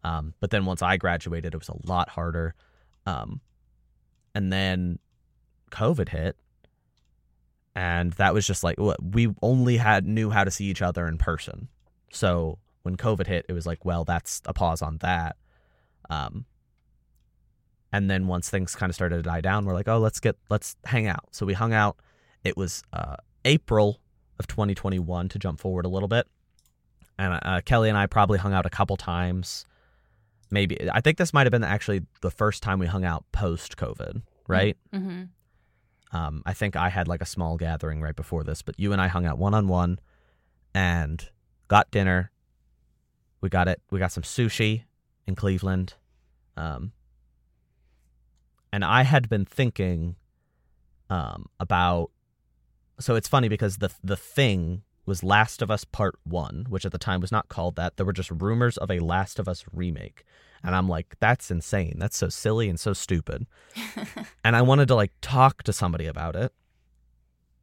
Um, 0.02 0.34
but 0.40 0.50
then 0.50 0.64
once 0.64 0.82
I 0.82 0.96
graduated, 0.96 1.54
it 1.54 1.58
was 1.58 1.68
a 1.68 1.86
lot 1.86 2.08
harder. 2.08 2.54
Um, 3.06 3.40
and 4.34 4.52
then 4.52 4.98
COVID 5.70 6.08
hit. 6.08 6.36
And 7.74 8.12
that 8.14 8.34
was 8.34 8.46
just 8.46 8.64
like 8.64 8.76
we 9.00 9.32
only 9.40 9.76
had 9.78 10.06
knew 10.06 10.28
how 10.28 10.44
to 10.44 10.50
see 10.50 10.66
each 10.66 10.82
other 10.82 11.06
in 11.06 11.16
person. 11.18 11.68
So 12.10 12.58
when 12.82 12.96
COVID 12.96 13.26
hit, 13.26 13.46
it 13.48 13.52
was 13.52 13.66
like, 13.66 13.84
well, 13.84 14.04
that's 14.04 14.42
a 14.46 14.52
pause 14.52 14.82
on 14.82 14.98
that. 14.98 15.36
Um, 16.10 16.46
and 17.92 18.10
then 18.10 18.26
once 18.26 18.48
things 18.48 18.74
kind 18.74 18.90
of 18.90 18.94
started 18.94 19.16
to 19.16 19.22
die 19.22 19.40
down, 19.40 19.64
we're 19.64 19.74
like, 19.74 19.88
oh, 19.88 19.98
let's 19.98 20.20
get 20.20 20.36
let's 20.50 20.76
hang 20.84 21.06
out. 21.06 21.28
So 21.30 21.44
we 21.46 21.52
hung 21.52 21.72
out. 21.72 21.96
It 22.42 22.56
was 22.56 22.82
uh, 22.92 23.16
April 23.44 24.00
of 24.38 24.46
2021 24.46 25.28
to 25.28 25.38
jump 25.38 25.60
forward 25.60 25.84
a 25.84 25.88
little 25.88 26.08
bit, 26.08 26.26
and 27.18 27.38
uh, 27.42 27.60
Kellie 27.64 27.88
and 27.88 27.98
I 27.98 28.06
probably 28.06 28.38
hung 28.38 28.52
out 28.52 28.66
a 28.66 28.70
couple 28.70 28.96
times. 28.96 29.66
Maybe 30.50 30.90
I 30.90 31.00
think 31.00 31.18
this 31.18 31.32
might 31.32 31.46
have 31.46 31.52
been 31.52 31.64
actually 31.64 32.02
the 32.20 32.30
first 32.30 32.62
time 32.62 32.78
we 32.78 32.86
hung 32.86 33.04
out 33.04 33.24
post 33.32 33.76
COVID, 33.76 34.22
right? 34.48 34.76
Mhm. 34.92 35.28
Um, 36.12 36.42
I 36.44 36.52
think 36.52 36.76
I 36.76 36.90
had 36.90 37.08
like 37.08 37.22
a 37.22 37.26
small 37.26 37.56
gathering 37.56 38.02
right 38.02 38.16
before 38.16 38.44
this, 38.44 38.60
but 38.60 38.78
you 38.78 38.92
and 38.92 39.00
I 39.00 39.08
hung 39.08 39.24
out 39.24 39.38
one 39.38 39.54
on 39.54 39.66
one 39.68 39.98
and 40.74 41.26
got 41.68 41.90
dinner. 41.90 42.30
We 43.42 43.50
got 43.50 43.68
it. 43.68 43.82
We 43.90 43.98
got 43.98 44.12
some 44.12 44.22
sushi 44.22 44.84
in 45.26 45.34
Cleveland. 45.34 45.94
Um, 46.56 46.92
and 48.72 48.84
I 48.84 49.02
had 49.02 49.28
been 49.28 49.44
thinking 49.44 50.16
um, 51.10 51.50
about. 51.60 52.10
So 52.98 53.14
it's 53.16 53.28
funny 53.28 53.48
because 53.48 53.78
the 53.78 53.90
the 54.02 54.16
thing 54.16 54.82
was 55.04 55.22
Last 55.22 55.60
of 55.60 55.70
Us 55.70 55.84
Part 55.84 56.14
One, 56.24 56.64
which 56.70 56.86
at 56.86 56.92
the 56.92 56.98
time 56.98 57.20
was 57.20 57.32
not 57.32 57.48
called 57.48 57.76
that. 57.76 57.96
There 57.96 58.06
were 58.06 58.12
just 58.14 58.30
rumors 58.30 58.78
of 58.78 58.90
a 58.90 59.00
Last 59.00 59.38
of 59.38 59.48
Us 59.48 59.64
remake, 59.72 60.24
and 60.62 60.74
I'm 60.74 60.88
like, 60.88 61.16
that's 61.20 61.50
insane. 61.50 61.96
That's 61.98 62.16
so 62.16 62.28
silly 62.28 62.70
and 62.70 62.78
so 62.78 62.92
stupid 62.92 63.46
and 64.44 64.56
I 64.56 64.62
wanted 64.62 64.88
to 64.88 64.94
like 64.94 65.12
talk 65.20 65.62
to 65.64 65.72
somebody 65.72 66.06
about 66.06 66.36
it 66.36 66.52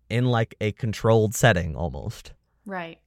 in 0.09 0.25
like 0.25 0.55
a 0.59 0.71
controlled 0.73 1.35
setting 1.35 1.75
almost. 1.75 2.33
right. 2.65 2.99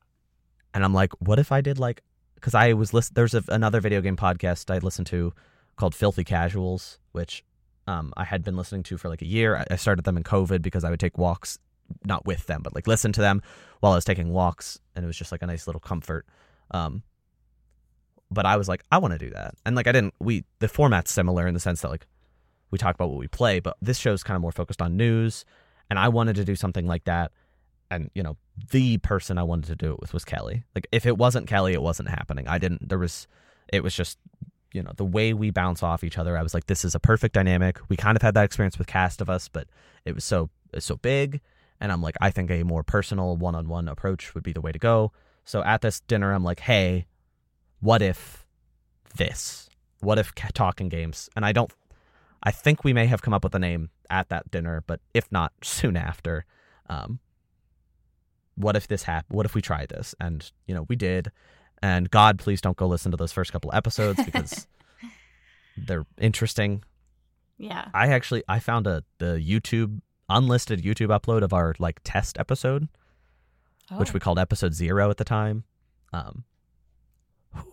And 0.75 0.85
I'm 0.85 0.95
like, 0.95 1.13
what 1.19 1.39
if 1.39 1.53
I 1.53 1.61
did 1.61 1.79
like 1.79 2.01
because 2.43 2.55
I 2.55 2.73
was 2.73 2.93
list 2.93 3.15
there's 3.15 3.35
a, 3.35 3.45
another 3.49 3.81
video 3.81 4.01
game 4.01 4.17
podcast 4.17 4.69
I 4.75 4.79
listened 4.79 5.07
to 5.09 5.33
called 5.77 5.95
Filthy 5.95 6.25
Casuals, 6.25 6.99
which 7.13 7.45
um, 7.87 8.13
I 8.17 8.25
had 8.25 8.43
been 8.45 8.57
listening 8.57 8.83
to 8.85 8.99
for 8.99 9.09
like 9.09 9.23
a 9.23 9.27
year. 9.27 9.57
I- 9.57 9.67
I 9.71 9.77
started 9.77 10.05
them 10.05 10.17
in 10.17 10.25
COVID 10.25 10.61
because 10.61 10.83
I 10.85 10.91
would 10.91 11.01
take 11.01 11.17
walks, 11.17 11.59
not 12.05 12.27
with 12.27 12.47
them, 12.47 12.61
but 12.63 12.75
like 12.75 12.87
listen 12.89 13.13
to 13.13 13.21
them 13.21 13.41
while 13.81 13.93
I 13.93 13.95
was 13.95 14.05
taking 14.05 14.33
walks, 14.33 14.81
and 14.97 15.05
it 15.05 15.07
was 15.07 15.17
just 15.17 15.31
like 15.33 15.43
a 15.43 15.47
nice 15.47 15.67
little 15.69 15.81
comfort. 15.81 16.27
Um, 16.73 17.03
but 18.31 18.45
I 18.47 18.57
was 18.57 18.69
like, 18.69 18.83
I 18.91 18.99
want 18.99 19.13
to 19.13 19.19
do 19.19 19.31
that, 19.31 19.55
and 19.65 19.77
like 19.77 19.87
I 19.87 19.93
didn't. 19.93 20.15
We 20.19 20.45
the 20.59 20.69
format's 20.69 21.13
similar 21.13 21.47
in 21.47 21.55
the 21.55 21.61
sense 21.61 21.83
that 21.83 21.91
like 21.91 22.07
we 22.71 22.79
talk 22.79 22.95
about 22.95 23.11
what 23.11 23.19
we 23.19 23.29
play, 23.29 23.61
but 23.61 23.77
this 23.81 23.99
show's 23.99 24.23
kind 24.23 24.35
of 24.37 24.43
more 24.43 24.53
focused 24.53 24.83
on 24.83 24.97
news, 24.97 25.45
and 25.91 25.99
I 25.99 26.09
wanted 26.09 26.37
to 26.37 26.45
do 26.45 26.57
something 26.57 26.87
like 26.87 27.05
that. 27.05 27.31
And 27.93 28.11
you 28.15 28.23
know, 28.23 28.37
the 28.71 28.99
person 28.99 29.37
I 29.37 29.43
wanted 29.43 29.67
to 29.67 29.77
do 29.77 29.93
it 29.93 30.01
with 30.01 30.15
was 30.15 30.25
Kellie. 30.25 30.65
Like 30.75 30.87
if 30.93 31.05
it 31.05 31.19
wasn't 31.19 31.47
Kellie, 31.47 31.75
it 31.75 31.83
wasn't 31.83 32.09
happening. 32.09 32.49
I 32.49 32.59
didn't. 32.59 32.89
There 32.89 32.99
was. 32.99 33.29
It 33.73 33.83
was 33.83 33.95
just 33.95 34.19
you 34.73 34.83
know 34.83 34.93
the 34.97 35.05
way 35.05 35.35
we 35.35 35.51
bounce 35.51 35.83
off 35.83 36.03
each 36.03 36.17
other. 36.17 36.37
I 36.39 36.43
was 36.43 36.55
like, 36.55 36.67
this 36.67 36.85
is 36.85 36.95
a 36.95 37.01
perfect 37.01 37.35
dynamic. 37.35 37.79
We 37.91 37.97
kind 37.97 38.17
of 38.17 38.23
had 38.23 38.35
that 38.35 38.45
experience 38.45 38.79
with 38.79 38.87
Cast 38.87 39.21
of 39.21 39.29
Us, 39.29 39.49
but 39.49 39.69
it 40.05 40.15
was 40.15 40.25
so 40.25 40.49
so 40.79 40.97
big, 40.97 41.41
and 41.81 41.93
I'm 41.93 42.01
like, 42.01 42.17
I 42.21 42.31
think 42.31 42.51
a 42.51 42.63
more 42.63 42.83
personal 42.83 43.37
one-on-one 43.37 43.89
approach 43.89 44.35
would 44.35 44.43
be 44.43 44.53
the 44.53 44.63
way 44.63 44.73
to 44.73 44.79
go. 44.79 45.13
So 45.45 45.63
at 45.63 45.83
this 45.83 46.01
dinner, 46.01 46.33
I'm 46.33 46.45
like, 46.45 46.61
hey, 46.61 47.07
what 47.81 48.01
if 48.01 48.47
this? 49.17 49.69
What 50.01 50.19
if 50.19 50.35
talking 50.35 50.89
games? 50.89 51.29
And 51.37 51.45
I 51.45 51.53
don't. 51.53 51.71
I 52.43 52.51
think 52.51 52.85
we 52.85 52.93
may 52.93 53.07
have 53.07 53.23
come 53.23 53.35
up 53.35 53.45
with 53.45 53.55
a 53.55 53.59
name 53.59 53.91
at 54.09 54.31
that 54.31 54.51
dinner, 54.51 54.83
but 54.87 55.01
if 55.13 55.31
not, 55.31 55.53
soon 55.63 55.97
after. 55.97 56.47
Um, 56.89 57.21
what 58.57 58.77
if 58.77 58.87
this 58.89 59.03
happened? 59.05 59.37
What 59.37 59.47
if 59.47 59.55
we 59.55 59.63
tried 59.63 59.89
this? 59.89 60.15
And 60.21 60.51
you 60.67 60.75
know, 60.75 60.85
we 60.89 60.97
did. 60.97 61.31
And 61.83 62.11
God, 62.11 62.39
please 62.39 62.61
don't 62.61 62.77
go 62.77 62.87
listen 62.87 63.11
to 63.11 63.17
those 63.17 63.33
first 63.33 63.53
couple 63.53 63.71
episodes 63.75 64.23
because 64.25 64.67
they're 65.77 66.07
interesting. 66.19 66.85
Yeah. 67.59 67.89
I 67.95 68.09
actually 68.09 68.43
I 68.49 68.59
found 68.61 68.87
a 68.87 69.05
the 69.19 69.43
YouTube 69.45 70.01
unlisted 70.29 70.83
YouTube 70.83 71.09
upload 71.09 71.43
of 71.43 71.53
our 71.53 71.75
like 71.79 72.01
test 72.05 72.39
episode, 72.39 72.89
which 73.97 74.11
Oh. 74.11 74.13
we 74.15 74.21
called 74.21 74.39
episode 74.39 74.75
zero 74.75 75.11
at 75.11 75.17
the 75.17 75.25
time. 75.25 75.65
Um, 76.13 76.45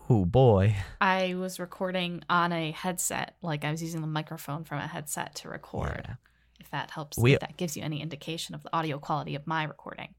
oh 0.09 0.25
boy, 0.25 0.75
I 1.01 1.35
was 1.35 1.59
recording 1.59 2.23
on 2.29 2.51
a 2.51 2.71
headset, 2.71 3.35
like 3.41 3.63
I 3.65 3.71
was 3.71 3.81
using 3.81 4.01
the 4.01 4.07
microphone 4.07 4.63
from 4.63 4.79
a 4.79 4.87
headset 4.87 5.35
to 5.35 5.49
record. 5.49 6.05
Yeah. 6.07 6.15
If 6.59 6.69
that 6.71 6.91
helps, 6.91 7.17
We- 7.17 7.33
if 7.35 7.39
that 7.39 7.57
gives 7.57 7.77
you 7.77 7.83
any 7.83 8.01
indication 8.01 8.55
of 8.55 8.63
the 8.63 8.75
audio 8.75 8.97
quality 8.99 9.35
of 9.35 9.47
my 9.47 9.63
recording. 9.63 10.13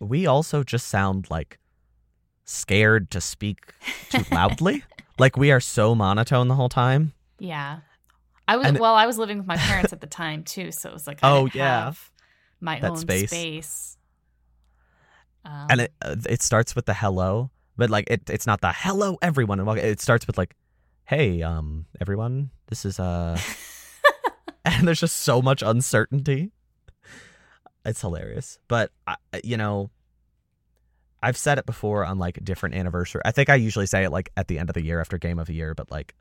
We 0.00 0.26
also 0.26 0.62
just 0.62 0.88
sound 0.88 1.28
like 1.30 1.58
scared 2.44 3.10
to 3.10 3.20
speak 3.20 3.72
too 4.10 4.22
loudly. 4.30 4.84
like 5.18 5.36
we 5.36 5.50
are 5.50 5.60
so 5.60 5.94
monotone 5.94 6.48
the 6.48 6.54
whole 6.54 6.68
time. 6.68 7.12
Yeah. 7.38 7.80
I 8.46 8.56
was 8.56 8.66
And- 8.66 8.78
well, 8.78 8.94
I 8.94 9.06
was 9.06 9.18
living 9.18 9.38
with 9.38 9.46
my 9.46 9.56
parents 9.56 9.92
at 9.92 10.00
the 10.00 10.06
time 10.06 10.42
too, 10.44 10.72
so 10.72 10.88
it 10.88 10.92
was 10.92 11.06
like 11.06 11.18
I 11.22 11.30
Oh, 11.30 11.48
yeah. 11.52 11.92
my 12.60 12.80
That 12.80 12.90
own 12.92 12.96
space. 12.96 13.30
space. 13.30 13.96
Um, 15.44 15.66
and 15.70 15.80
it 15.82 15.92
uh, 16.02 16.16
it 16.28 16.42
starts 16.42 16.74
with 16.74 16.86
the 16.86 16.94
hello, 16.94 17.50
but 17.76 17.90
like 17.90 18.08
it 18.10 18.28
it's 18.28 18.46
not 18.46 18.60
the 18.60 18.72
hello 18.74 19.16
everyone. 19.22 19.60
It 19.78 20.00
starts 20.00 20.26
with 20.26 20.36
like, 20.36 20.54
hey 21.04 21.42
um 21.42 21.86
everyone, 22.00 22.50
this 22.68 22.84
is 22.84 22.98
uh, 22.98 23.38
and 24.64 24.86
there's 24.86 25.00
just 25.00 25.18
so 25.18 25.40
much 25.40 25.62
uncertainty. 25.62 26.50
It's 27.84 28.00
hilarious, 28.00 28.58
but 28.68 28.90
I, 29.06 29.16
you 29.42 29.56
know, 29.56 29.90
I've 31.22 31.36
said 31.36 31.58
it 31.58 31.66
before 31.66 32.04
on 32.04 32.18
like 32.18 32.42
different 32.44 32.74
anniversary. 32.74 33.22
I 33.24 33.32
think 33.32 33.48
I 33.48 33.56
usually 33.56 33.86
say 33.86 34.04
it 34.04 34.10
like 34.10 34.30
at 34.36 34.48
the 34.48 34.58
end 34.58 34.70
of 34.70 34.74
the 34.74 34.82
year 34.82 35.00
after 35.00 35.18
game 35.18 35.38
of 35.38 35.46
the 35.46 35.54
year, 35.54 35.74
but 35.74 35.90
like 35.90 36.14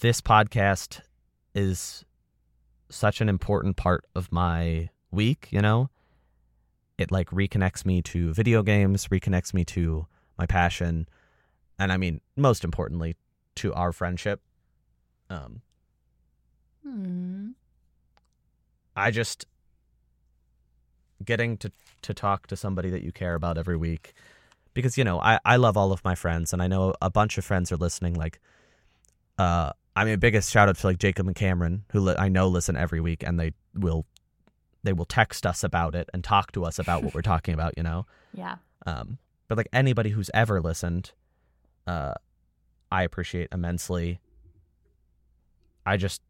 this 0.00 0.20
podcast 0.20 1.00
is 1.54 2.04
such 2.88 3.20
an 3.20 3.28
important 3.28 3.76
part 3.76 4.04
of 4.14 4.30
my 4.30 4.90
week, 5.10 5.48
you 5.50 5.60
know? 5.60 5.90
It 6.96 7.10
like 7.10 7.30
reconnects 7.30 7.84
me 7.84 8.02
to 8.02 8.32
video 8.32 8.62
games, 8.62 9.08
reconnects 9.08 9.52
me 9.52 9.64
to 9.66 10.06
my 10.38 10.46
passion, 10.46 11.08
and 11.78 11.92
I 11.92 11.96
mean, 11.96 12.20
most 12.36 12.62
importantly, 12.62 13.16
to 13.56 13.74
our 13.74 13.92
friendship. 13.92 14.40
Um 15.28 15.62
hmm. 16.84 17.50
I 18.96 19.10
just 19.10 19.46
getting 21.24 21.56
to 21.58 21.72
to 22.02 22.12
talk 22.14 22.46
to 22.48 22.56
somebody 22.56 22.90
that 22.90 23.02
you 23.02 23.12
care 23.12 23.34
about 23.34 23.56
every 23.56 23.76
week 23.76 24.12
because 24.74 24.98
you 24.98 25.04
know 25.04 25.20
I 25.20 25.38
I 25.44 25.56
love 25.56 25.76
all 25.76 25.92
of 25.92 26.04
my 26.04 26.14
friends 26.14 26.52
and 26.52 26.62
I 26.62 26.66
know 26.66 26.94
a 27.00 27.10
bunch 27.10 27.38
of 27.38 27.44
friends 27.44 27.72
are 27.72 27.76
listening 27.76 28.14
like 28.14 28.40
uh 29.38 29.70
I 29.96 30.04
mean 30.04 30.18
biggest 30.18 30.50
shout 30.50 30.68
out 30.68 30.76
to 30.76 30.86
like 30.86 30.98
Jacob 30.98 31.26
and 31.26 31.34
Cameron 31.36 31.84
who 31.92 32.00
li- 32.00 32.16
I 32.18 32.28
know 32.28 32.48
listen 32.48 32.76
every 32.76 33.00
week 33.00 33.22
and 33.26 33.38
they 33.40 33.52
will 33.74 34.04
they 34.82 34.92
will 34.92 35.06
text 35.06 35.46
us 35.46 35.64
about 35.64 35.94
it 35.94 36.10
and 36.12 36.22
talk 36.22 36.52
to 36.52 36.64
us 36.64 36.78
about 36.78 37.02
what 37.02 37.14
we're 37.14 37.22
talking 37.22 37.54
about 37.54 37.74
you 37.76 37.82
know 37.82 38.06
Yeah. 38.34 38.56
um 38.84 39.18
but 39.48 39.56
like 39.56 39.68
anybody 39.72 40.10
who's 40.10 40.30
ever 40.34 40.60
listened 40.60 41.12
uh 41.86 42.14
I 42.92 43.02
appreciate 43.04 43.48
immensely 43.50 44.20
I 45.86 45.96
just 45.96 46.20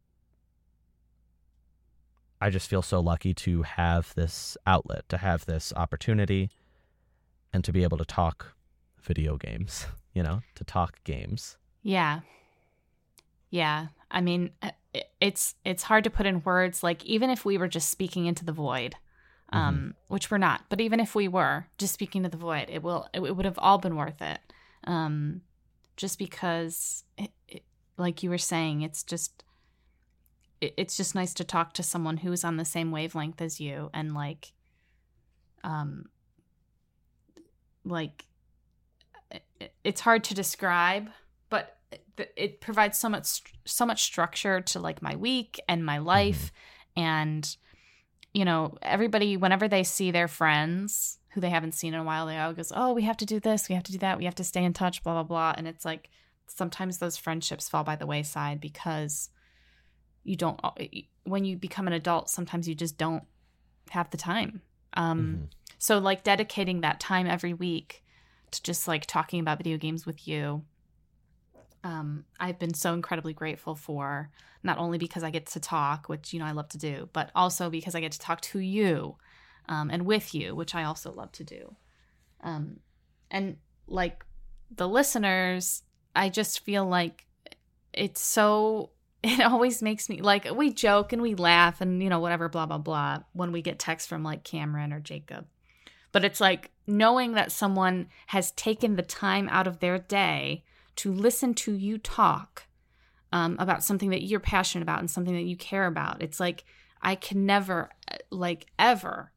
I 2.45 2.51
just 2.51 2.69
feel 2.69 2.83
so 2.83 3.01
lucky 3.01 3.33
to 3.33 3.63
have 3.63 4.15
this 4.17 4.59
outlet, 4.67 5.09
to 5.09 5.17
have 5.17 5.47
this 5.47 5.73
opportunity, 5.75 6.51
and 7.55 7.65
to 7.65 7.73
be 7.73 7.85
able 7.85 7.97
to 7.97 8.05
talk 8.05 8.55
video 9.01 9.39
games, 9.39 9.87
you 10.13 10.23
know, 10.23 10.43
to 10.57 10.63
talk 10.63 11.03
games. 11.05 11.57
Yeah. 11.83 12.21
Yeah. 13.49 13.87
I 14.11 14.21
mean, 14.21 14.51
uh, 14.61 14.73
it's 15.23 15.55
it's 15.65 15.85
hard 15.85 16.05
to 16.05 16.11
put 16.11 16.27
in 16.27 16.43
words 16.43 16.83
like 16.83 17.03
even 17.07 17.31
if 17.31 17.47
we 17.47 17.57
were 17.57 17.67
just 17.67 17.89
speaking 17.89 18.27
into 18.27 18.45
the 18.45 18.53
void, 18.53 18.97
um 19.51 19.95
which 20.09 20.31
we're 20.31 20.37
not, 20.37 20.65
but 20.69 20.83
even 20.83 21.01
if 21.01 21.15
we 21.15 21.29
were 21.29 21.67
just 21.79 21.95
speaking 21.95 22.25
to 22.25 22.29
the 22.29 22.37
void, 22.37 22.67
it 22.69 22.83
will 22.83 23.09
it, 23.15 23.21
would 23.21 23.47
have 23.47 23.59
all 23.59 23.79
been 23.79 23.97
worth 23.97 24.21
it. 24.21 24.39
Um 24.85 25.41
just 25.97 26.19
because 26.19 27.05
it, 27.17 27.31
it, 27.49 27.63
like 27.97 28.23
you 28.23 28.29
were 28.29 28.37
saying, 28.37 28.83
it's 28.83 29.03
just 29.03 29.45
it's 30.61 30.97
just 30.97 31.15
nice 31.15 31.35
to 31.35 31.45
talk 31.45 31.73
to 31.75 31.83
someone 31.83 32.19
who's 32.19 32.45
on 32.45 32.57
the 32.57 32.65
same 32.65 32.91
wavelength 32.91 33.41
as 33.43 33.61
you 33.61 33.91
and 33.93 34.15
like 34.15 34.53
um 35.63 36.07
like 37.85 38.25
it- 39.31 39.75
it's 39.83 40.01
hard 40.01 40.25
to 40.25 40.35
describe 40.35 41.11
but 41.51 41.79
it- 42.17 42.33
it 42.37 42.61
provides 42.61 42.99
so 42.99 43.09
much 43.09 43.43
so 43.65 43.85
much 43.85 44.03
structure 44.03 44.61
to 44.61 44.79
like 44.79 45.03
my 45.03 45.17
week 45.17 45.61
and 45.69 45.85
my 45.85 45.99
life. 45.99 46.53
And 46.97 47.57
you 48.33 48.45
know 48.45 48.77
everybody 48.83 49.37
whenever 49.37 49.69
they 49.69 49.83
see 49.85 50.11
their 50.11 50.29
friends 50.29 51.19
who 51.31 51.41
they 51.41 51.51
haven't 51.51 51.73
seen 51.73 51.95
in 51.95 52.01
a 52.01 52.05
while 52.05 52.27
they 52.27 52.39
all 52.39 52.53
goes 52.53 52.73
oh 52.75 52.93
we 52.93 53.03
have 53.03 53.17
to 53.17 53.27
do 53.27 53.41
this 53.41 53.69
we 53.69 53.75
have 53.75 53.85
to 53.85 53.93
do 53.93 53.99
that 53.99 54.19
we 54.19 54.25
have 54.25 54.35
to 54.37 54.45
stay 54.45 54.63
in 54.65 54.73
touch 54.73 55.03
blah 55.03 55.15
blah 55.15 55.23
blah. 55.25 55.55
And 55.57 55.67
it's 55.67 55.85
like 55.85 56.09
sometimes 56.47 56.99
those 56.99 57.17
friendships 57.17 57.69
fall 57.69 57.85
by 57.85 57.97
the 57.97 58.07
wayside 58.07 58.61
because 58.61 59.31
you 60.25 60.37
don't 60.37 60.61
when 61.25 61.45
you 61.45 61.57
become 61.57 61.87
an 61.87 61.93
adult 61.93 62.29
sometimes 62.29 62.69
you 62.69 62.75
just 62.75 62.99
don't 62.99 63.25
have 63.91 64.11
the 64.11 64.17
time 64.17 64.61
um 64.95 65.19
Mhm. 65.19 65.49
so 65.79 65.99
like 65.99 66.25
dedicating 66.25 66.81
that 66.81 66.99
time 67.01 67.27
every 67.27 67.55
week 67.55 68.03
to 68.51 68.63
just 68.63 68.89
like 68.89 69.05
talking 69.07 69.41
about 69.41 69.59
video 69.59 69.77
games 69.77 70.07
with 70.07 70.27
you. 70.29 70.65
Um, 71.83 72.25
I've 72.41 72.59
been 72.59 72.73
so 72.73 72.95
incredibly 72.95 73.35
grateful 73.35 73.75
for 73.75 74.31
not 74.63 74.79
only 74.79 74.97
because 74.97 75.23
I 75.23 75.31
get 75.31 75.47
to 75.47 75.61
talk, 75.61 76.09
which 76.09 76.33
you 76.33 76.39
know 76.39 76.47
I 76.47 76.53
love 76.53 76.69
to 76.69 76.79
do, 76.79 77.09
but 77.13 77.31
also 77.35 77.69
because 77.69 77.95
I 77.95 78.01
get 78.01 78.13
to 78.13 78.19
talk 78.19 78.41
to 78.43 78.59
you 78.61 79.17
um, 79.69 79.91
and 79.91 80.07
with 80.07 80.35
you, 80.35 80.55
which 80.55 80.75
I 80.75 80.85
also 80.85 81.13
love 81.13 81.33
to 81.33 81.45
do. 81.45 81.77
Um, 82.41 82.81
and 83.31 83.59
like 83.87 84.25
the 84.71 84.89
listeners, 84.89 85.83
I 86.17 86.29
just 86.31 86.61
feel 86.61 86.87
like 86.87 87.27
it's 87.93 88.23
so. 88.23 88.91
It 89.25 89.41
always 89.41 89.81
makes 89.81 90.09
me 90.09 90.21
like 90.21 90.51
we 90.55 90.71
joke 90.71 91.13
and 91.13 91.23
we 91.23 91.35
laugh 91.35 91.81
and 91.81 92.03
you 92.03 92.11
know 92.11 92.21
whatever 92.21 92.49
blah 92.49 92.67
blah 92.67 92.79
blah 92.79 93.21
when 93.33 93.53
we 93.53 93.63
get 93.63 93.79
texts 93.79 94.07
from 94.07 94.23
like 94.23 94.45
Cameron 94.45 94.93
or 94.93 95.01
Jacob 95.01 95.47
but 96.15 96.25
it's 96.25 96.41
like 96.41 96.71
knowing 96.87 97.33
that 97.33 97.51
someone 97.51 98.07
has 98.29 98.53
taken 98.53 98.95
the 98.95 99.03
time 99.03 99.49
out 99.51 99.67
of 99.67 99.81
their 99.81 99.99
day 99.99 100.63
to 100.95 101.13
listen 101.13 101.53
to 101.55 101.73
you 101.73 101.99
talk 101.99 102.69
um, 103.33 103.57
about 103.59 103.83
something 103.83 104.11
that 104.11 104.23
you're 104.23 104.39
passionate 104.39 104.83
about 104.83 105.01
and 105.01 105.11
something 105.11 105.35
that 105.35 105.43
you 105.43 105.57
care 105.57 105.87
about. 105.87 106.23
It's 106.23 106.39
like 106.39 106.65
I 107.03 107.17
can 107.17 107.47
never, 107.47 107.91
uh, 108.09 108.19
like, 108.31 108.67
ever 108.79 109.33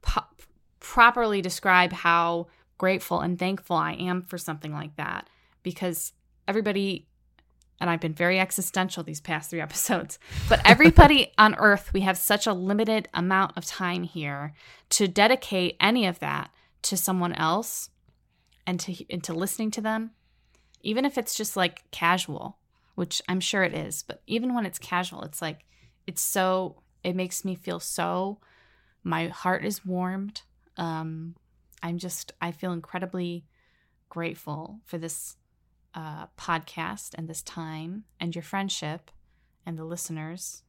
po- 0.00 0.30
properly 0.78 1.42
describe 1.42 1.92
how 1.92 2.46
grateful 2.78 3.18
and 3.18 3.36
thankful 3.36 3.74
I 3.74 3.94
am 3.94 4.22
for 4.22 4.38
something 4.38 4.72
like 4.72 4.94
that 4.96 5.28
because 5.64 6.12
everybody. 6.46 7.08
And 7.80 7.90
I've 7.90 8.00
been 8.00 8.14
very 8.14 8.38
existential 8.38 9.02
these 9.02 9.20
past 9.20 9.50
three 9.50 9.60
episodes. 9.68 10.18
But 10.48 10.60
everybody 10.64 11.32
on 11.36 11.54
earth, 11.56 11.92
we 11.92 12.02
have 12.02 12.16
such 12.16 12.46
a 12.46 12.52
limited 12.52 13.08
amount 13.12 13.56
of 13.56 13.64
time 13.64 14.04
here 14.04 14.54
to 14.90 15.08
dedicate 15.08 15.76
any 15.80 16.06
of 16.06 16.18
that 16.20 16.50
to 16.82 16.96
someone 16.96 17.32
else 17.34 17.90
and 18.66 18.78
to 18.80 18.94
and 19.10 19.22
to 19.24 19.32
listening 19.32 19.70
to 19.70 19.80
them 19.80 20.10
even 20.82 21.04
if 21.04 21.16
it's 21.16 21.34
just 21.34 21.56
like 21.56 21.82
casual 21.90 22.58
which 22.94 23.22
i'm 23.28 23.40
sure 23.40 23.62
it 23.62 23.74
is 23.74 24.02
but 24.02 24.22
even 24.26 24.54
when 24.54 24.66
it's 24.66 24.78
casual 24.78 25.22
it's 25.22 25.42
like 25.42 25.64
it's 26.06 26.22
so 26.22 26.82
it 27.02 27.16
makes 27.16 27.44
me 27.44 27.54
feel 27.54 27.80
so 27.80 28.38
my 29.02 29.28
heart 29.28 29.64
is 29.64 29.84
warmed 29.84 30.42
um 30.76 31.34
i'm 31.82 31.98
just 31.98 32.32
i 32.40 32.50
feel 32.50 32.72
incredibly 32.72 33.44
grateful 34.08 34.80
for 34.84 34.98
this 34.98 35.36
uh 35.94 36.26
podcast 36.38 37.14
and 37.14 37.28
this 37.28 37.42
time 37.42 38.04
and 38.18 38.34
your 38.34 38.42
friendship 38.42 39.10
and 39.66 39.78
the 39.78 39.84
listeners 39.84 40.62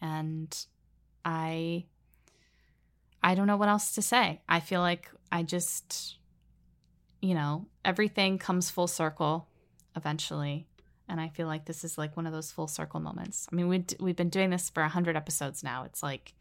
and 0.00 0.66
i 1.24 1.84
I 3.22 3.34
don't 3.34 3.46
know 3.46 3.56
what 3.56 3.68
else 3.68 3.94
to 3.94 4.02
say. 4.02 4.40
I 4.48 4.60
feel 4.60 4.80
like 4.80 5.08
I 5.30 5.42
just, 5.42 6.16
you 7.20 7.34
know, 7.34 7.66
everything 7.84 8.38
comes 8.38 8.70
full 8.70 8.88
circle 8.88 9.48
eventually. 9.94 10.66
And 11.08 11.20
I 11.20 11.28
feel 11.28 11.46
like 11.46 11.66
this 11.66 11.84
is 11.84 11.98
like 11.98 12.16
one 12.16 12.26
of 12.26 12.32
those 12.32 12.50
full 12.50 12.68
circle 12.68 13.00
moments. 13.00 13.46
I 13.52 13.54
mean, 13.54 13.68
we 13.68 13.84
we've 14.00 14.16
been 14.16 14.28
doing 14.28 14.50
this 14.50 14.70
for 14.70 14.82
100 14.82 15.16
episodes 15.16 15.62
now. 15.62 15.84
It's 15.84 16.02
like, 16.02 16.34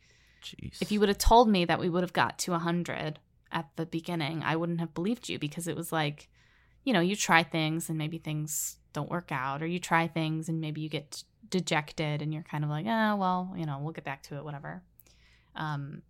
Jeez. 0.43 0.81
if 0.81 0.91
you 0.91 0.99
would 0.99 1.09
have 1.09 1.17
told 1.17 1.49
me 1.49 1.65
that 1.65 1.79
we 1.79 1.89
would 1.89 2.03
have 2.03 2.13
got 2.13 2.39
to 2.39 2.51
100 2.51 3.19
at 3.51 3.67
the 3.75 3.85
beginning, 3.85 4.43
I 4.43 4.55
wouldn't 4.55 4.79
have 4.79 4.93
believed 4.93 5.29
you 5.29 5.37
because 5.39 5.67
it 5.67 5.75
was 5.75 5.91
like, 5.91 6.29
you 6.83 6.93
know, 6.93 6.99
you 6.99 7.15
try 7.15 7.43
things 7.43 7.89
and 7.89 7.97
maybe 7.97 8.17
things 8.17 8.77
don't 8.93 9.09
work 9.09 9.31
out, 9.31 9.61
or 9.61 9.67
you 9.67 9.79
try 9.79 10.07
things 10.07 10.49
and 10.49 10.59
maybe 10.59 10.81
you 10.81 10.89
get 10.89 11.23
dejected 11.49 12.21
and 12.21 12.33
you're 12.33 12.43
kind 12.43 12.63
of 12.63 12.69
like, 12.69 12.85
oh, 12.87 13.15
well, 13.15 13.53
you 13.55 13.65
know, 13.65 13.79
we'll 13.81 13.93
get 13.93 14.03
back 14.03 14.23
to 14.23 14.35
it, 14.37 14.43
whatever. 14.43 14.81
Um, 15.55 16.01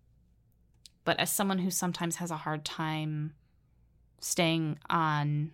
but 1.04 1.18
as 1.18 1.30
someone 1.30 1.58
who 1.58 1.70
sometimes 1.70 2.16
has 2.16 2.30
a 2.30 2.36
hard 2.36 2.64
time 2.64 3.34
staying 4.20 4.78
on 4.88 5.50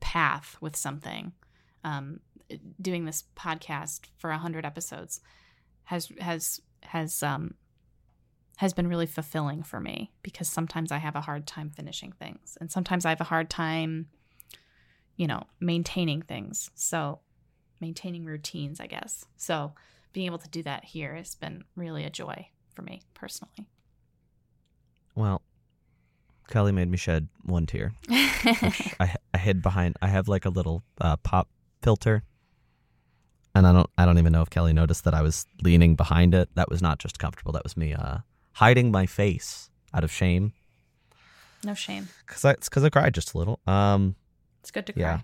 path 0.00 0.56
with 0.60 0.76
something, 0.76 1.32
um, 1.84 2.20
doing 2.80 3.04
this 3.04 3.24
podcast 3.36 4.06
for 4.16 4.30
a 4.30 4.38
hundred 4.38 4.64
episodes 4.64 5.20
has 5.84 6.10
has 6.20 6.60
has 6.82 7.22
um 7.22 7.54
has 8.56 8.72
been 8.72 8.88
really 8.88 9.06
fulfilling 9.06 9.62
for 9.62 9.80
me 9.80 10.12
because 10.22 10.48
sometimes 10.48 10.92
I 10.92 10.98
have 10.98 11.16
a 11.16 11.22
hard 11.22 11.46
time 11.46 11.70
finishing 11.70 12.12
things 12.12 12.58
and 12.60 12.70
sometimes 12.70 13.06
I 13.06 13.10
have 13.10 13.20
a 13.20 13.24
hard 13.24 13.48
time 13.48 14.08
you 15.20 15.26
know 15.26 15.42
maintaining 15.60 16.22
things 16.22 16.70
so 16.74 17.20
maintaining 17.78 18.24
routines 18.24 18.80
I 18.80 18.86
guess 18.86 19.26
so 19.36 19.74
being 20.14 20.26
able 20.26 20.38
to 20.38 20.48
do 20.48 20.62
that 20.62 20.82
here 20.82 21.14
has 21.14 21.34
been 21.34 21.62
really 21.76 22.04
a 22.04 22.10
joy 22.10 22.48
for 22.74 22.80
me 22.80 23.02
personally 23.12 23.68
Well, 25.14 25.42
Kellie 26.48 26.72
made 26.72 26.88
me 26.88 26.96
shed 26.96 27.28
one 27.44 27.66
tear. 27.66 27.92
I, 28.10 29.14
I 29.34 29.38
hid 29.38 29.60
behind. 29.60 29.96
I 30.00 30.08
have 30.08 30.26
like 30.26 30.46
a 30.46 30.48
little 30.48 30.82
uh, 31.00 31.16
pop 31.18 31.48
filter, 31.82 32.22
and 33.54 33.66
I 33.66 33.72
don't. 33.72 33.90
I 33.98 34.04
don't 34.06 34.18
even 34.18 34.32
know 34.32 34.42
if 34.42 34.50
Kellie 34.50 34.72
noticed 34.72 35.04
that 35.04 35.14
I 35.14 35.22
was 35.22 35.46
leaning 35.62 35.94
behind 35.94 36.34
it. 36.34 36.48
That 36.54 36.68
was 36.70 36.80
not 36.80 36.98
just 36.98 37.18
comfortable. 37.18 37.52
That 37.52 37.62
was 37.62 37.76
me 37.76 37.92
uh, 37.92 38.18
hiding 38.52 38.90
my 38.90 39.06
face 39.06 39.70
out 39.94 40.02
of 40.02 40.10
shame. 40.10 40.52
no 41.64 41.74
shame 41.74 42.08
Cause 42.26 42.44
I, 42.44 42.52
it's 42.52 42.68
because 42.68 42.84
I 42.84 42.88
cried 42.90 43.14
just 43.14 43.34
a 43.34 43.38
little. 43.38 43.60
Um, 43.66 44.16
it's 44.60 44.70
good 44.70 44.86
to 44.86 44.92
cry 44.92 45.02
Yeah. 45.02 45.20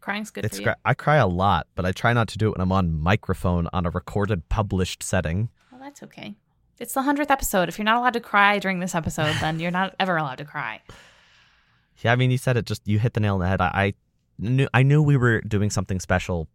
crying's 0.00 0.30
good 0.30 0.44
it's 0.44 0.56
for 0.56 0.62
you 0.62 0.66
cry- 0.66 0.76
I 0.84 0.94
cry 0.94 1.16
a 1.16 1.26
lot, 1.26 1.66
but 1.74 1.84
I 1.86 1.92
try 1.92 2.12
not 2.12 2.28
to 2.28 2.38
do 2.38 2.48
it 2.48 2.52
when 2.56 2.60
I'm 2.60 2.72
on 2.72 3.00
microphone 3.00 3.68
on 3.72 3.86
a 3.86 3.90
recorded, 3.90 4.48
published 4.48 5.02
setting. 5.02 5.48
well 5.70 5.80
that's 5.80 6.02
okay 6.02 6.34
it's 6.78 6.92
the 6.94 7.02
100th 7.02 7.30
episode 7.30 7.68
if 7.68 7.78
you're 7.78 7.84
not 7.84 7.96
allowed 7.98 8.14
to 8.14 8.20
cry 8.20 8.58
during 8.58 8.80
this 8.80 8.94
episode 8.94 9.34
then 9.40 9.60
you're 9.60 9.70
not 9.70 9.94
ever 10.00 10.16
allowed 10.16 10.38
to 10.38 10.44
cry 10.44 10.80
Yeah, 12.02 12.12
I 12.12 12.16
mean, 12.16 12.32
you 12.32 12.38
said 12.38 12.56
it. 12.56 12.66
Just 12.66 12.86
you 12.88 12.98
hit 12.98 13.14
the 13.14 13.20
nail 13.20 13.34
on 13.34 13.40
the 13.40 13.46
head. 13.46 13.60
I, 13.60 13.66
I 13.72 13.94
knew. 14.36 14.66
I 14.74 14.82
knew 14.82 15.00
we 15.00 15.16
were 15.16 15.40
doing 15.42 15.70
something 15.70 16.00
special 16.00 16.48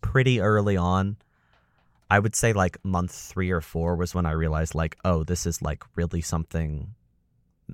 pretty 0.00 0.40
early 0.40 0.76
on. 0.76 1.16
I 2.10 2.18
would 2.18 2.34
say 2.34 2.52
like 2.52 2.76
month 2.84 3.12
three 3.12 3.50
or 3.52 3.60
four 3.60 3.94
was 3.94 4.16
when 4.16 4.26
I 4.26 4.32
realized 4.32 4.74
like, 4.74 4.96
oh, 5.04 5.22
this 5.22 5.46
is 5.46 5.62
like 5.62 5.84
really 5.94 6.20
something. 6.20 6.92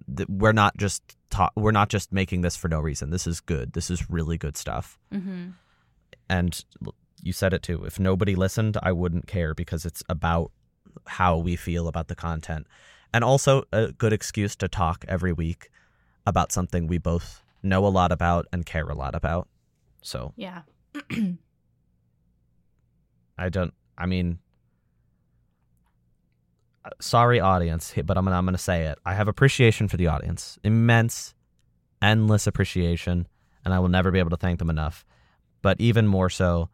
That 0.08 0.28
we're 0.28 0.52
not 0.52 0.76
just 0.76 1.16
ta- 1.30 1.50
we're 1.56 1.72
not 1.72 1.88
just 1.88 2.12
making 2.12 2.42
this 2.42 2.56
for 2.56 2.68
no 2.68 2.80
reason. 2.80 3.10
This 3.10 3.26
is 3.26 3.40
good. 3.40 3.72
This 3.72 3.90
is 3.90 4.10
really 4.10 4.38
good 4.38 4.56
stuff. 4.56 4.98
mm-hmm. 5.12 5.50
And 6.28 6.64
you 7.22 7.32
said 7.32 7.52
it 7.52 7.62
too. 7.62 7.84
If 7.84 7.98
nobody 7.98 8.34
listened, 8.34 8.76
I 8.82 8.92
wouldn't 8.92 9.26
care 9.26 9.52
because 9.54 9.84
it's 9.84 10.02
about 10.08 10.52
how 11.06 11.38
we 11.38 11.56
feel 11.56 11.88
about 11.88 12.08
the 12.08 12.14
content, 12.14 12.66
and 13.12 13.24
also 13.24 13.64
a 13.72 13.92
good 13.92 14.12
excuse 14.12 14.54
to 14.56 14.68
talk 14.68 15.04
every 15.08 15.32
week 15.32 15.70
about 16.26 16.52
something 16.52 16.86
we 16.86 16.98
both 16.98 17.42
know 17.62 17.84
a 17.86 17.88
lot 17.88 18.12
about 18.12 18.46
and 18.52 18.64
care 18.64 18.88
a 18.88 18.94
lot 18.94 19.14
about. 19.14 19.48
So 20.02 20.32
yeah 20.36 20.62
I 23.40 23.48
don't. 23.48 23.72
I 23.96 24.06
mean, 24.06 24.38
sorry, 27.00 27.40
audience, 27.40 27.94
but 28.04 28.16
I'm 28.16 28.24
gonna 28.24 28.36
I'm 28.36 28.44
gonna 28.44 28.58
say 28.58 28.86
it. 28.86 28.98
I 29.04 29.14
have 29.14 29.28
appreciation 29.28 29.88
for 29.88 29.96
the 29.96 30.06
audience, 30.06 30.58
immense, 30.64 31.34
endless 32.00 32.46
appreciation, 32.46 33.28
and 33.64 33.74
I 33.74 33.78
will 33.78 33.88
never 33.88 34.10
be 34.10 34.18
able 34.18 34.30
to 34.30 34.36
thank 34.36 34.58
them 34.58 34.70
enough. 34.70 35.04
But 35.62 35.80
even 35.80 36.06
more 36.06 36.30
so, 36.30 36.70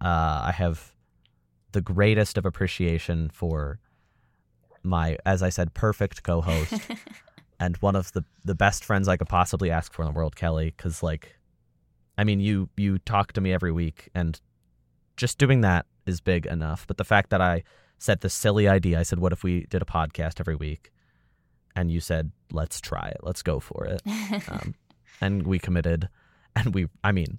uh, 0.00 0.42
I 0.44 0.52
have 0.56 0.94
the 1.72 1.80
greatest 1.80 2.38
of 2.38 2.46
appreciation 2.46 3.30
for 3.30 3.78
my, 4.82 5.16
as 5.24 5.42
I 5.42 5.48
said, 5.48 5.74
perfect 5.74 6.22
co-host 6.22 6.74
and 7.60 7.76
one 7.76 7.94
of 7.94 8.12
the 8.12 8.24
the 8.44 8.54
best 8.54 8.84
friends 8.84 9.06
I 9.06 9.16
could 9.16 9.28
possibly 9.28 9.70
ask 9.70 9.92
for 9.92 10.02
in 10.02 10.08
the 10.08 10.14
world, 10.14 10.34
Kellie. 10.34 10.74
Because 10.76 11.02
like, 11.02 11.36
I 12.16 12.24
mean, 12.24 12.40
you 12.40 12.68
you 12.76 12.98
talk 12.98 13.32
to 13.34 13.40
me 13.40 13.52
every 13.52 13.72
week, 13.72 14.08
and 14.14 14.40
just 15.16 15.38
doing 15.38 15.60
that 15.60 15.86
is 16.06 16.20
big 16.20 16.46
enough. 16.46 16.86
But 16.86 16.96
the 16.96 17.04
fact 17.04 17.30
that 17.30 17.40
I 17.40 17.62
said 18.02 18.20
this 18.20 18.34
silly 18.34 18.68
idea, 18.68 18.98
I 18.98 19.02
said, 19.02 19.18
"What 19.18 19.32
if 19.32 19.42
we 19.42 19.66
did 19.66 19.82
a 19.82 19.86
podcast 19.86 20.40
every 20.40 20.56
week?" 20.56 20.92
And 21.76 21.90
you 21.90 22.00
said, 22.00 22.32
"Let's 22.50 22.80
try 22.80 23.08
it. 23.08 23.18
Let's 23.22 23.42
go 23.42 23.60
for 23.60 23.86
it." 23.86 24.02
Um, 24.48 24.74
and 25.20 25.46
we 25.46 25.58
committed, 25.58 26.08
and 26.56 26.74
we. 26.74 26.88
I 27.04 27.12
mean, 27.12 27.38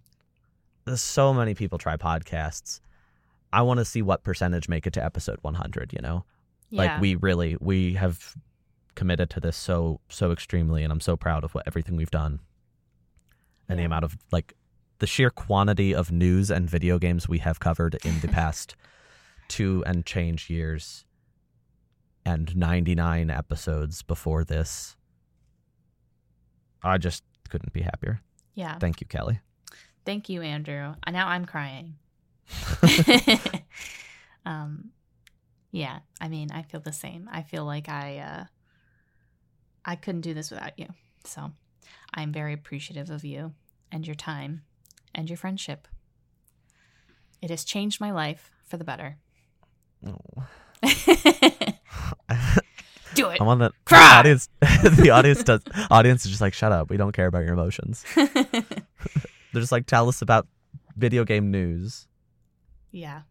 so 0.95 1.33
many 1.33 1.53
people 1.53 1.77
try 1.77 1.97
podcasts. 1.97 2.79
I 3.51 3.61
want 3.61 3.79
to 3.79 3.85
see 3.85 4.01
what 4.01 4.23
percentage 4.23 4.69
make 4.69 4.87
it 4.87 4.93
to 4.93 5.03
episode 5.03 5.39
100. 5.41 5.91
You 5.91 6.01
know 6.01 6.25
yeah. 6.73 6.81
like 6.81 7.01
we 7.01 7.15
really 7.15 7.55
we 7.59 7.93
have 7.93 8.35
committed 8.95 9.29
to 9.29 9.39
this 9.39 9.55
so 9.55 9.99
so 10.09 10.31
extremely 10.31 10.83
and 10.83 10.91
i'm 10.91 10.99
so 10.99 11.15
proud 11.15 11.43
of 11.43 11.53
what 11.53 11.63
everything 11.67 11.95
we've 11.95 12.11
done 12.11 12.39
and 13.69 13.79
the 13.79 13.83
amount 13.83 14.03
of 14.03 14.17
like 14.31 14.53
the 14.99 15.07
sheer 15.07 15.29
quantity 15.29 15.93
of 15.93 16.11
news 16.11 16.51
and 16.51 16.69
video 16.69 16.99
games 16.99 17.27
we 17.27 17.39
have 17.39 17.59
covered 17.59 17.95
in 18.03 18.19
the 18.19 18.27
past 18.39 18.75
two 19.47 19.83
and 19.85 20.05
change 20.05 20.49
years 20.49 21.05
and 22.25 22.55
99 22.55 23.29
episodes 23.29 24.01
before 24.01 24.43
this 24.43 24.95
i 26.81 26.97
just 26.97 27.23
couldn't 27.49 27.73
be 27.73 27.81
happier 27.81 28.21
yeah 28.55 28.77
thank 28.79 29.01
you 29.01 29.07
kellie 29.07 29.39
Thank 30.05 30.29
you, 30.29 30.41
Andrew. 30.41 30.95
Uh, 31.05 31.11
Now 31.11 31.27
I'm 31.27 31.45
crying. 31.45 31.95
um, 34.45 34.91
yeah. 35.71 35.99
I 36.19 36.27
mean, 36.27 36.51
I 36.51 36.63
feel 36.63 36.81
the 36.81 36.91
same. 36.91 37.29
I 37.31 37.41
feel 37.43 37.65
like 37.65 37.87
I, 37.87 38.17
uh, 38.17 38.43
I 39.85 39.95
couldn't 39.95 40.21
do 40.21 40.33
this 40.33 40.51
without 40.51 40.77
you. 40.77 40.87
So, 41.23 41.51
I'm 42.13 42.31
very 42.33 42.53
appreciative 42.53 43.09
of 43.09 43.23
you 43.23 43.53
and 43.91 44.05
your 44.05 44.15
time 44.15 44.63
and 45.15 45.29
your 45.29 45.37
friendship. 45.37 45.87
It 47.41 47.49
has 47.49 47.63
changed 47.63 48.01
my 48.01 48.11
life 48.11 48.51
for 48.65 48.77
the 48.77 48.83
better. 48.83 49.17
Do 53.15 53.29
it. 53.29 53.39
I'm 53.39 53.47
on 53.47 53.59
the 53.59 53.71
Cry! 53.85 54.17
audience 54.17 54.49
the 54.61 55.11
audience 55.11 55.43
does 55.43 55.61
audience 55.91 56.25
is 56.25 56.31
just 56.31 56.41
like 56.41 56.53
shut 56.55 56.71
up 56.71 56.89
we 56.89 56.97
don't 56.97 57.11
care 57.11 57.27
about 57.27 57.43
your 57.43 57.53
emotions 57.53 58.03
They're 58.15 59.61
just 59.61 59.71
like, 59.71 59.85
tell 59.85 60.09
us 60.09 60.23
about 60.23 60.47
video 60.97 61.23
game 61.25 61.51
news. 61.51 62.07
yeah. 62.91 63.21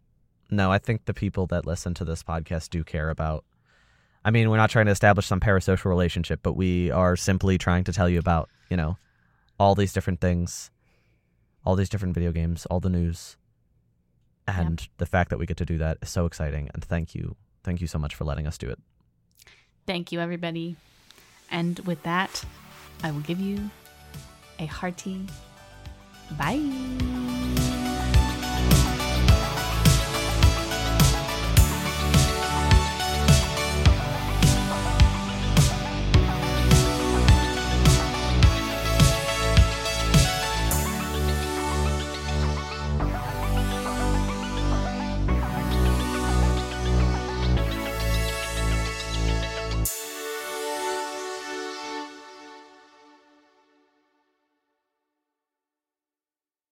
No, 0.49 0.71
I 0.71 0.77
think 0.77 1.03
the 1.05 1.13
people 1.13 1.47
that 1.47 1.65
listen 1.65 1.93
to 1.95 2.05
this 2.05 2.23
podcast 2.23 2.69
do 2.69 2.83
care 2.83 3.09
about. 3.09 3.43
I 4.23 4.31
mean, 4.31 4.49
we're 4.49 4.57
not 4.57 4.69
trying 4.69 4.85
to 4.85 4.91
establish 4.93 5.25
some 5.25 5.39
parasocial 5.41 5.85
relationship, 5.85 6.39
but 6.43 6.53
we 6.53 6.91
are 6.91 7.17
simply 7.17 7.57
trying 7.57 7.83
to 7.85 7.91
tell 7.91 8.07
you 8.07 8.19
about, 8.19 8.49
you 8.69 8.77
know, 8.77 8.97
all 9.59 9.75
these 9.75 9.91
different 9.91 10.21
things, 10.21 10.69
all 11.65 11.75
these 11.75 11.89
different 11.89 12.13
video 12.13 12.31
games, 12.31 12.65
all 12.67 12.79
the 12.79 12.89
news. 12.89 13.35
And 14.47 14.87
the 14.97 15.05
fact 15.05 15.29
that 15.29 15.39
we 15.39 15.45
get 15.45 15.57
to 15.57 15.65
do 15.65 15.77
that 15.77 15.97
is 16.01 16.09
so 16.09 16.25
exciting. 16.25 16.69
And 16.73 16.83
thank 16.83 17.15
you. 17.15 17.35
Thank 17.63 17.81
you 17.81 17.87
so 17.87 17.97
much 17.97 18.15
for 18.15 18.25
letting 18.25 18.45
us 18.45 18.57
do 18.57 18.69
it. 18.69 18.79
Thank 19.85 20.11
you, 20.11 20.19
everybody. 20.19 20.75
And 21.49 21.79
with 21.79 22.03
that, 22.03 22.43
I 23.03 23.11
will 23.11 23.21
give 23.21 23.39
you 23.39 23.69
a 24.59 24.65
hearty 24.65 25.27
bye. 26.37 27.42